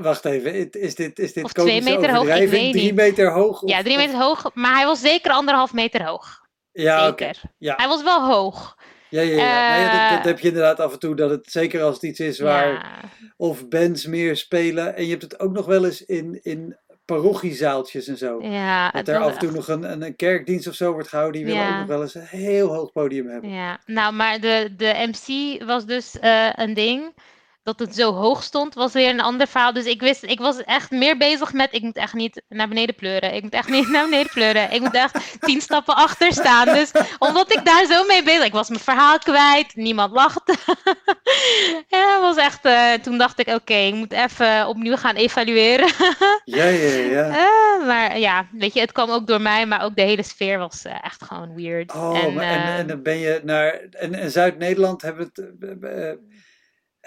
[0.01, 2.29] Wacht even, is dit, is dit of twee meter hoog?
[2.29, 3.63] Ik weet drie meter hoog?
[3.63, 6.43] Of, ja, drie meter hoog, maar hij was zeker anderhalf meter hoog.
[6.73, 7.41] Ja, zeker.
[7.59, 7.75] Ja.
[7.77, 8.77] Hij was wel hoog.
[9.15, 9.85] Ja, ja, ja.
[9.85, 12.21] Uh, dat, dat, heb je inderdaad af en toe, dat het zeker als het iets
[12.21, 13.01] is waar ja.
[13.37, 14.97] of bands meer spelen.
[14.97, 18.43] En je hebt het ook nog wel eens in, in parochiezaaltjes en zo.
[18.43, 21.43] Ja, dat er af en toe nog een, een, kerkdienst of zo wordt gehouden.
[21.43, 23.51] Die willen ook nog wel eens een heel hoog podium hebben.
[23.51, 27.15] Ja, nou, maar de, de MC was dus uh, een ding
[27.65, 29.73] dat het zo hoog stond, was weer een ander verhaal.
[29.73, 32.95] Dus ik wist, ik was echt meer bezig met, ik moet echt niet naar beneden
[32.95, 33.35] pleuren.
[33.35, 34.73] Ik moet echt niet naar beneden pleuren.
[34.73, 36.67] Ik moet echt tien stappen achter staan.
[36.75, 40.55] Dus omdat ik daar zo mee bezig, ik was mijn verhaal kwijt, niemand lachte.
[41.89, 45.89] ja, was echt, uh, toen dacht ik, oké, ik moet even opnieuw gaan evalueren.
[46.45, 47.29] ja, ja, ja.
[47.29, 50.59] Uh, maar ja, weet je, het kwam ook door mij, maar ook de hele sfeer
[50.59, 51.95] was uh, echt gewoon weird.
[51.95, 56.19] Oh, en, maar, en, en, dan ben je naar, en, en Zuid-Nederland hebben het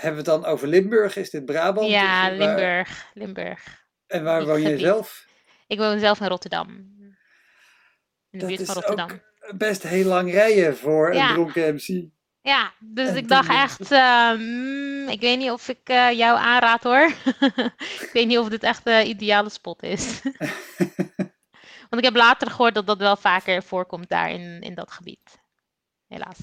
[0.02, 1.16] hebben we het dan over Limburg?
[1.16, 1.90] Is dit Brabant?
[1.90, 3.10] Ja, Limburg.
[3.14, 3.86] Limburg.
[4.08, 5.26] En waar woon je zelf?
[5.68, 6.68] Ik woon zelf in Rotterdam.
[8.30, 9.12] In de buurt van Rotterdam.
[9.12, 12.06] Ook best heel lang rijden voor een dronken MC.
[12.42, 17.12] Ja, dus ik dacht echt, uh, ik weet niet of ik uh, jou aanraad hoor.
[18.06, 20.22] ik weet niet of dit echt de ideale spot is.
[21.90, 25.40] Want ik heb later gehoord dat dat wel vaker voorkomt daar in, in dat gebied.
[26.08, 26.38] Helaas.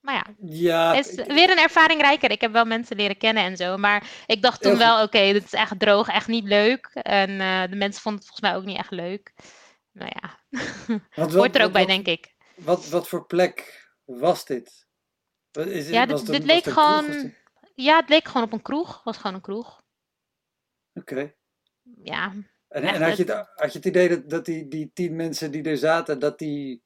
[0.00, 2.30] Maar ja, ja is weer een ervaring rijker.
[2.30, 3.76] Ik heb wel mensen leren kennen en zo.
[3.76, 6.90] Maar ik dacht toen wel, oké, okay, dit is echt droog, echt niet leuk.
[6.92, 9.32] En uh, de mensen vonden het volgens mij ook niet echt leuk.
[9.92, 10.38] Nou ja,
[11.22, 12.34] wat, hoort er ook bij, denk ik.
[12.54, 14.88] Wat, wat voor plek was dit?
[15.52, 17.34] Is, ja, dit, dit leek gewoon...
[17.74, 18.94] Ja, het leek gewoon op een kroeg.
[18.94, 19.82] Het was gewoon een kroeg.
[20.94, 21.12] Oké.
[21.12, 21.36] Okay.
[22.02, 22.32] Ja.
[22.68, 25.50] En, en had, je het, had je het idee dat, dat die, die tien mensen
[25.50, 26.82] die er zaten, dat die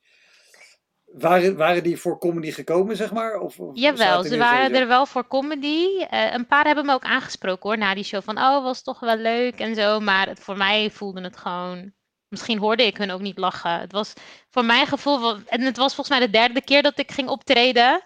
[1.19, 3.39] waren, waren die voor comedy gekomen, zeg maar?
[3.39, 5.87] Of, of Jawel, ze waren er wel voor comedy.
[5.87, 8.23] Uh, een paar hebben me ook aangesproken hoor, na die show.
[8.23, 10.01] Van, oh, was toch wel leuk en zo.
[10.01, 11.93] Maar het, voor mij voelde het gewoon...
[12.29, 13.81] Misschien hoorde ik hun ook niet lachen.
[13.81, 14.13] Het was
[14.51, 15.37] voor mijn gevoel...
[15.47, 18.03] En het was volgens mij de derde keer dat ik ging optreden.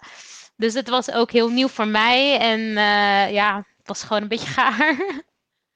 [0.55, 2.37] Dus het was ook heel nieuw voor mij.
[2.39, 5.23] En uh, ja, het was gewoon een beetje gaar.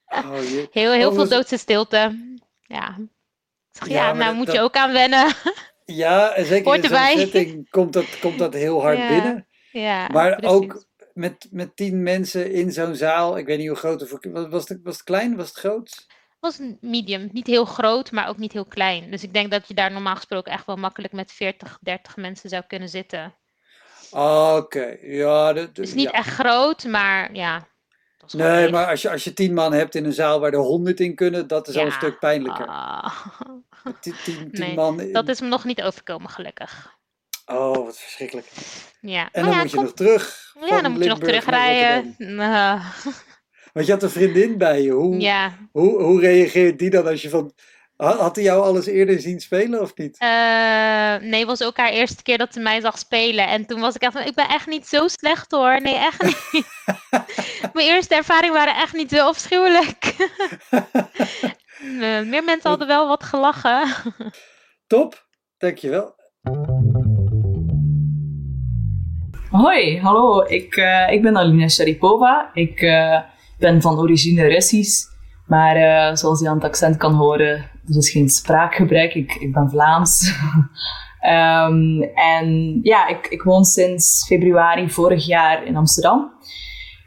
[0.05, 0.39] Oh,
[0.71, 1.97] heel heel oh, veel doodse stilte.
[2.61, 2.97] Ja.
[3.71, 5.36] ja, ja nou moet je ook aan wennen.
[5.86, 9.47] Ja, en zeker in zo'n setting komt dat, komt dat heel hard binnen.
[9.71, 13.38] Ja, maar ook met, met tien mensen in zo'n zaal.
[13.38, 14.09] Ik weet niet hoe groot het
[14.49, 14.67] was.
[14.67, 15.36] Het, was het klein?
[15.36, 16.05] Was het groot?
[16.43, 17.29] was medium.
[17.31, 19.11] Niet heel groot, maar ook niet heel klein.
[19.11, 22.49] Dus ik denk dat je daar normaal gesproken echt wel makkelijk met 40, 30 mensen
[22.49, 23.36] zou kunnen zitten.
[24.11, 25.53] Oké, ja.
[25.53, 27.67] De, dus niet echt groot, maar ja.
[28.32, 30.99] Nee, maar als je, als je tien man hebt in een zaal waar er honderd
[30.99, 32.67] in kunnen, dat is al een stuk pijnlijker.
[32.67, 33.09] Uh,
[33.99, 35.13] tien, tien, nee, man in...
[35.13, 36.97] dat is me nog niet overkomen, gelukkig.
[37.45, 38.47] Oh, wat verschrikkelijk.
[39.01, 39.30] Ja.
[39.32, 40.53] En dan ja, moet je nog terug.
[40.65, 42.15] Ja, dan moet je nog terugrijden.
[42.17, 42.86] Uh.
[43.74, 44.91] Want je had een vriendin bij je.
[44.91, 45.57] Hoe, ja.
[45.71, 47.53] hoe, hoe reageert die dan als je van...
[48.03, 50.21] Had hij jou alles eerder zien spelen of niet?
[50.21, 53.47] Uh, nee, was ook haar eerste keer dat ze mij zag spelen.
[53.47, 55.81] En toen was ik echt van, ik ben echt niet zo slecht hoor.
[55.81, 56.65] Nee, echt niet.
[57.73, 60.15] Mijn eerste ervaringen waren echt niet zo afschuwelijk.
[62.29, 63.87] Meer mensen hadden wel wat gelachen.
[64.87, 65.25] Top,
[65.57, 66.15] dankjewel.
[69.49, 70.43] Hoi, hallo.
[70.47, 72.49] Ik, uh, ik ben Alina Sharipova.
[72.53, 73.19] Ik uh,
[73.57, 75.11] ben van origine Russisch.
[75.47, 79.13] Maar uh, zoals je aan het accent kan horen, er is geen spraakgebrek.
[79.13, 80.34] Ik, ik ben Vlaams.
[81.21, 82.01] um,
[82.36, 86.31] en ja, ik, ik woon sinds februari vorig jaar in Amsterdam.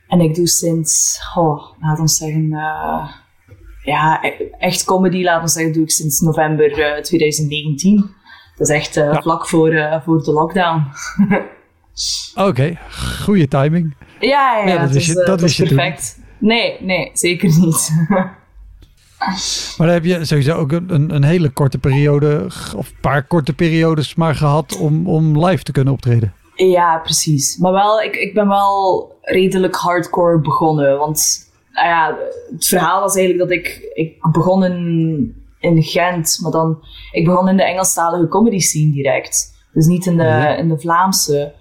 [0.09, 3.09] En ik doe sinds, oh, laten we zeggen, uh,
[3.83, 4.23] ja,
[4.59, 8.11] echt comedy, laten we zeggen, doe ik sinds november uh, 2019.
[8.57, 9.23] Dat is echt uh, ja.
[9.23, 10.83] vlak voor, voor de lockdown.
[12.35, 12.79] Oké, okay.
[13.23, 13.97] goede timing.
[14.21, 16.19] Ja, ja, ja dat, is, dat is perfect.
[16.39, 17.91] Nee, nee, zeker niet.
[19.19, 22.45] maar dan heb je sowieso ook een, een hele korte periode,
[22.77, 26.33] of een paar korte periodes maar gehad om, om live te kunnen optreden.
[26.55, 27.57] Ja, precies.
[27.57, 30.99] Maar wel, ik, ik ben wel redelijk hardcore begonnen.
[30.99, 32.17] Want nou ja,
[32.53, 36.79] het verhaal was eigenlijk dat ik, ik begon in, in Gent, maar dan,
[37.13, 39.55] ik begon in de Engelstalige comedy scene direct.
[39.73, 41.53] Dus niet in de, in de Vlaamse.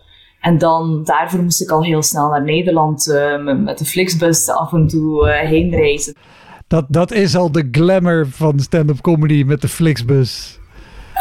[0.42, 4.74] En dan, daarvoor moest ik al heel snel naar Nederland uh, met de Flixbus af
[4.74, 6.16] en toe uh, heen reizen.
[6.76, 10.60] Dat, dat is al de glamour van stand-up comedy met de Flixbus.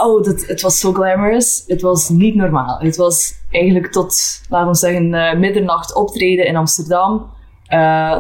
[0.03, 1.65] Oh, dat, het was zo glamorous.
[1.67, 2.79] Het was niet normaal.
[2.79, 7.31] Het was eigenlijk tot, laten we zeggen, uh, middernacht optreden in Amsterdam.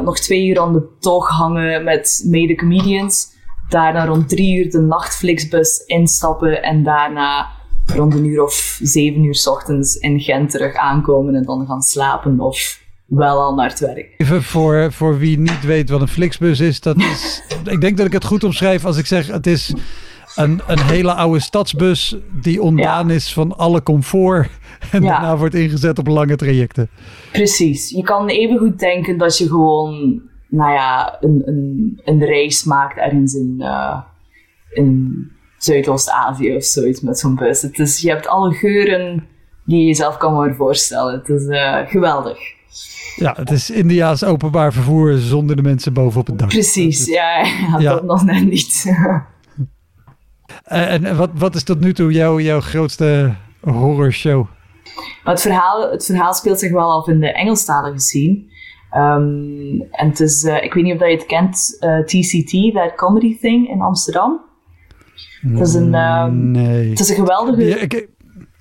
[0.04, 3.32] nog twee uur aan de toog hangen met mede-comedians.
[3.68, 7.50] Daarna rond drie uur de nacht Flixbus instappen en daarna
[7.86, 12.40] rond een uur of zeven uur ochtends in Gent terug aankomen en dan gaan slapen
[12.40, 14.14] of wel al naar het werk.
[14.16, 18.06] Even voor, voor wie niet weet wat een Flixbus is, dat is ik denk dat
[18.06, 19.74] ik het goed omschrijf als ik zeg het is
[20.34, 23.14] een, een hele oude stadsbus die ontdaan ja.
[23.14, 24.50] is van alle comfort
[24.92, 25.08] en ja.
[25.08, 26.88] daarna wordt ingezet op lange trajecten.
[27.32, 27.90] Precies.
[27.90, 32.96] Je kan even goed denken dat je gewoon nou ja, een, een, een reis maakt
[32.96, 34.00] ergens in, uh,
[34.70, 35.14] in
[35.58, 37.62] Zuidoost-Azië of zoiets met zo'n bus.
[37.62, 39.26] Het is, je hebt alle geuren
[39.64, 41.14] die je jezelf kan maar voorstellen.
[41.14, 42.38] Het is uh, geweldig.
[43.16, 46.48] Ja, het is India's openbaar vervoer zonder de mensen bovenop het dak.
[46.48, 48.94] Precies, is, ja, dat nog net niet.
[50.64, 54.46] en en wat, wat is tot nu toe jouw, jouw grootste horrorshow?
[55.24, 58.52] Maar het, verhaal, het verhaal speelt zich wel af in de Engelstalige scene.
[58.96, 62.94] Um, en het is, uh, ik weet niet of je het kent, uh, TCT, That
[62.94, 64.40] Comedy Thing in Amsterdam.
[65.40, 66.90] Het is een, um, nee.
[66.90, 67.64] het is een geweldige...
[67.64, 68.08] Ja, ik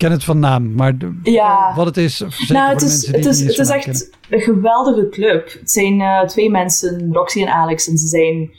[0.04, 1.74] ken het van naam, maar de, ja.
[1.76, 4.10] wat het is, nou, het voor is, het is, het is echt kennen.
[4.30, 5.54] een geweldige club.
[5.60, 8.51] Het zijn uh, twee mensen, Roxy en Alex, en ze zijn...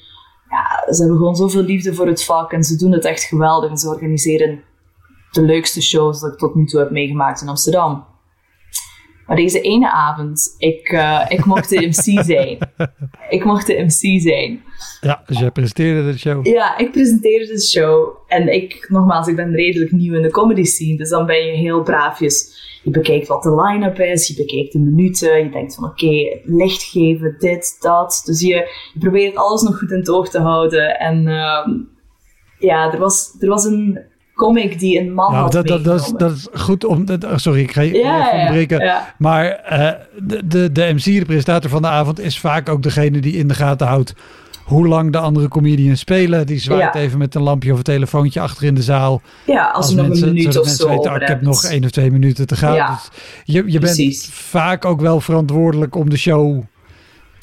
[0.51, 3.71] Ja, ze hebben gewoon zoveel liefde voor het vak en ze doen het echt geweldig.
[3.71, 4.63] En ze organiseren
[5.31, 8.05] de leukste shows dat ik tot nu toe heb meegemaakt in Amsterdam.
[9.27, 12.64] Maar deze ene avond, ik, uh, ik mocht de MC zijn.
[13.29, 14.63] Ik mocht de MC zijn.
[15.01, 16.47] Ja, dus jij presenteerde de show.
[16.47, 18.17] Ja, ik presenteerde de show.
[18.27, 20.97] En ik, nogmaals, ik ben redelijk nieuw in de comedy scene.
[20.97, 22.63] Dus dan ben je heel braafjes.
[22.83, 24.29] Je bekijkt wat de line-up is.
[24.29, 25.45] Je bekijkt de minuten.
[25.45, 28.23] Je denkt van, oké, okay, licht geven, dit, dat.
[28.25, 28.55] Dus je,
[28.93, 30.99] je probeert alles nog goed in het oog te houden.
[30.99, 31.69] En uh,
[32.59, 33.99] ja, er was, er was een
[34.35, 37.05] comic die een man had dat, dat, dat, is, dat is goed om...
[37.05, 37.95] Dat, sorry, ik ga je
[38.69, 39.15] ja.
[39.19, 39.91] Maar uh,
[40.23, 42.21] de, de, de MC, de presentator van de avond...
[42.21, 44.15] is vaak ook degene die in de gaten houdt...
[44.65, 46.47] hoe lang de andere comedians spelen.
[46.47, 49.21] Die zwaait even met een lampje of een telefoontje achter in de zaal.
[49.47, 51.65] Ja, als, als nog mensen, een minuut of mensen zo weten, oh, ik heb nog
[51.65, 52.91] één of twee minuten te gaan.
[52.95, 53.09] Dus
[53.45, 56.63] je je bent vaak ook wel verantwoordelijk om de show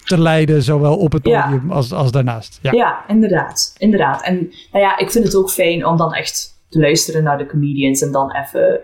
[0.03, 1.73] te leiden, zowel op het podium Ja.
[1.73, 2.59] als, als daarnaast.
[2.61, 2.71] Ja.
[2.71, 3.75] Ja, inderdaad.
[3.77, 4.23] inderdaad.
[4.23, 4.35] En
[4.71, 8.01] nou ja, ik vind het ook fijn om dan echt te luisteren naar de comedians
[8.01, 8.81] en dan even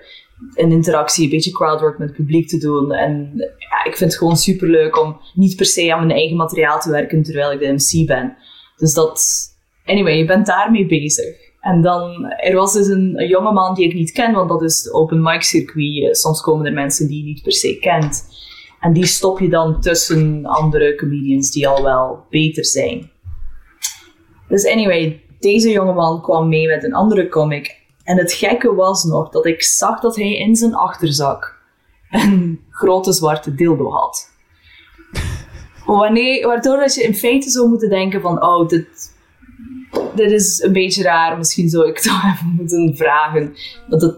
[0.54, 2.92] een interactie, een beetje crowdwork met het publiek te doen.
[2.92, 6.80] En ja, ik vind het gewoon superleuk om niet per se aan mijn eigen materiaal
[6.80, 8.38] te werken terwijl ik de MC ben.
[8.76, 9.46] Dus dat,
[9.86, 11.36] anyway, je bent daarmee bezig.
[11.60, 14.84] En dan, er was dus een, een jongeman die ik niet ken, want dat is
[14.84, 16.18] het open mic circuit.
[16.18, 18.26] Soms komen er mensen die je niet per se kent.
[18.80, 23.12] En die stop je dan tussen andere comedians die al wel beter zijn.
[24.48, 27.77] Dus anyway, deze jongeman kwam mee met een andere comic.
[28.08, 31.58] En het gekke was nog dat ik zag dat hij in zijn achterzak
[32.10, 34.30] een grote zwarte dildo had.
[35.86, 39.14] Wanneer, waardoor dat je in feite zou moeten denken van, oh, dit,
[40.16, 43.56] dit is een beetje raar, misschien zou ik toch even moeten vragen.
[43.90, 44.18] Dat het,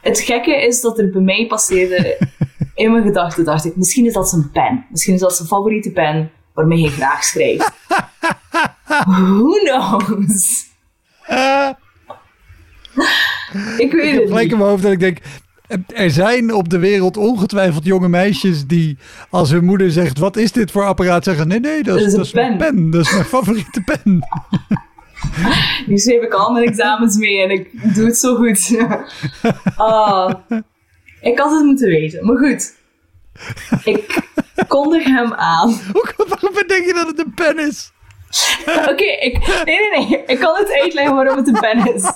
[0.00, 2.18] het gekke is dat er bij mij passeerde,
[2.74, 4.86] in mijn gedachten dacht ik, misschien is dat zijn pen.
[4.90, 7.72] Misschien is dat zijn favoriete pen waarmee hij graag schrijft.
[9.06, 10.66] Who knows?
[13.84, 14.50] ik weet ik het niet.
[14.52, 15.18] in mijn hoofd dat ik denk...
[15.86, 18.98] Er zijn op de wereld ongetwijfeld jonge meisjes die
[19.30, 20.18] als hun moeder zegt...
[20.18, 21.24] Wat is dit voor apparaat?
[21.24, 22.74] Zeggen nee, nee, dat is, Dat is dat mijn pen.
[22.74, 22.90] pen.
[22.90, 24.20] Dat is mijn favoriete pen.
[25.86, 28.78] Nu schreef ik al mijn examens mee en ik doe het zo goed.
[29.76, 30.34] Ah,
[31.20, 32.74] ik had het moeten weten, maar goed.
[33.84, 34.20] Ik
[34.68, 35.80] kondig hem aan.
[35.92, 37.92] Hoe- Waarom denk je dat het een pen is?
[38.66, 40.22] Oké, ik, nee, nee, nee.
[40.26, 42.12] Ik kan het uitleggen waarom het een pen is.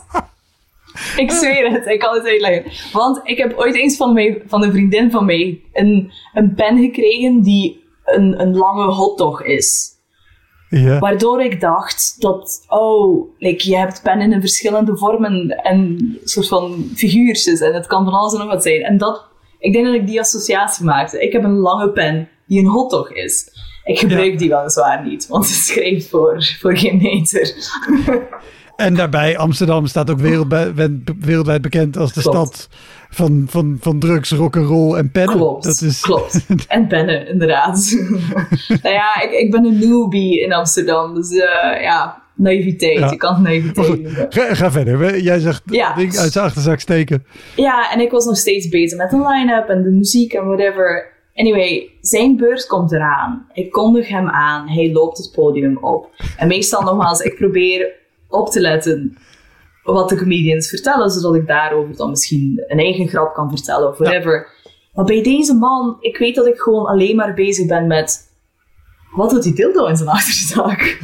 [1.17, 2.73] Ik zweer het, ik kan het uitleggen.
[2.93, 7.43] Want ik heb ooit eens van, van een vriendin van mij een, een pen gekregen
[7.43, 9.91] die een, een lange hotdog is.
[10.69, 10.99] Ja.
[10.99, 16.91] Waardoor ik dacht dat, oh, like, je hebt pennen in verschillende vormen en soort van
[16.95, 18.83] figuurtjes en het kan van alles en nog wat zijn.
[18.83, 19.27] En dat,
[19.59, 21.23] ik denk dat ik die associatie maakte.
[21.23, 23.49] Ik heb een lange pen die een hotdog is.
[23.85, 27.55] Ik gebruik die weliswaar niet, want het schrijft voor, voor geen meter.
[28.77, 30.73] En daarbij, Amsterdam staat ook wereldwijd,
[31.21, 32.37] wereldwijd bekend als de Klopt.
[32.37, 32.69] stad
[33.11, 35.37] van, van, van drugs, rock'n'roll en pennen.
[35.37, 36.47] Klopt, Dat is, klopt.
[36.69, 37.97] En pennen, inderdaad.
[38.83, 42.99] nou ja, ik, ik ben een newbie in Amsterdam, dus eh, ja, naïviteit.
[42.99, 43.11] Ja.
[43.11, 45.21] Je kan naïviteit ga, ga verder.
[45.21, 45.95] Jij zegt Ja.
[45.95, 47.25] ding uit zijn achterzak steken.
[47.57, 51.11] Ja, en ik was nog steeds bezig met een line-up en de muziek en whatever.
[51.35, 53.47] Anyway, zijn beurt komt eraan.
[53.53, 54.69] Ik kondig hem aan.
[54.69, 56.09] Hij loopt het podium op.
[56.37, 58.01] En meestal nogmaals, ik probeer
[58.33, 59.17] op te letten
[59.83, 63.99] wat de comedians vertellen, zodat ik daarover dan misschien een eigen grap kan vertellen of
[63.99, 64.49] whatever.
[64.93, 68.31] Maar bij deze man, ik weet dat ik gewoon alleen maar bezig ben met...
[69.13, 70.81] Wat doet die dildo in zijn achterzak?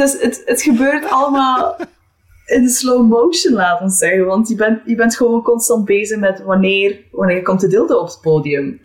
[0.00, 1.76] dus het, het gebeurt allemaal
[2.46, 4.26] in slow motion, laten we zeggen.
[4.26, 8.06] Want je bent, je bent gewoon constant bezig met wanneer, wanneer komt de dildo op
[8.06, 8.80] het podium.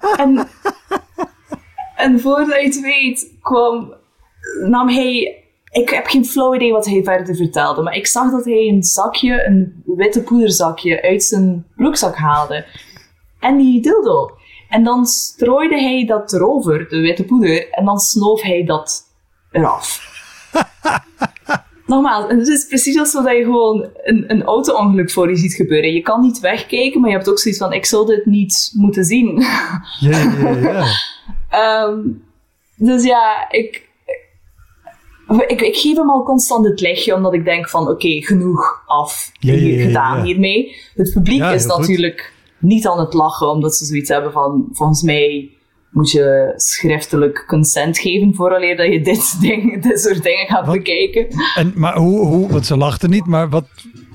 [0.16, 0.48] en,
[1.98, 3.94] en voordat je het weet, kwam,
[4.64, 5.42] nam hij...
[5.70, 8.82] Ik heb geen flow idee wat hij verder vertelde, maar ik zag dat hij een
[8.82, 12.66] zakje, een witte poederzakje, uit zijn broekzak haalde.
[13.40, 14.30] En die dildo.
[14.68, 19.02] En dan strooide hij dat erover, de witte poeder, en dan snoof hij dat
[19.50, 20.00] eraf.
[21.86, 25.92] Nogmaals, het is precies alsof dat je gewoon een, een auto-ongeluk voor je ziet gebeuren.
[25.92, 29.04] Je kan niet wegkijken, maar je hebt ook zoiets van, ik zou dit niet moeten
[29.04, 29.40] zien.
[29.40, 30.84] Ja, ja, ja.
[31.50, 31.98] Ehm,
[32.76, 33.88] dus ja, ik,
[35.46, 39.30] ik, ik geef hem al constant het lichtje, omdat ik denk van, oké, genoeg af
[39.38, 40.76] Ja, ja, ja, gedaan hiermee.
[40.94, 41.78] Het publiek is goed.
[41.78, 45.50] natuurlijk niet aan het lachen, omdat ze zoiets hebben van, volgens mij
[45.90, 50.74] moet je schriftelijk consent geven vooraleer dat je dit, ding, dit soort dingen gaat Wat?
[50.74, 51.26] bekijken.
[51.54, 53.68] En, maar hoe, hoe, want ze lachten niet, maar wat,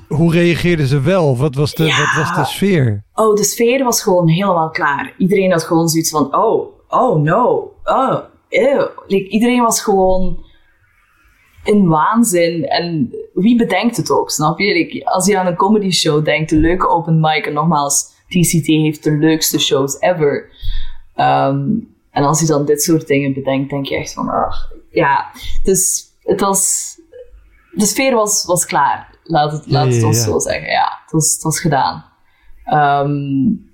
[0.07, 1.37] hoe reageerden ze wel?
[1.37, 3.03] Wat was de, wat was de sfeer?
[3.13, 5.13] Oh, de sfeer was gewoon helemaal klaar.
[5.17, 8.19] Iedereen had gewoon zoiets van, oh, oh no, oh,
[8.49, 8.87] ew.
[9.07, 10.45] Like, iedereen was gewoon
[11.63, 12.65] in waanzin.
[12.65, 14.73] En wie bedenkt het ook, snap je?
[14.73, 18.65] Like, als je aan een comedy show denkt, een leuke open mic, en nogmaals, TCT
[18.65, 20.49] heeft de leukste shows ever.
[21.15, 21.69] Ehm,
[22.11, 25.31] en als je dan dit soort dingen bedenkt, denk je echt van, ach, ja.
[25.63, 26.93] Dus het was,
[27.71, 29.11] de sfeer was, was klaar.
[29.23, 30.23] Laat het, laat het ja, ons ja.
[30.23, 30.99] zo zeggen, ja.
[31.03, 32.05] Het was, het was gedaan.
[32.65, 33.71] Ehm,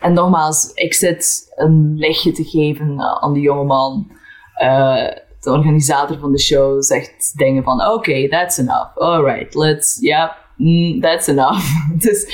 [0.00, 4.10] en nogmaals, ik zit een lichtje te geven aan die jongeman.
[4.54, 8.96] Eh de organisator van de show zegt dingen van: Oké, that's enough.
[8.98, 11.64] Alright, let's, ja, mm, that's enough.
[12.04, 12.26] dus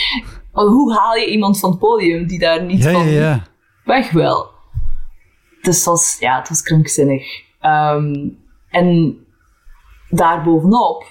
[0.52, 3.46] hoe haal je iemand van het podium die daar niet Ja, van ja.
[3.84, 4.50] weg wil?
[5.62, 7.24] Dus het was, ja, het was krankzinnig.
[7.60, 8.28] Ehm,
[8.70, 9.16] en
[10.08, 11.04] daarbovenop,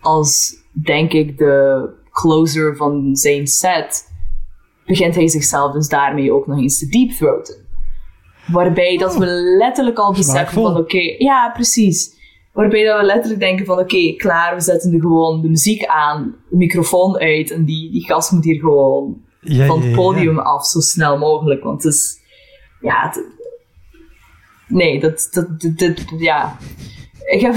[0.00, 4.13] als denk ik de closer van zijn set,
[4.86, 7.54] begint hij zichzelf dus daarmee ook nog eens te deepthroaten.
[8.46, 9.26] Waarbij dat we
[9.58, 12.12] letterlijk al beseffen van oké, ja precies.
[12.52, 16.36] Waarbij dat we letterlijk denken van oké, klaar, we zetten er gewoon de muziek aan,
[16.50, 19.94] de microfoon uit en die, die gast moet hier gewoon Ja, van het ja.
[19.96, 21.62] podium af zo snel mogelijk.
[21.64, 22.18] Want het is,
[22.80, 23.24] ja, het-
[24.68, 26.56] nee, dat, dat, dat, dat- ja.
[27.24, 27.54] Ik heb,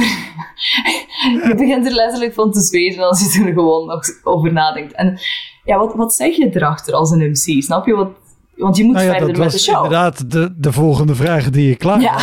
[1.47, 4.93] je begint er letterlijk van te zweten als je er gewoon nog over nadenkt.
[4.93, 5.19] En
[5.68, 7.63] ja, wat, wat zeg je erachter als een MC?
[7.63, 8.09] Snap je wat?
[8.55, 9.76] Want je moet nou verder met de show.
[9.76, 12.18] inderdaad de, de volgende vraag die je klaar ja.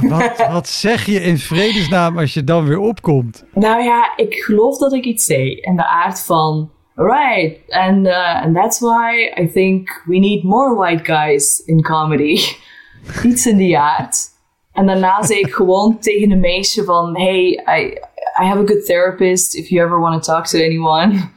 [0.00, 3.44] Wat, wat zeg je in vredesnaam als je dan weer opkomt?
[3.54, 5.54] Nou ja, ik geloof dat ik iets zei.
[5.54, 6.70] In de aard van...
[6.94, 12.40] Right, and, uh, and that's why I think we need more white guys in comedy.
[13.24, 14.28] Iets in die aard.
[14.72, 17.16] En daarna zei ik gewoon tegen een meisje van...
[17.16, 17.98] Hey, I,
[18.42, 21.30] I have a good therapist if you ever want to talk to anyone.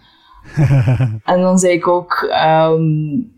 [1.24, 2.34] en dan zei ik ook...
[2.48, 3.32] Um,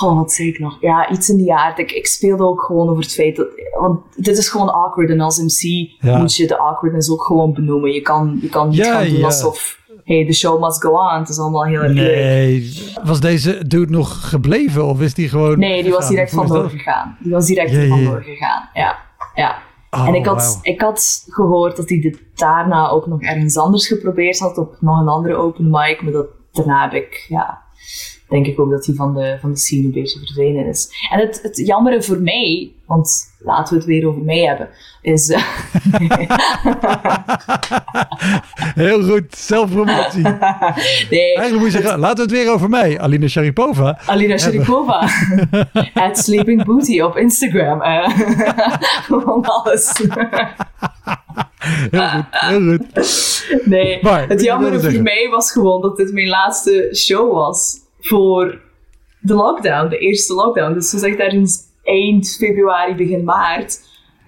[0.00, 0.76] Oh, wat zei ik nog?
[0.80, 1.78] Ja, iets in die aard.
[1.78, 3.46] Ik, ik speelde ook gewoon over het feit dat...
[3.78, 5.10] Want dit is gewoon awkward.
[5.10, 7.92] En als MC moet je de awkwardness ook gewoon benoemen.
[7.92, 9.84] Je kan, je kan niet gaan doen alsof...
[10.04, 11.18] Hey, the show must go on.
[11.18, 12.72] Het is allemaal heel erg Nee.
[13.04, 14.84] Was deze dude nog gebleven?
[14.84, 15.58] Of is die gewoon...
[15.58, 17.16] Nee, die was direct vandoor gegaan.
[17.20, 18.68] Die was direct yeah, vandoor gegaan.
[18.74, 18.98] Ja,
[19.34, 19.58] ja.
[20.04, 24.38] En ik had, ik had gehoord dat hij dit daarna ook nog ergens anders geprobeerd
[24.38, 24.58] had.
[24.58, 26.02] Op nog een andere open mic.
[26.02, 27.26] Maar dat, daarna heb ik...
[27.28, 27.65] Ja,
[28.28, 30.88] denk ik ook dat hij van de, van de scene een beetje verdwenen is.
[31.10, 34.68] En het, het jammere voor mij, want laten we het weer over mij hebben,
[35.02, 35.30] is...
[35.30, 35.38] Uh...
[38.74, 40.22] Heel goed, zelfpromotie.
[41.10, 41.34] nee.
[41.34, 43.98] Eigenlijk moet je zeggen, laten we het weer over mij, Alina Sharipova.
[44.06, 45.08] Alina Sharipova.
[45.94, 47.82] At Sleeping Booty op Instagram.
[47.82, 48.08] Uh,
[49.42, 49.92] alles.
[51.90, 53.64] heel goed, heel goed.
[53.64, 58.60] Nee, maar, het jammere voor mij was gewoon dat dit mijn laatste show was voor
[59.20, 60.72] de lockdown, de eerste lockdown.
[60.72, 63.80] Dus zo zegt ergens eind februari, begin maart.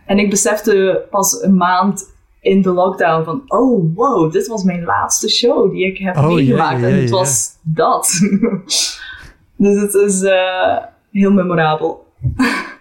[0.06, 4.84] En ik besefte pas een maand in de lockdown van, oh wow, dit was mijn
[4.84, 6.82] laatste show die ik heb oh, meegemaakt.
[6.82, 8.18] en het was dat.
[9.56, 10.76] dus het is uh,
[11.12, 12.06] heel memorabel.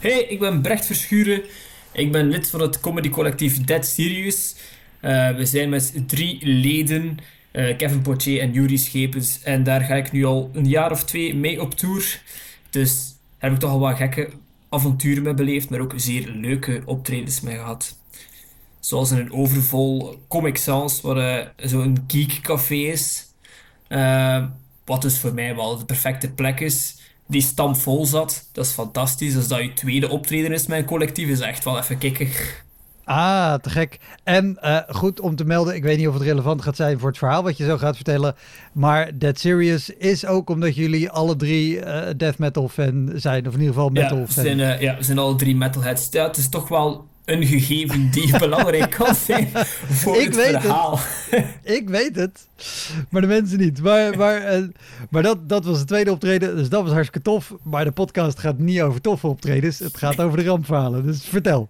[0.00, 1.42] Hey, ik ben Brecht Verschuren.
[1.92, 4.56] Ik ben lid van het comedy collectief Dead Serious.
[5.02, 7.16] Uh, we zijn met drie leden
[7.52, 9.42] uh, Kevin Potier en Yuri Schepens.
[9.42, 12.22] En daar ga ik nu al een jaar of twee mee op tour.
[12.70, 14.30] Dus heb ik toch al wat gekke
[14.68, 17.98] avonturen mee beleefd, maar ook zeer leuke optredens mee gehad.
[18.80, 23.26] Zoals in een overvol Comic Sans, waar uh, zo'n geek café is.
[23.88, 24.44] Uh,
[24.84, 26.98] wat dus voor mij wel de perfecte plek is.
[27.26, 28.48] Die stampvol zat.
[28.52, 29.36] Dat is fantastisch.
[29.36, 32.28] Als dat je tweede optreden is met een collectief, is echt wel even kicken.
[33.10, 33.98] Ah, te gek.
[34.24, 37.08] En uh, goed om te melden, ik weet niet of het relevant gaat zijn voor
[37.08, 38.34] het verhaal wat je zo gaat vertellen.
[38.72, 43.46] Maar Dead Serious is ook omdat jullie alle drie uh, death metal fan zijn.
[43.46, 44.44] Of in ieder geval metal ja, fan.
[44.44, 46.08] Zijn, uh, ja, we zijn alle drie metalheads.
[46.10, 49.48] Ja, het is toch wel een gegeven die belangrijk kan zijn
[49.88, 50.98] voor ik het weet verhaal.
[50.98, 51.44] Het.
[51.78, 52.48] ik weet het,
[53.08, 53.82] maar de mensen niet.
[53.82, 54.68] Maar, maar,
[55.10, 57.54] maar dat, dat was het tweede optreden, dus dat was hartstikke tof.
[57.62, 61.06] Maar de podcast gaat niet over toffe optredens, het gaat over de rampverhalen.
[61.06, 61.68] Dus vertel.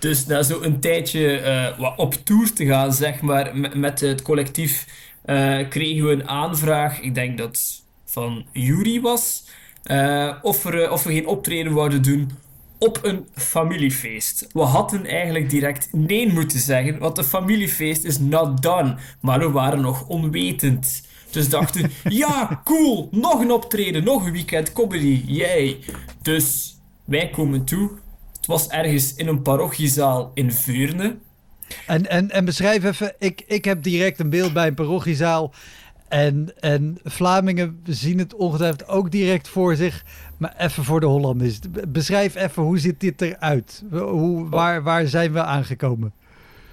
[0.00, 1.42] Dus na zo een tijdje
[1.78, 4.86] uh, op tour te gaan, zeg maar, met, het collectief,
[5.24, 7.00] uh, kregen we een aanvraag.
[7.00, 9.44] Ik denk dat van Yuri was.
[9.84, 12.30] Uh, of, er, of we geen optreden wouden doen
[12.78, 14.46] op een familiefeest.
[14.52, 18.96] We hadden eigenlijk direct nee moeten zeggen, want een familiefeest is not done.
[19.20, 21.02] Maar we waren nog onwetend.
[21.30, 21.90] Dus dachten,
[22.24, 25.78] ja, cool, nog een optreden, nog een weekend comedy, yay.
[26.22, 28.09] Dus wij komen toe het
[28.50, 31.16] was ergens in een parochiezaal in Veurne.
[31.86, 35.52] En, en, en beschrijf even, ik, ik heb direct een beeld bij een parochiezaal.
[36.08, 40.04] En, en Vlamingen zien het ongetwijfeld ook direct voor zich.
[40.36, 41.58] Maar even voor de Hollanders.
[41.88, 43.82] Beschrijf even, hoe ziet dit eruit?
[43.90, 46.12] Hoe, waar, waar zijn we aangekomen?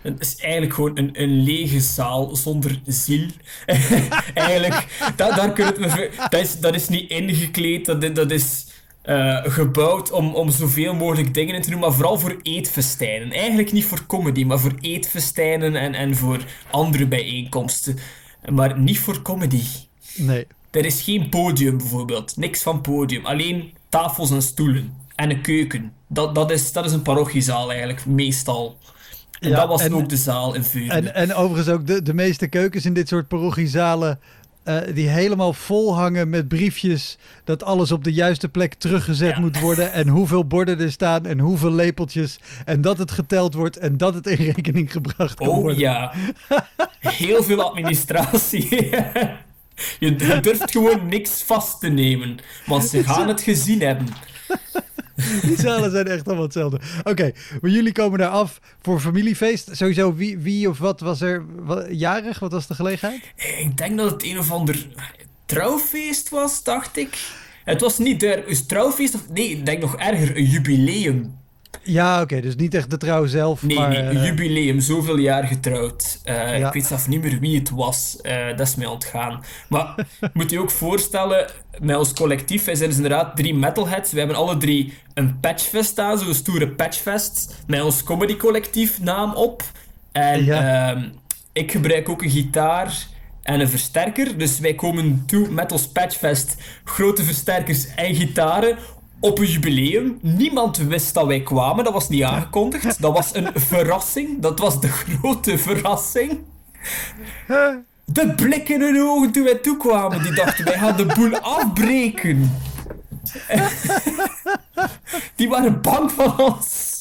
[0.01, 3.27] Het is eigenlijk gewoon een, een lege zaal zonder ziel.
[4.33, 8.65] eigenlijk, dat, daar kun je het, dat, is, dat is niet ingekleed, dat, dat is
[9.07, 13.31] uh, gebouwd om, om zoveel mogelijk dingen in te doen, maar vooral voor eetfestijnen.
[13.31, 17.97] Eigenlijk niet voor comedy, maar voor eetfestijnen en, en voor andere bijeenkomsten.
[18.49, 19.61] Maar niet voor comedy.
[20.15, 20.47] Nee.
[20.71, 22.37] Er is geen podium bijvoorbeeld.
[22.37, 23.25] Niks van podium.
[23.25, 24.93] Alleen tafels en stoelen.
[25.15, 25.93] En een keuken.
[26.07, 28.77] Dat, dat, is, dat is een parochiezaal eigenlijk, meestal.
[29.39, 30.91] En dat was ook de zaal in Vuren.
[30.91, 34.19] En, en overigens ook de, de meeste keukens in dit soort parochiezalen
[34.67, 37.17] uh, die helemaal vol hangen met briefjes.
[37.43, 39.91] Dat alles op de juiste plek teruggezet moet worden.
[39.91, 42.39] En hoeveel borden er staan en hoeveel lepeltjes.
[42.65, 45.73] En dat het geteld wordt en dat het in rekening gebracht kan oh, worden.
[45.73, 46.13] Oh ja.
[46.99, 48.89] Heel veel administratie.
[49.99, 52.37] Je durft gewoon niks vast te nemen.
[52.65, 54.07] Want ze gaan het gezien hebben.
[55.47, 56.79] Die zalen zijn echt allemaal hetzelfde.
[57.03, 59.69] Oké, maar jullie komen daar af voor familiefeest.
[59.71, 61.45] Sowieso, wie, wie of wat was er
[61.89, 62.39] jarig?
[62.39, 63.21] Wat was de gelegenheid?
[63.35, 64.87] Ik denk dat het een of ander
[65.45, 67.17] trouwfeest was, dacht ik.
[67.63, 71.35] Het was niet er, een trouwfeest of nee, ik denk nog erger, een jubileum.
[71.83, 73.63] Ja, oké, dus niet echt de trouw zelf.
[73.63, 76.19] Nee, maar, nee, eh, jubileum, zoveel jaar getrouwd.
[76.23, 76.67] Eh, Ja.
[76.67, 79.43] Ik weet zelf niet meer wie het was, Eh, dat is mij ontgaan.
[79.69, 79.95] Maar
[80.33, 81.49] moet je ook voorstellen,
[81.81, 84.11] met ons collectief, wij zijn dus inderdaad drie metalheads.
[84.11, 89.33] We hebben alle drie een patchfest aan, zo'n stoere patchfest, met ons comedy collectief naam
[89.33, 89.63] op.
[90.11, 90.89] En Ja.
[90.91, 91.03] ehm,
[91.53, 93.07] ik gebruik ook een gitaar
[93.43, 94.37] en een versterker.
[94.37, 98.77] Dus wij komen toe met ons patchfest, grote versterkers en gitaren
[99.19, 100.17] op een jubileum.
[100.21, 103.01] Niemand wist dat wij kwamen, dat was niet aangekondigd.
[103.01, 106.39] Dat was een verrassing, dat was de grote verrassing.
[108.05, 112.51] De blik in hun ogen toen wij toekwamen, die dachten wij gaan de boel afbreken.
[115.35, 116.95] Die waren bang van ons.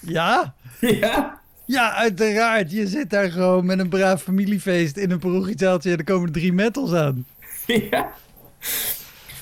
[0.00, 0.54] Ja?
[0.80, 1.40] Ja.
[1.66, 2.72] Ja, uiteraard.
[2.72, 6.52] Je zit daar gewoon met een braaf familiefeest in een parochiezaaltje en er komen drie
[6.52, 7.26] metals aan.
[7.66, 8.12] Ja.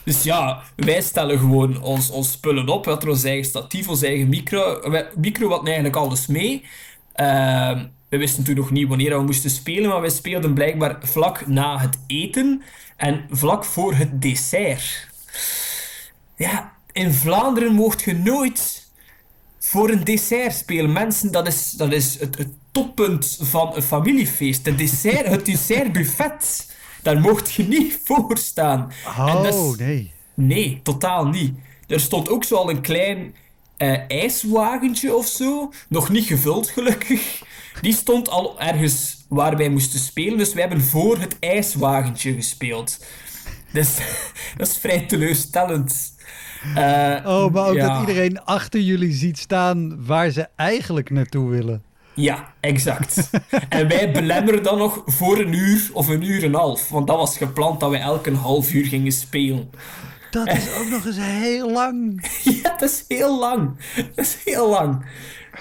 [0.04, 2.84] Dus ja, wij stellen gewoon ons, ons spullen op.
[2.84, 4.90] We hadden ons eigen statief, ons eigen micro.
[4.90, 6.64] Wij- Micro had eigenlijk alles mee.
[7.12, 11.46] Ehm, we wisten toen nog niet wanneer we moesten spelen, maar wij speelden blijkbaar vlak
[11.46, 12.62] na het eten
[12.96, 15.08] en vlak voor het dessert.
[16.36, 18.88] Ja, in Vlaanderen mocht je nooit
[19.58, 20.92] voor een dessert spelen.
[20.92, 24.66] Mensen, dat is, dat is het, het toppunt van een familiefeest.
[24.66, 26.68] Het, dessert, het dessertbuffet.
[27.02, 28.92] Daar mocht je niet voor staan.
[29.06, 30.12] Oh, nee.
[30.34, 31.54] Nee, totaal niet.
[31.86, 33.34] Er stond ook zo al een klein
[33.76, 35.72] eh, ijswagentje of zo.
[35.88, 37.42] Nog niet gevuld, gelukkig.
[37.80, 40.38] Die stond al ergens waar wij moesten spelen.
[40.38, 43.04] Dus wij hebben voor het ijswagentje gespeeld.
[43.72, 43.96] Dus
[44.56, 46.14] dat is vrij teleurstellend.
[46.74, 47.88] Eh, Oh, maar ook ja.
[47.88, 51.82] dat iedereen achter jullie ziet staan waar ze eigenlijk naartoe willen.
[52.20, 53.30] Ja, exact.
[53.68, 56.88] en wij belemmeren dan nog voor een uur of een uur en een half.
[56.88, 59.70] Want dat was gepland dat wij elke half uur gingen spelen.
[60.30, 62.26] Dat is ook nog eens heel lang.
[62.62, 63.70] Ja, dat is heel lang.
[64.14, 65.04] Dat is heel lang.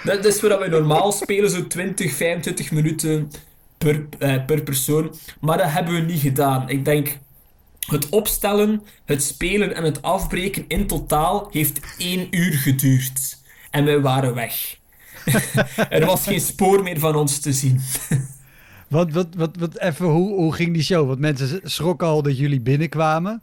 [0.04, 3.30] Dat is waar we normaal spelen, zo 20, 25 minuten
[3.78, 5.14] per, eh, per persoon.
[5.40, 6.68] Maar dat hebben we niet gedaan.
[6.68, 7.18] Ik denk,
[7.86, 13.38] het opstellen, het spelen en het afbreken in totaal heeft één uur geduurd.
[13.70, 14.78] En wij waren weg.
[15.90, 17.80] er was geen spoor meer van ons te zien.
[18.90, 21.06] Wat, wat, wat, wat, even, hoe, hoe ging die show?
[21.06, 23.42] Want mensen schrokken al dat jullie binnenkwamen.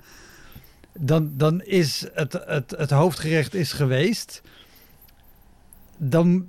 [0.99, 4.41] Dan, dan is het, het, het hoofdgerecht is geweest.
[5.97, 6.47] Dan,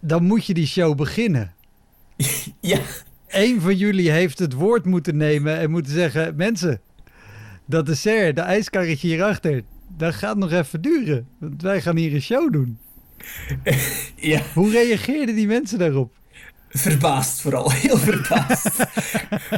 [0.00, 1.54] dan moet je die show beginnen.
[2.60, 2.80] ja.
[3.26, 6.36] Eén van jullie heeft het woord moeten nemen en moeten zeggen...
[6.36, 6.80] Mensen,
[7.66, 9.62] dat dessert, de ijskarretje hierachter...
[9.96, 11.26] dat gaat nog even duren.
[11.38, 12.78] Want wij gaan hier een show doen.
[14.16, 14.42] Ja.
[14.54, 16.18] Hoe reageerden die mensen daarop?
[16.72, 18.86] Verbaasd vooral, heel verbaasd.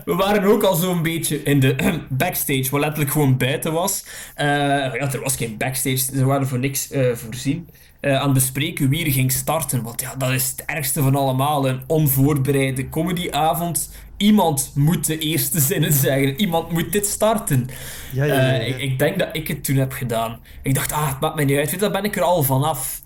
[0.04, 1.76] We waren ook al zo'n beetje in de
[2.08, 4.04] backstage, wat letterlijk gewoon buiten was.
[4.34, 7.68] Eh, ja, er was geen backstage, ze waren voor niks eh, voorzien.
[8.02, 9.82] Eh, aan het bespreken wie er ging starten.
[9.82, 11.68] Want ja, dat is het ergste van allemaal.
[11.68, 13.90] Een onvoorbereide comedyavond.
[14.16, 16.40] Iemand moet de eerste zinnen zeggen.
[16.40, 17.68] Iemand moet dit starten.
[18.12, 20.40] Ja, ja, ik, ik denk dat ik het toen heb gedaan.
[20.62, 21.70] Ik dacht, ah, het maakt mij niet uit.
[21.70, 23.01] Weet Daar ben ik er al vanaf.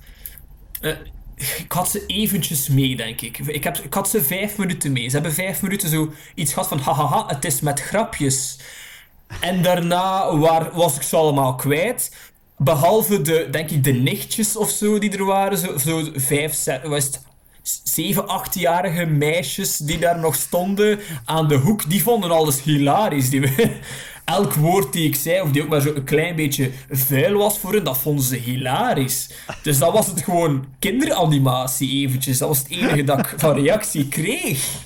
[0.80, 0.92] Eh,
[1.36, 3.38] ik had ze eventjes mee, denk ik.
[3.38, 5.08] Ik, heb, ik had ze vijf minuten mee.
[5.08, 8.58] Ze hebben vijf minuten zo iets gehad van hahaha, het is met grapjes.
[9.40, 12.12] En daarna waar, was ik ze allemaal kwijt.
[12.58, 15.58] Behalve de, denk ik, de nichtjes of zo die er waren.
[15.58, 17.10] Zo, zo vijf, zes,
[17.84, 21.90] zeven, achtjarige meisjes die daar nog stonden aan de hoek.
[21.90, 23.30] Die vonden alles hilarisch.
[23.30, 23.52] Die,
[24.26, 27.58] elk woord die ik zei, of die ook maar zo een klein beetje vuil was
[27.58, 29.30] voor hen, dat vonden ze hilarisch.
[29.62, 32.38] Dus dat was het gewoon kinderanimatie eventjes.
[32.38, 34.84] Dat was het enige dat ik van reactie kreeg.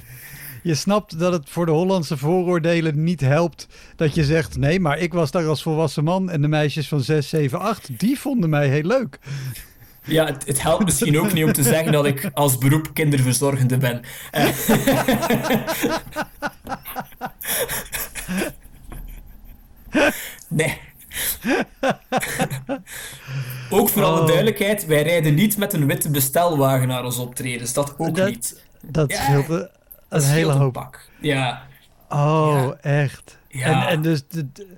[0.62, 3.66] Je snapt dat het voor de Hollandse vooroordelen niet helpt
[3.96, 4.56] dat je zegt...
[4.56, 7.98] nee, maar ik was daar als volwassen man en de meisjes van 6, 7, 8...
[7.98, 9.18] die vonden mij heel leuk.
[10.04, 13.76] Ja, het, het helpt misschien ook niet om te zeggen dat ik als beroep kinderverzorgende
[13.76, 14.00] ben.
[20.48, 20.78] Nee.
[23.70, 24.26] ook voor alle Oh.
[24.26, 27.72] duidelijkheid, wij rijden niet met een witte bestelwagen naar ons optredens.
[27.72, 28.64] Dat ook Dat- niet.
[28.82, 29.68] Dat Ja, scheelt een,
[30.08, 30.72] een hele een hoop.
[30.72, 31.08] pak.
[31.20, 31.62] Ja.
[32.08, 33.38] Oh, echt.
[33.48, 33.82] Ja.
[33.82, 34.76] En, en dus de, de-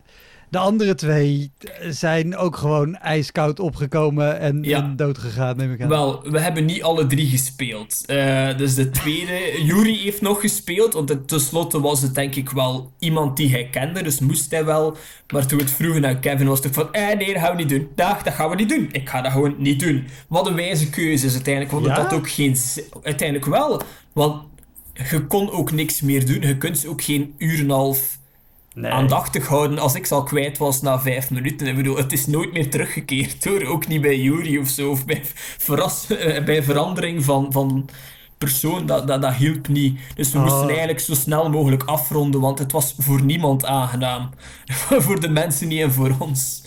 [0.52, 1.52] de andere twee
[1.88, 4.82] zijn ook gewoon ijskoud opgekomen en, Ja.
[4.82, 5.88] en doodgegaan, neem ik aan.
[5.88, 8.06] Wel, we hebben niet alle drie gespeeld.
[8.06, 12.50] Eh, dus de tweede, Yuri heeft nog gespeeld, want het- tenslotte was het denk ik
[12.50, 14.96] wel iemand die hij kende, dus moest hij wel.
[15.32, 17.62] Maar toen we het vroegen aan Kevin was het van, eh nee, dat gaan we
[17.62, 17.88] niet doen.
[17.94, 18.88] Dag, dat gaan we niet doen.
[18.92, 20.04] Ik ga dat gewoon niet doen.
[20.28, 22.56] Wat een wijze keuze is uiteindelijk, want het had ook geen.
[23.02, 23.82] Uiteindelijk wel,
[24.12, 24.42] want
[25.10, 26.40] je kon ook niks meer doen.
[26.40, 28.20] Je kunt ook geen uur en een half
[28.80, 31.66] aandachtig houden als ik al kwijt was na vijf minuten.
[31.66, 33.64] Ik bedoel, het is nooit meer teruggekeerd hoor.
[33.64, 34.90] Ook niet bij Jury of zo.
[34.90, 35.20] Of bij,
[35.58, 37.88] verras, eh, bij verandering van, van
[38.38, 40.00] persoon, dat, dat, dat hielp niet.
[40.14, 40.68] Dus we moesten Oh.
[40.68, 44.30] eigenlijk zo snel mogelijk afronden, want het was voor niemand aangenaam.
[45.04, 46.62] voor de mensen niet en voor ons.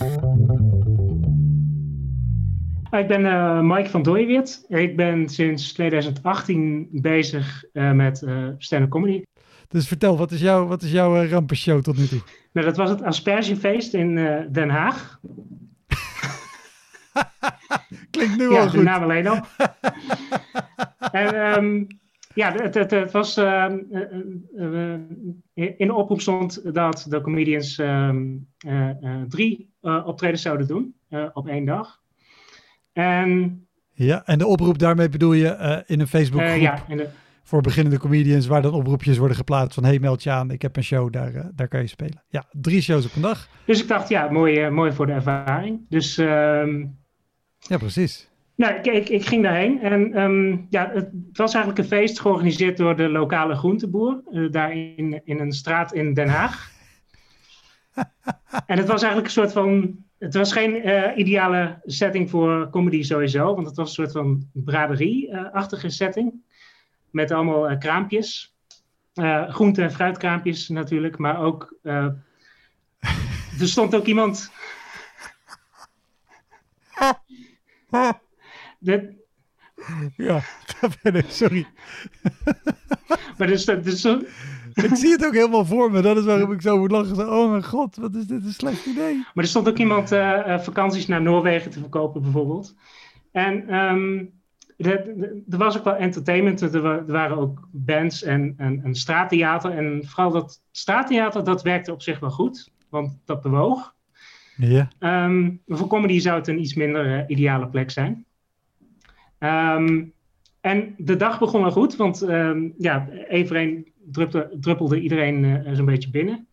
[2.91, 4.66] Ik ben eh, Mike van Dooyeweert.
[4.68, 9.22] Ik ben sinds 2018 bezig eh, met eh stand-up comedy.
[9.68, 12.22] Dus vertel, wat is, jouw wat is jouw eh, rampenshow tot nu toe?
[12.51, 15.20] Nou, dat was het Aspergefeest in eh, Den Haag.
[18.11, 18.84] Klinkt nu ja, al de goed.
[18.84, 19.39] naam alleen al.
[21.11, 21.84] en ehm,
[22.34, 23.38] ja, het, het, het was...
[23.38, 23.78] ehm,
[25.55, 28.26] eh, in de oproep stond dat de comedians ehm,
[28.57, 30.95] eh, eh, drie optredens zouden doen
[31.34, 31.99] op één dag.
[32.93, 33.59] En
[33.91, 37.07] Ja, en de oproep daarmee bedoel je in een Facebookgroep ja, en de,
[37.46, 40.78] voor beginnende comedians, waar dan oproepjes worden geplaatst van hey, meld je aan, ik heb
[40.78, 42.24] een show, daar, eh, daar kan je spelen.
[42.30, 43.50] Ja, drie shows op een dag.
[43.66, 45.86] dus ik dacht, ja, mooi, eh, mooi voor de ervaring.
[45.89, 46.86] Dus ehm,
[47.60, 48.30] Ja, precies.
[48.56, 52.78] Nou, ik, ik, ik ging daarheen en ehm, ja, het was eigenlijk een feest georganiseerd
[52.78, 56.72] door de lokale groenteboer, eh, daar in, in een straat in Den Haag.
[58.66, 60.76] en het was eigenlijk een soort van, het was geen
[61.20, 66.34] ideale setting voor comedy sowieso, want het was een soort van braderie-achtige setting,
[67.16, 68.53] met allemaal eh, kraampjes,
[69.13, 72.05] Eh, groente- en fruitkraampjes natuurlijk, maar ook, eh,
[73.59, 74.51] er stond ook iemand...
[78.80, 79.24] De,
[80.18, 81.68] Ja, ga verder, sorry.
[83.38, 84.05] maar dus, dus,
[84.74, 87.30] Ik zie het ook helemaal voor me, dat is waarom ik zo moet lachen.
[87.32, 89.16] Oh mijn god, wat is dit een slecht idee.
[89.34, 90.09] maar er stond ook iemand
[90.63, 92.76] vakanties naar Noorwegen te verkopen, bijvoorbeeld.
[93.32, 94.26] En ehm,
[94.78, 96.62] er was ook wel entertainment.
[96.62, 99.72] Er, er waren ook bands en, en, en straattheater.
[99.72, 102.72] En vooral dat straattheater, dat werkte op zich wel goed.
[102.90, 103.94] Want dat bewoog.
[104.58, 108.26] Ja, Ehm, voor comedy zou het een iets minder eh, ideale plek zijn.
[109.38, 110.04] Ehm,
[110.62, 115.86] en de dag begon wel goed, want ehm, ja, even druppelde, druppelde iedereen eh, zo'n
[115.86, 116.48] beetje binnen.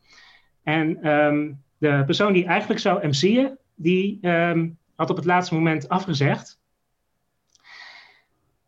[0.63, 0.99] En
[1.79, 4.19] de persoon die eigenlijk zou MC'en, die
[4.95, 6.62] had op het laatste moment afgezegd.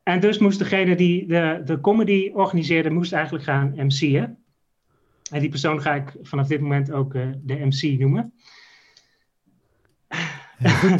[0.05, 4.39] En dus moest degene die de, de comedy organiseerde, moest eigenlijk gaan MC'en.
[5.31, 8.33] En die persoon ga ik vanaf dit moment ook eh, de MC noemen.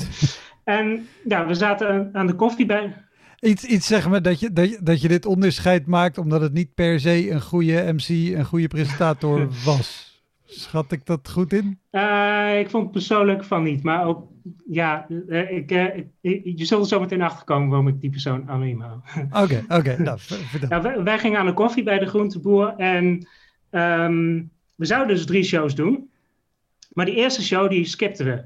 [0.65, 2.97] en ja, we zaten aan- aan de koffie bij.
[3.41, 6.53] Iets, iets zeg maar dat je, dat, je, dat je dit onderscheid maakt omdat het
[6.53, 10.14] niet per se een goede MC, een goede presentator was.
[10.47, 11.79] Schat ik dat goed in?
[11.91, 14.29] Eh, ik vond persoonlijk van niet, maar ook,
[14.67, 18.49] ja, eh, ik, eh, ik- je zult er zo meteen achterkomen waarom ik die persoon
[18.49, 18.99] anoniem hou.
[19.45, 20.19] Oké, oké, nou,
[20.83, 23.27] wij, wij gingen aan de koffie bij de groenteboer en
[23.71, 24.43] ehm,
[24.75, 26.11] we zouden dus drie shows doen.
[26.93, 28.45] Maar die eerste show, die skipten we.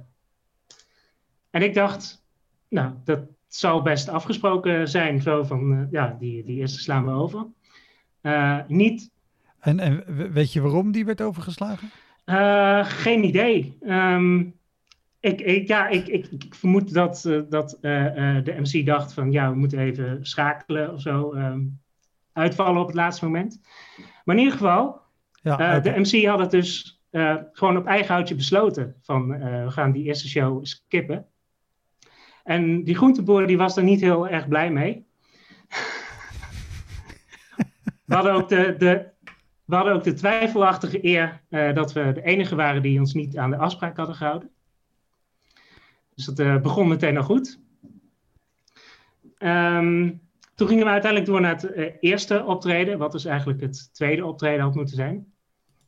[1.51, 2.25] En ik dacht,
[2.69, 5.21] nou, dat zou best afgesproken zijn.
[5.23, 7.47] Zo van, ja, die, die eerste slaan we over.
[8.69, 9.11] Niet,
[9.61, 11.91] En, en we- weet je waarom die werd overgeslagen?
[12.25, 13.77] eh, geen idee.
[13.81, 14.39] Ehm,
[15.21, 18.05] ik, ik, ja, ik, ik, ik vermoed dat, eh, dat eh,
[18.45, 21.33] de MC dacht van, ja, we moeten even schakelen of zo.
[21.33, 21.61] ehm,
[22.33, 23.61] uitvallen op het laatste moment.
[24.25, 25.01] Maar in ieder geval,
[25.43, 27.01] Ja, de MC had het dus
[27.53, 28.95] gewoon op eigen houtje besloten.
[29.03, 29.29] Van
[29.65, 31.27] we gaan die eerste show skippen.
[32.45, 35.07] En die groenteboer die was er niet heel erg blij mee.
[38.05, 39.07] we, hadden ook de, de,
[39.69, 43.37] we hadden ook de twijfelachtige eer eh, dat we de enige waren die ons niet
[43.37, 44.51] aan de afspraak hadden gehouden.
[46.15, 47.61] Dus dat eh, begon meteen al goed.
[49.39, 50.11] Ehm,
[50.55, 54.25] toen gingen we uiteindelijk door naar het eh, eerste optreden, wat dus eigenlijk het tweede
[54.25, 55.33] optreden had moeten zijn.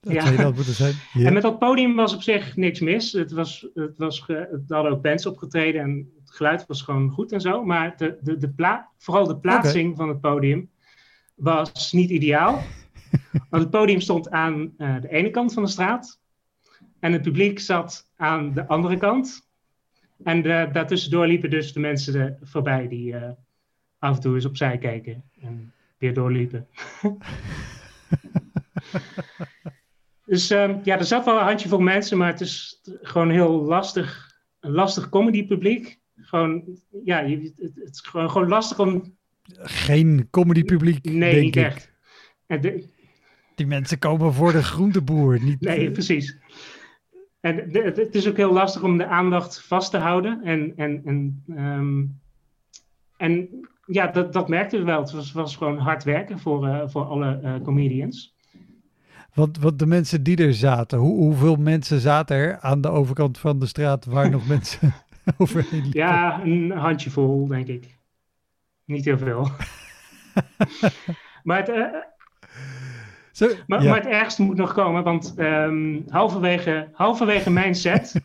[0.01, 0.95] Dat je dat moeten zijn.
[1.27, 3.13] En met dat podium was op zich niks mis.
[3.13, 7.33] Het was, het was het hadden ook bands opgetreden en het geluid was gewoon goed
[7.33, 7.65] en zo.
[7.65, 10.71] Maar de, de, de vooral de plaatsing van het podium
[11.35, 12.63] was niet ideaal.
[13.51, 16.21] Want het podium stond aan eh, de ene kant van de straat.
[17.01, 19.49] En het publiek zat aan de andere kant.
[20.25, 23.31] En de, daartussendoor liepen dus de mensen er voorbij die eh,
[23.99, 25.25] af en toe eens opzij keken.
[25.41, 26.67] En weer doorliepen.
[30.25, 34.37] Dus ehm, ja, er zat wel een handjevol mensen, maar het is gewoon heel lastig,
[34.61, 35.99] een lastig comedy publiek.
[36.17, 36.65] Gewoon,
[37.05, 39.17] ja, je, het, het is gewoon, gewoon lastig om...
[39.63, 41.65] Geen comedy publiek, Nee, denk niet ik.
[41.65, 41.91] echt.
[42.47, 42.89] En de-
[43.61, 45.61] Die mensen komen voor de groenteboer, niet...
[45.61, 46.39] nee, precies.
[47.41, 50.41] En het- is ook heel lastig om de aandacht vast te houden.
[50.45, 52.05] En, en, en, ehm,
[53.17, 53.49] en
[53.87, 55.01] ja, dat, dat merkte we wel.
[55.01, 58.35] Het was, was gewoon hard werken voor, eh, voor alle eh, comedians.
[59.35, 63.39] Want, want de mensen die er zaten, hoe, hoeveel mensen zaten er aan de overkant
[63.39, 64.93] van de straat waar nog mensen
[65.39, 66.01] overheen liepen?
[66.01, 67.99] Ja, een handjevol, denk ik.
[68.85, 69.49] Niet heel veel.
[71.43, 72.20] maar, het, uh, Zo,
[73.67, 73.89] maar, ja.
[73.89, 78.21] maar, het ergste moet nog komen, want um, halverwege, halverwege mijn set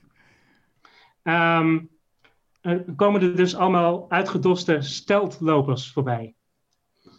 [1.24, 1.90] um,
[2.62, 6.34] uh, komen er dus allemaal uitgedoste steltlopers voorbij.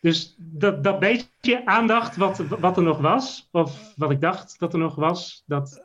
[0.00, 4.72] dus dat, dat beetje aandacht wat, wat er nog was, of wat ik dacht dat
[4.72, 5.82] er nog was, dat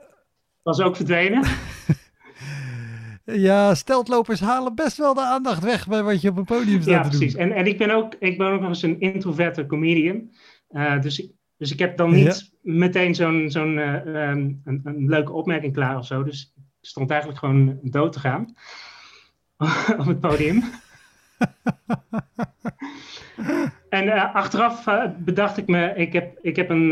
[0.62, 1.44] was ook verdwenen.
[3.26, 6.94] Ja, steltlopers halen best wel de aandacht weg bij wat je op een podium staat
[6.94, 7.20] ja, te doen.
[7.20, 7.36] precies.
[7.36, 10.32] En, en ik, ben ook, ik ben ook nog eens een introverte comedian.
[10.72, 12.72] Uh, dus, ik, dus ik heb dan niet ja.
[12.74, 16.24] meteen zo'n zo'n uh, um, een, een, leuke opmerking klaar of zo.
[16.24, 18.56] Dus ik stond eigenlijk gewoon dood te gaan
[20.00, 20.64] op het podium.
[23.90, 24.86] en uh, achteraf
[25.18, 26.92] bedacht ik me, ik heb, ik, heb een,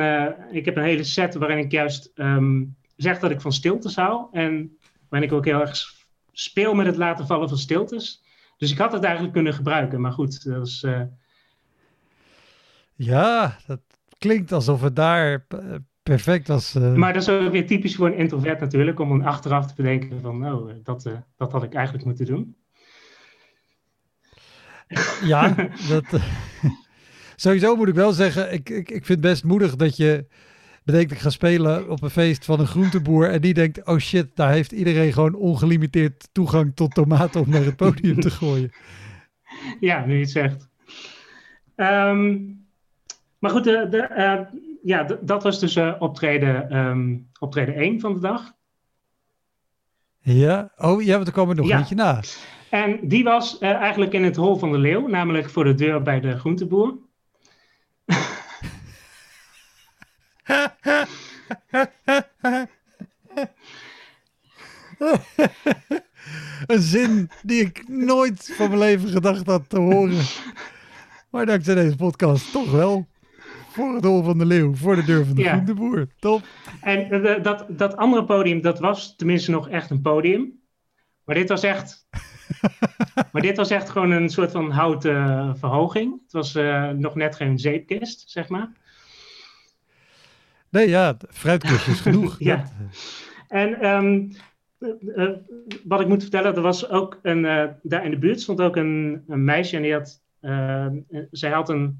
[0.51, 4.27] ik heb een hele set waarin ik juist um, zeg dat ik van stilte zou.
[4.31, 4.77] En
[5.09, 6.01] waarin ik ook heel erg
[6.33, 8.23] speel met het laten vallen van stiltes.
[8.57, 10.83] Dus ik had het eigenlijk kunnen gebruiken, maar goed, dat is...
[10.83, 11.01] Uh...
[12.95, 13.79] Ja, dat
[14.17, 15.45] klinkt alsof het daar
[16.03, 16.75] perfect was.
[16.75, 16.93] Uh...
[16.93, 20.21] Maar dat is ook weer typisch voor een introvert natuurlijk, om dan achteraf te bedenken
[20.21, 22.55] van, nou, dat, uh, dat had ik eigenlijk moeten doen.
[25.23, 25.55] Ja,
[25.89, 26.05] dat...
[27.35, 30.25] sowieso moet ik wel zeggen, ik, ik, ik vind het best moedig dat je
[30.85, 34.35] bedenkt ik ga spelen op een feest van een groenteboer en die denkt, oh shit,
[34.35, 38.71] daar heeft iedereen gewoon ongelimiteerd toegang tot tomaten om naar het podium te gooien.
[39.79, 40.69] Ja, nu je het zegt.
[41.75, 42.65] Um,
[43.39, 48.13] maar goed, de, de, uh, ja, dat was dus uh, optreden, um, optreden 1 van
[48.13, 48.53] de dag.
[50.19, 51.77] Ja, oh ja, want er kwam er nog ja.
[51.77, 52.21] eentje na.
[52.69, 56.01] En die was uh, eigenlijk in het hol van de leeuw, namelijk voor de deur
[56.01, 56.97] bij de groenteboer.
[66.67, 70.21] Een zin die ik nooit van mijn leven gedacht had te horen.
[71.29, 73.07] Maar dankzij deze podcast toch wel.
[73.69, 75.51] Voor het hol van de leeuw, voor de deur van de Ja.
[75.51, 76.07] groenteboer.
[76.19, 76.41] Top.
[76.81, 80.61] En eh, dat, dat andere podium, dat was tenminste nog echt een podium.
[81.25, 82.07] Maar dit was echt.
[83.31, 86.21] maar dit was echt gewoon een soort van houten eh, verhoging.
[86.23, 88.71] Het was eh, nog net geen zeepkist, zeg maar.
[90.73, 92.35] Nee, ja, fruitkistjes genoeg.
[92.49, 92.55] Ja.
[92.55, 92.71] Dat-
[93.47, 94.29] En ehm,
[94.77, 95.35] eh, eh,
[95.83, 98.75] wat ik moet vertellen, er was ook een, eh, daar in de buurt stond ook
[98.75, 100.87] een, een meisje en die had, eh,
[101.31, 101.99] zij had een,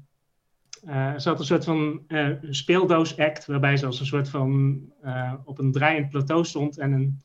[0.84, 5.32] eh, ze had een soort van eh, speeldoos-act, waarbij ze als een soort van eh,
[5.44, 7.20] op een draaiend plateau stond en een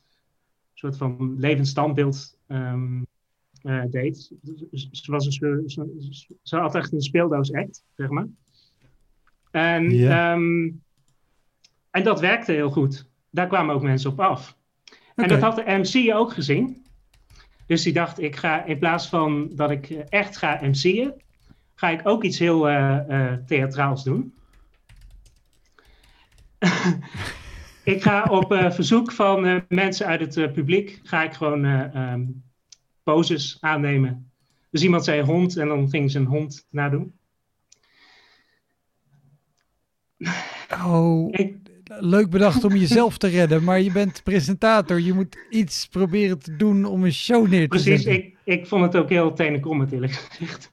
[0.74, 3.02] soort van levend standbeeld ehm,
[3.62, 4.32] eh, deed.
[4.70, 8.26] Dus Ze, was een, ze, ze had echt een speeldoos-act, zeg maar.
[9.50, 10.70] En, ehm,
[11.90, 13.08] en dat werkte heel goed.
[13.30, 14.56] Daar kwamen ook mensen op af.
[15.14, 16.84] En dat had de MC ook gezien.
[17.66, 21.14] Dus die dacht, ik ga in plaats van dat ik eh, echt ga MC'en,
[21.74, 24.34] ga ik ook iets heel eh, eh, theatraals doen.
[27.94, 32.24] ik ga op verzoek van mensen uit het publiek, ga ik gewoon eh, ehm,
[33.02, 34.30] poses aannemen.
[34.70, 37.18] Dus iemand zei hond en dan ging ze een hond nadoen.
[40.84, 41.59] Oh, Ik,
[41.98, 45.00] leuk bedacht om jezelf te redden, maar je bent presentator.
[45.00, 48.24] Je moet iets proberen te doen om een show neer te precies, zetten.
[48.24, 50.72] ik, ik vond het ook heel tenenkommend eerlijk gezegd.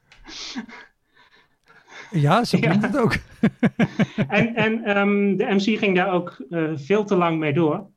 [2.11, 2.68] Ja, zo Ja.
[2.68, 3.15] klinkt het ook.
[4.27, 7.89] En, en ehm, de MC ging daar ook eh, veel te lang mee door.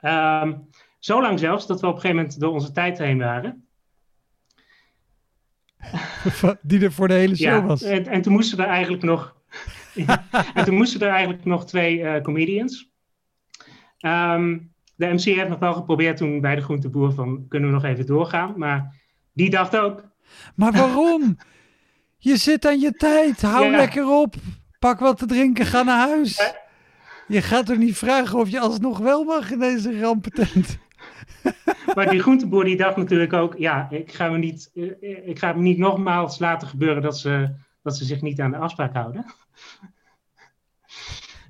[0.00, 0.54] Ehm,
[0.98, 3.66] zo lang zelfs dat we op een gegeven moment door onze tijd heen waren.
[6.62, 7.82] Die er voor de hele show Ja, was.
[7.82, 9.36] en, en toen moesten er eigenlijk nog.
[10.54, 12.90] en toen moesten er eigenlijk nog twee eh, comedians.
[13.98, 14.58] Ehm,
[14.94, 18.06] de MC heeft nog wel geprobeerd toen bij de groenteboer van kunnen we nog even
[18.06, 18.54] doorgaan.
[18.56, 18.94] Maar
[19.32, 20.04] die dacht ook.
[20.54, 21.38] Maar waarom?
[22.18, 23.42] Je zit aan je tijd.
[23.42, 23.76] Hou Ja.
[23.76, 24.34] lekker op.
[24.78, 26.52] Pak wat te drinken, ga naar huis.
[27.26, 30.78] Je gaat er niet vragen of je alsnog wel mag in deze rampentent.
[31.94, 35.52] Maar die groenteboer die dacht natuurlijk ook, ja, ik ga me niet, eh, ik ga
[35.52, 39.24] me niet nogmaals laten gebeuren dat ze, dat ze zich niet aan de afspraak houden.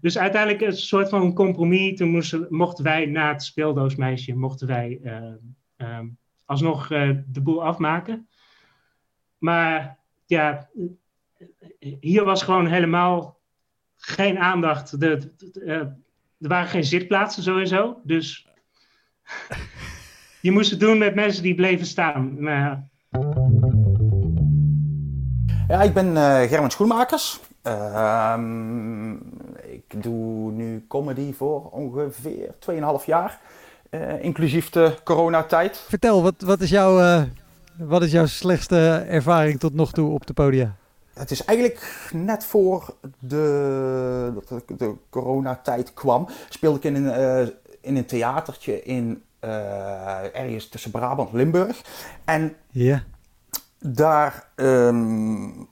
[0.01, 1.97] Dus uiteindelijk een soort van compromis.
[1.99, 5.33] Toen moesten, mochten wij na het speeldoosmeisje, mochten wij eh,
[5.77, 6.07] ehm,
[6.45, 8.29] alsnog eh, de boel afmaken.
[9.39, 10.69] Maar ja,
[12.01, 13.39] hier was gewoon helemaal
[13.97, 15.01] geen aandacht.
[15.01, 15.77] De, de- de- eh,
[16.41, 18.01] er waren geen zitplaatsen sowieso.
[18.05, 18.49] Dus
[20.43, 22.43] je moest het doen met mensen die bleven staan.
[22.43, 22.89] Maar
[25.69, 27.41] ja, ik ben uh, Germen Schoenmakers.
[27.63, 29.13] Ehm,
[29.63, 32.55] ik doe nu comedy voor ongeveer
[33.01, 33.39] 2,5 jaar.
[33.91, 35.77] Uh, inclusief de coronatijd.
[35.89, 37.23] Vertel, wat, wat, is jouw, uh,
[37.77, 40.75] wat is jouw slechtste ervaring tot nog toe op de podia?
[41.15, 47.53] Het is eigenlijk net voor de, dat de, de coronatijd kwam, speelde ik in een,
[47.81, 49.23] in een theatertje in
[50.33, 51.81] ergens tussen Brabant en Limburg.
[52.25, 53.01] En yeah.
[53.79, 55.69] Daar um,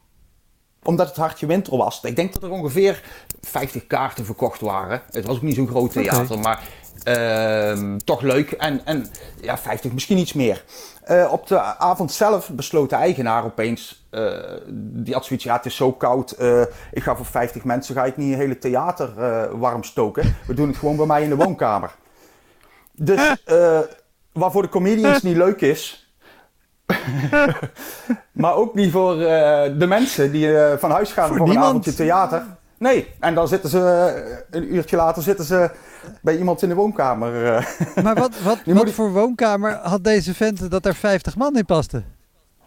[0.87, 2.01] omdat het hartje winter was.
[2.03, 3.03] Ik denk dat er ongeveer
[3.41, 5.03] 50 kaarten verkocht waren.
[5.11, 6.43] Het was ook niet zo'n groot theater, okay.
[6.43, 6.63] maar
[7.05, 8.51] uh, toch leuk.
[8.51, 9.07] En, en
[9.41, 10.65] ja, 50, misschien iets meer.
[11.11, 14.43] Uh, op de avond zelf besloot de eigenaar opeens, uh,
[14.77, 16.61] die had zoiets, ja het is zo koud, uh,
[16.93, 19.11] ik ga voor 50 mensen, ga ik niet een hele theater
[19.59, 20.37] warm stoken.
[20.47, 21.95] We doen het gewoon bij mij in de woonkamer.
[22.93, 23.37] Dus,
[24.33, 26.06] wat voor de comedians niet leuk is,
[28.33, 29.29] maar ook niet voor uh,
[29.79, 32.43] de mensen die uh, van huis gaan voor, voor een avondje theater.
[32.79, 33.79] Nee, en dan zitten ze
[34.27, 35.71] uh, een uurtje later zitten ze
[36.21, 37.31] bij iemand in de woonkamer.
[38.03, 42.03] maar wat, wat, wat voor woonkamer had deze vent dat er 50 man in paste?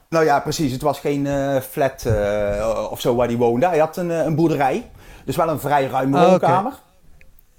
[0.09, 0.71] Nou ja, precies.
[0.71, 1.27] Het was geen
[1.61, 2.05] flat
[2.89, 3.67] of zo waar hij woonde.
[3.67, 4.89] Hij had een, een boerderij.
[5.25, 6.73] Dus wel een vrij ruime Ah, woonkamer.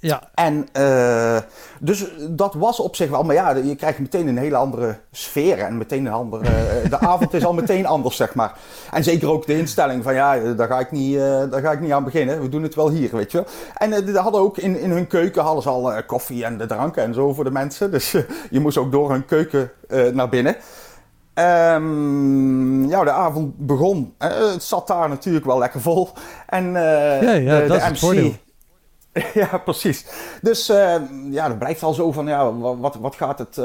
[0.00, 0.22] Ja.
[0.34, 1.38] En uh,
[1.80, 5.58] dus dat was op zich wel, maar ja, je krijgt meteen een hele andere sfeer
[5.58, 6.44] en meteen een andere.
[6.44, 8.58] Uh, de avond is al meteen anders, zeg maar.
[8.90, 11.80] En zeker ook de instelling van ja, daar ga ik niet, uh, daar ga ik
[11.80, 12.42] niet aan beginnen.
[12.42, 13.44] We doen het wel hier, weet je.
[13.74, 17.02] En uh, hadden ook in, in hun keuken hadden ze al koffie en de dranken
[17.02, 17.90] en zo voor de mensen.
[17.90, 18.10] Dus
[18.50, 19.70] je moest ook door hun keuken
[20.12, 20.56] naar binnen.
[21.34, 24.14] Um, ja, de avond begon.
[24.18, 26.08] het zat daar natuurlijk wel lekker vol.
[26.46, 28.14] En ja, ja, de, dat de is MC.
[28.14, 28.49] het.
[29.34, 30.06] Ja, precies.
[30.42, 30.96] Dus uh,
[31.30, 33.56] ja, dan blijft al zo van, ja, wat, wat, gaat het,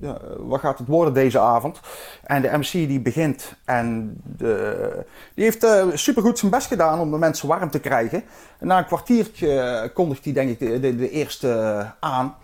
[0.00, 1.80] ja, wat gaat het worden deze avond?
[2.22, 5.04] En de MC die begint en de,
[5.34, 8.22] die heeft uh, supergoed zijn best gedaan om de mensen warm te krijgen.
[8.58, 12.36] En na een kwartiertje kondigt hij denk ik de, de, de eerste aan.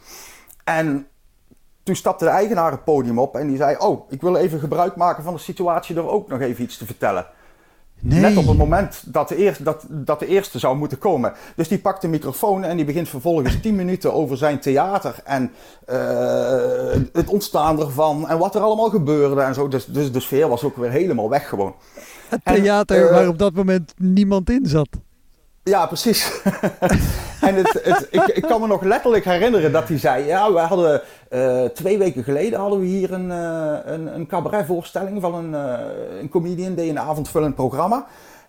[0.65, 1.09] En
[1.83, 4.97] toen stapte de eigenaar het podium op en die zei, oh, ik wil even gebruik
[4.97, 7.27] maken van de situatie door ook nog even iets te vertellen.
[8.07, 8.21] Nee.
[8.21, 11.33] Net op het moment dat de, eerste, dat, dat de eerste zou moeten komen.
[11.57, 15.15] Dus die pakt de microfoon en die begint vervolgens 10 minuten over zijn theater.
[15.25, 15.51] En
[15.89, 15.97] uh,
[17.13, 19.69] het ontstaan ervan en wat er allemaal gebeurde en zo.
[19.69, 21.75] Dus, dus de sfeer was ook weer helemaal weg gewoon.
[22.29, 24.89] Het theater En, uh, waar op dat moment niemand in zat.
[25.65, 26.41] Ja, precies.
[27.41, 30.25] en het, het, ik, ik kan me nog letterlijk herinneren dat hij zei...
[30.27, 35.21] Ja, we hadden uh, twee weken geleden hadden we hier een, uh, een, een cabaretvoorstelling
[35.21, 36.75] van een, uh, een comedian...
[36.75, 38.07] die een avondvullend programma.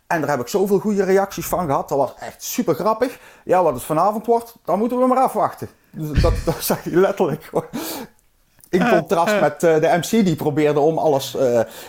[0.08, 1.90] En daar heb ik zoveel goede reacties van gehad.
[1.90, 3.20] Dat was echt super grappig.
[3.44, 5.70] Ja, wat het vanavond wordt, dan moeten we maar afwachten.
[5.92, 7.50] Dus dat, dat zei hij letterlijk.
[8.70, 11.38] In contrast met de MC die probeerde om alles...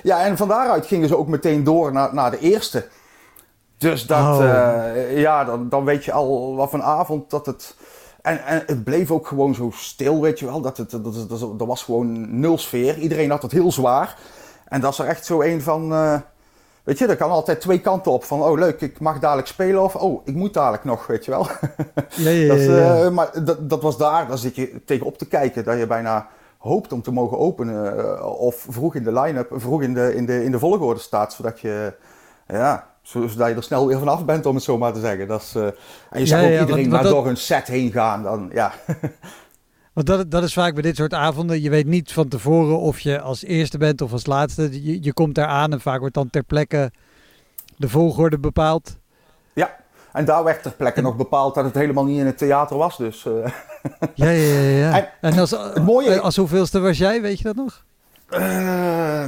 [0.02, 2.86] Ja, en van daaruit gingen ze ook meteen door naar, naar de eerste.
[3.78, 4.44] Dus dat, Oh.
[4.44, 7.76] uh, ja, dan, dan weet je al wat van avond dat het...
[8.22, 10.60] En, en het bleef ook gewoon zo stil, weet je wel.
[10.60, 12.98] Dat het, dat, dat, dat, er was gewoon nul sfeer.
[12.98, 14.18] Iedereen had het heel zwaar.
[14.68, 15.92] En dat is er echt zo een van...
[15.92, 16.14] Uh,
[16.84, 18.24] weet je, er kan altijd twee kanten op.
[18.24, 19.82] Van, oh leuk, ik mag dadelijk spelen.
[19.82, 21.46] Of, oh, ik moet dadelijk nog, weet je wel.
[22.10, 23.04] Ja, ja, dat, ja.
[23.04, 25.64] uh, maar dat, dat was daar, daar zit je tegenop te kijken.
[25.64, 26.28] Dat je bijna
[26.58, 28.38] hoopt om te mogen openen.
[28.38, 31.32] Of vroeg in de line-up, vroeg in de, in, de, in de volgorde staat.
[31.32, 31.94] Zodat je,
[32.48, 35.28] ja, zodat je er snel weer vanaf bent, om het zo maar te zeggen.
[35.28, 35.64] Dat is, uh,
[36.10, 38.22] en je zag Ja, ook ja, iedereen want- maar dat- door een set heen gaan.
[38.22, 38.72] Dan, ja.
[39.92, 41.62] Want dat, dat is vaak bij dit soort avonden.
[41.62, 44.84] Je weet niet van tevoren of je als eerste bent of als laatste.
[44.84, 46.90] Je, je komt daar aan en vaak wordt dan ter plekke
[47.76, 48.96] de volgorde bepaald.
[49.52, 49.76] ja,
[50.12, 52.96] en daar werd ter plekke nog bepaald dat het helemaal niet in het theater was.
[52.96, 53.46] Dus, uh,
[54.14, 54.68] Ja, ja, ja.
[54.78, 54.96] ja.
[55.20, 55.54] En En als,
[55.84, 57.84] mooie- als hoeveelste was jij, weet je dat nog?
[58.30, 59.24] Uh,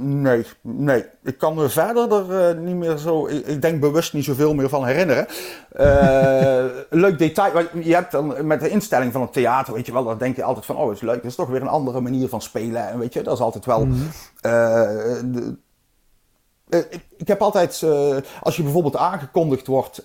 [0.00, 1.04] nee, nee.
[1.22, 3.26] Ik kan me verder er uh, niet meer zo.
[3.26, 5.26] Ik, ik, denk bewust niet zoveel meer van herinneren.
[5.80, 6.64] Uh,
[7.02, 7.66] leuk detail.
[7.82, 10.42] Je hebt dan met de instelling van het theater, weet je wel, dan denk je
[10.42, 11.14] altijd van: oh, het is leuk.
[11.14, 12.88] Dat is toch weer een andere manier van spelen.
[12.88, 13.86] En weet je, dat is altijd wel.
[13.86, 13.98] Mhm.
[15.32, 15.56] de,
[16.68, 17.84] ik, ik, heb altijd,
[18.42, 20.04] als je bijvoorbeeld aangekondigd wordt,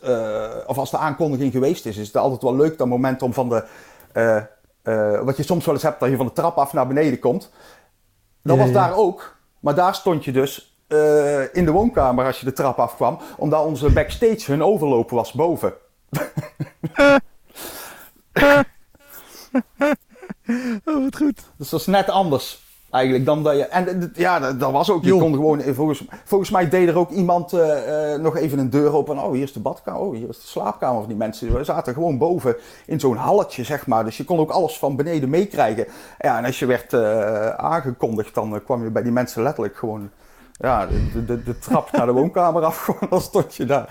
[0.67, 3.49] of als de aankondiging geweest is, is het altijd wel leuk dat moment om van
[3.49, 3.63] de.
[5.23, 7.51] Wat je soms wel eens hebt, dat je van de trap af naar beneden komt.
[8.43, 9.37] Dat was daar ook.
[9.59, 13.19] Maar daar stond je dus uh, in de woonkamer als je de trap afkwam.
[13.37, 15.73] Omdat onze backstage hun overloop was boven.
[20.85, 21.41] oh, wat goed.
[21.57, 22.62] Dus dat is net anders.
[22.93, 23.65] Eigenlijk dan dat je.
[23.65, 25.03] En ja, dat, dat was ook.
[25.03, 25.17] Je Jo.
[25.17, 25.61] kon gewoon.
[25.61, 29.17] Volgens, volgens mij deed er ook iemand uh, uh, nog even een deur open.
[29.17, 30.01] Oh, hier is de badkamer.
[30.01, 31.57] Oh, hier is de slaapkamer van die mensen.
[31.57, 32.55] We zaten gewoon boven
[32.85, 34.03] in zo'n halletje, zeg maar.
[34.03, 35.87] Dus je kon ook alles van beneden meekrijgen.
[36.19, 40.09] Ja, en als je werd uh, aangekondigd, dan kwam je bij die mensen letterlijk gewoon
[40.51, 43.89] ja, de, de, de trap naar de woonkamer af, gewoon, dan stond je daar.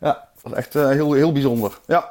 [0.00, 1.78] Ja, dat was echt uh, heel, heel bijzonder.
[1.86, 2.10] Ja.